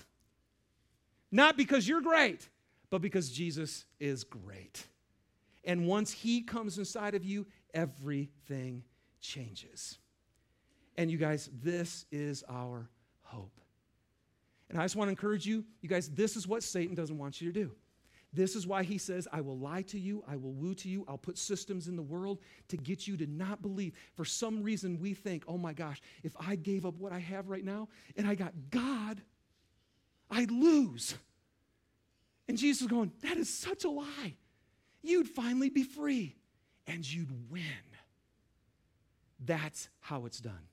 Not 1.34 1.58
because 1.58 1.88
you're 1.88 2.00
great, 2.00 2.48
but 2.92 3.02
because 3.02 3.32
Jesus 3.32 3.86
is 4.00 4.24
great. 4.24 4.86
And 5.66 5.88
once 5.88 6.12
He 6.12 6.42
comes 6.42 6.78
inside 6.78 7.16
of 7.16 7.26
you, 7.26 7.48
everything 7.74 8.84
changes. 9.20 9.98
And 10.96 11.10
you 11.10 11.18
guys, 11.18 11.50
this 11.52 12.06
is 12.12 12.44
our 12.48 12.88
hope. 13.24 13.60
And 14.70 14.80
I 14.80 14.84
just 14.84 14.96
want 14.96 15.08
to 15.08 15.10
encourage 15.10 15.48
you, 15.48 15.66
you 15.82 15.90
guys, 15.90 16.08
this 16.08 16.38
is 16.38 16.48
what 16.48 16.62
Satan 16.62 16.94
doesn't 16.94 17.18
want 17.18 17.42
you 17.42 17.52
to 17.52 17.60
do. 17.64 17.72
This 18.32 18.56
is 18.56 18.68
why 18.68 18.84
he 18.84 19.00
says, 19.00 19.28
I 19.32 19.42
will 19.42 19.58
lie 19.58 19.84
to 19.84 20.00
you, 20.00 20.24
I 20.28 20.36
will 20.36 20.54
woo 20.54 20.76
to 20.76 20.90
you, 20.90 21.04
I'll 21.08 21.18
put 21.18 21.40
systems 21.40 21.88
in 21.88 21.96
the 21.96 22.04
world 22.04 22.42
to 22.68 22.78
get 22.78 23.08
you 23.08 23.18
to 23.18 23.26
not 23.26 23.64
believe. 23.64 23.94
For 24.14 24.26
some 24.26 24.62
reason, 24.62 25.00
we 25.00 25.16
think, 25.16 25.46
oh 25.48 25.58
my 25.58 25.74
gosh, 25.74 26.00
if 26.24 26.36
I 26.40 26.56
gave 26.56 26.86
up 26.86 26.96
what 27.00 27.12
I 27.12 27.20
have 27.20 27.50
right 27.50 27.66
now 27.66 27.90
and 28.16 28.28
I 28.28 28.36
got 28.36 28.54
God, 28.70 29.22
I'd 30.34 30.52
lose. 30.52 31.16
And 32.48 32.58
Jesus 32.58 32.82
is 32.82 32.88
going, 32.88 33.12
That 33.22 33.38
is 33.38 33.50
such 33.50 33.84
a 33.84 33.90
lie. 33.90 34.36
You'd 35.02 35.28
finally 35.28 35.70
be 35.70 35.84
free 35.84 36.36
and 36.88 37.10
you'd 37.10 37.52
win. 37.52 37.64
That's 39.46 39.90
how 40.00 40.26
it's 40.26 40.40
done. 40.40 40.68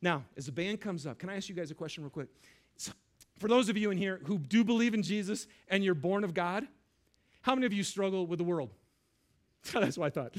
Now, 0.00 0.24
as 0.36 0.46
the 0.46 0.52
band 0.52 0.80
comes 0.80 1.06
up, 1.06 1.18
can 1.18 1.28
I 1.28 1.36
ask 1.36 1.48
you 1.48 1.54
guys 1.54 1.70
a 1.70 1.74
question 1.74 2.02
real 2.02 2.10
quick? 2.10 2.28
So, 2.76 2.92
for 3.38 3.48
those 3.48 3.68
of 3.68 3.76
you 3.76 3.90
in 3.90 3.98
here 3.98 4.20
who 4.24 4.38
do 4.38 4.64
believe 4.64 4.94
in 4.94 5.02
Jesus 5.02 5.46
and 5.68 5.84
you're 5.84 5.94
born 5.94 6.24
of 6.24 6.34
God, 6.34 6.66
how 7.42 7.54
many 7.54 7.66
of 7.66 7.72
you 7.72 7.82
struggle 7.82 8.26
with 8.26 8.38
the 8.38 8.44
world? 8.44 8.70
That's 9.72 9.98
what 9.98 10.06
I 10.06 10.10
thought. 10.10 10.36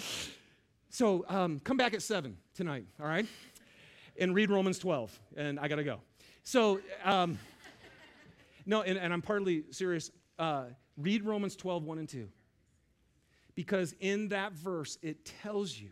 So 0.90 1.26
um, 1.28 1.60
come 1.64 1.76
back 1.76 1.94
at 1.94 2.02
seven 2.02 2.38
tonight, 2.54 2.86
all 3.00 3.08
right? 3.08 3.26
and 4.18 4.36
read 4.36 4.50
Romans 4.50 4.80
12, 4.80 5.20
and 5.38 5.60
I 5.60 5.68
gotta 5.68 5.84
go. 5.84 6.00
So, 6.44 6.80
um, 7.04 7.38
no, 8.66 8.82
and, 8.82 8.98
and 8.98 9.14
I'm 9.14 9.22
partly 9.22 9.64
serious. 9.72 10.12
Uh, 10.40 10.66
read 10.98 11.24
Romans 11.24 11.56
12, 11.56 11.84
1 11.84 11.98
and 12.00 12.10
2. 12.10 12.30
Because 13.56 13.94
in 14.00 14.30
that 14.30 14.54
verse, 14.54 14.98
it 15.02 15.26
tells 15.44 15.78
you 15.78 15.90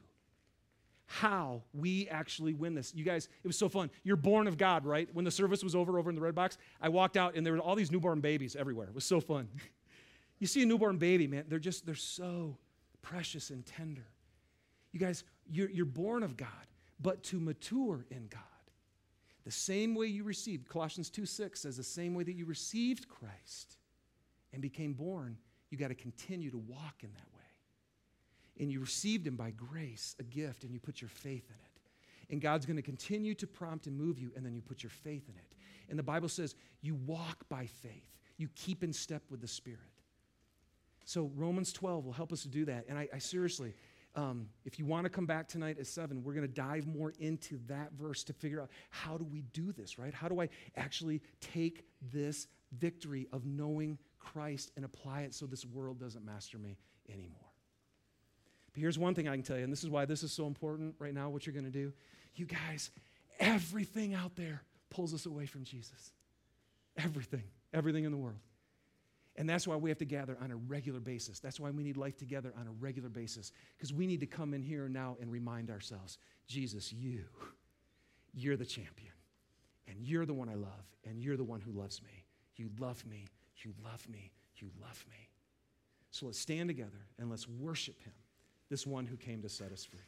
how 1.05 1.61
we 1.73 2.07
actually 2.07 2.53
win 2.53 2.73
this. 2.73 2.93
You 2.95 3.03
guys, 3.03 3.27
it 3.43 3.47
was 3.47 3.57
so 3.57 3.67
fun. 3.67 3.91
You're 4.03 4.15
born 4.15 4.47
of 4.47 4.57
God, 4.57 4.85
right? 4.85 5.09
When 5.13 5.25
the 5.25 5.31
service 5.31 5.63
was 5.63 5.75
over 5.75 5.99
over 5.99 6.09
in 6.09 6.15
the 6.15 6.21
red 6.21 6.33
box, 6.33 6.57
I 6.81 6.89
walked 6.89 7.17
out 7.17 7.35
and 7.35 7.45
there 7.45 7.53
were 7.53 7.59
all 7.59 7.75
these 7.75 7.91
newborn 7.91 8.21
babies 8.21 8.55
everywhere. 8.55 8.87
It 8.87 8.95
was 8.95 9.03
so 9.03 9.19
fun. 9.19 9.49
you 10.39 10.47
see 10.47 10.63
a 10.63 10.65
newborn 10.65 10.97
baby, 10.97 11.27
man, 11.27 11.45
they're 11.49 11.59
just, 11.59 11.85
they're 11.85 11.95
so 11.95 12.57
precious 13.01 13.49
and 13.49 13.65
tender. 13.65 14.07
You 14.93 14.99
guys, 14.99 15.25
you're, 15.49 15.69
you're 15.69 15.85
born 15.85 16.23
of 16.23 16.37
God, 16.37 16.47
but 16.99 17.23
to 17.23 17.39
mature 17.39 18.05
in 18.09 18.27
God. 18.29 18.41
The 19.43 19.51
same 19.51 19.95
way 19.95 20.07
you 20.07 20.23
received, 20.23 20.69
Colossians 20.69 21.09
2 21.09 21.25
6 21.25 21.59
says, 21.61 21.77
the 21.77 21.83
same 21.83 22.13
way 22.13 22.23
that 22.23 22.35
you 22.35 22.45
received 22.45 23.07
Christ 23.07 23.77
and 24.53 24.61
became 24.61 24.93
born, 24.93 25.37
you 25.69 25.77
got 25.77 25.87
to 25.87 25.95
continue 25.95 26.51
to 26.51 26.57
walk 26.57 26.95
in 27.01 27.11
that 27.13 27.27
way 27.35 27.41
and 28.61 28.71
you 28.71 28.79
received 28.79 29.25
him 29.25 29.35
by 29.35 29.51
grace, 29.51 30.15
a 30.19 30.23
gift, 30.23 30.63
and 30.63 30.71
you 30.71 30.79
put 30.79 31.01
your 31.01 31.09
faith 31.09 31.49
in 31.49 31.55
it. 31.55 32.31
And 32.31 32.39
God's 32.39 32.65
going 32.65 32.77
to 32.77 32.83
continue 32.83 33.33
to 33.35 33.47
prompt 33.47 33.87
and 33.87 33.97
move 33.97 34.19
you, 34.19 34.31
and 34.35 34.45
then 34.45 34.53
you 34.53 34.61
put 34.61 34.83
your 34.83 34.91
faith 34.91 35.27
in 35.27 35.35
it. 35.35 35.55
And 35.89 35.97
the 35.97 36.03
Bible 36.03 36.29
says 36.29 36.55
you 36.81 36.95
walk 36.95 37.43
by 37.49 37.65
faith, 37.65 38.19
you 38.37 38.49
keep 38.55 38.83
in 38.83 38.93
step 38.93 39.23
with 39.29 39.41
the 39.41 39.47
Spirit. 39.47 39.79
So 41.05 41.31
Romans 41.35 41.73
12 41.73 42.05
will 42.05 42.13
help 42.13 42.31
us 42.31 42.43
to 42.43 42.47
do 42.47 42.63
that. 42.65 42.85
And 42.87 42.97
I, 42.97 43.09
I 43.13 43.17
seriously, 43.17 43.73
um, 44.15 44.47
if 44.65 44.77
you 44.77 44.85
want 44.85 45.05
to 45.05 45.09
come 45.09 45.25
back 45.25 45.47
tonight 45.47 45.77
at 45.79 45.87
7, 45.87 46.23
we're 46.23 46.33
going 46.33 46.47
to 46.47 46.53
dive 46.53 46.85
more 46.85 47.13
into 47.19 47.59
that 47.67 47.93
verse 47.93 48.23
to 48.25 48.33
figure 48.33 48.61
out 48.61 48.69
how 48.89 49.17
do 49.17 49.23
we 49.23 49.41
do 49.53 49.71
this, 49.71 49.97
right? 49.97 50.13
How 50.13 50.27
do 50.27 50.41
I 50.41 50.49
actually 50.75 51.21
take 51.39 51.85
this 52.11 52.47
victory 52.77 53.27
of 53.31 53.45
knowing 53.45 53.97
Christ 54.19 54.71
and 54.75 54.83
apply 54.83 55.21
it 55.21 55.33
so 55.33 55.45
this 55.45 55.65
world 55.65 55.99
doesn't 55.99 56.25
master 56.25 56.57
me 56.57 56.77
anymore? 57.09 57.39
But 58.73 58.81
here's 58.81 58.99
one 58.99 59.15
thing 59.15 59.27
I 59.27 59.33
can 59.33 59.43
tell 59.43 59.57
you, 59.57 59.63
and 59.63 59.71
this 59.71 59.83
is 59.83 59.89
why 59.89 60.05
this 60.05 60.23
is 60.23 60.31
so 60.31 60.45
important 60.47 60.95
right 60.99 61.13
now, 61.13 61.29
what 61.29 61.45
you're 61.45 61.53
going 61.53 61.65
to 61.65 61.71
do. 61.71 61.93
You 62.35 62.45
guys, 62.45 62.91
everything 63.39 64.13
out 64.13 64.35
there 64.35 64.61
pulls 64.89 65.13
us 65.13 65.25
away 65.25 65.45
from 65.45 65.63
Jesus. 65.63 66.11
Everything, 66.97 67.43
everything 67.73 68.03
in 68.03 68.11
the 68.11 68.17
world. 68.17 68.39
And 69.37 69.49
that's 69.49 69.65
why 69.67 69.75
we 69.77 69.89
have 69.89 69.97
to 69.99 70.05
gather 70.05 70.37
on 70.41 70.51
a 70.51 70.55
regular 70.55 70.99
basis. 70.99 71.39
That's 71.39 71.59
why 71.59 71.71
we 71.71 71.83
need 71.83 71.95
life 71.97 72.17
together 72.17 72.53
on 72.59 72.67
a 72.67 72.71
regular 72.71 73.09
basis, 73.09 73.51
because 73.77 73.93
we 73.93 74.05
need 74.05 74.19
to 74.19 74.25
come 74.25 74.53
in 74.53 74.61
here 74.61 74.89
now 74.89 75.15
and 75.21 75.31
remind 75.31 75.69
ourselves 75.69 76.17
Jesus, 76.47 76.91
you, 76.91 77.23
you're 78.33 78.57
the 78.57 78.65
champion, 78.65 79.13
and 79.87 79.97
you're 80.01 80.25
the 80.25 80.33
one 80.33 80.49
I 80.49 80.55
love, 80.55 80.85
and 81.05 81.19
you're 81.19 81.37
the 81.37 81.43
one 81.43 81.61
who 81.61 81.71
loves 81.71 82.01
me. 82.01 82.25
You 82.57 82.69
love 82.77 83.05
me, 83.05 83.25
you 83.63 83.73
love 83.83 84.07
me, 84.09 84.31
you 84.57 84.69
love 84.81 85.05
me. 85.09 85.29
So 86.11 86.25
let's 86.25 86.39
stand 86.39 86.67
together 86.67 87.07
and 87.17 87.29
let's 87.29 87.47
worship 87.47 88.01
him 88.01 88.13
this 88.69 88.85
one 88.85 89.05
who 89.05 89.15
came 89.15 89.41
to 89.41 89.49
set 89.49 89.71
us 89.71 89.85
free. 89.85 89.99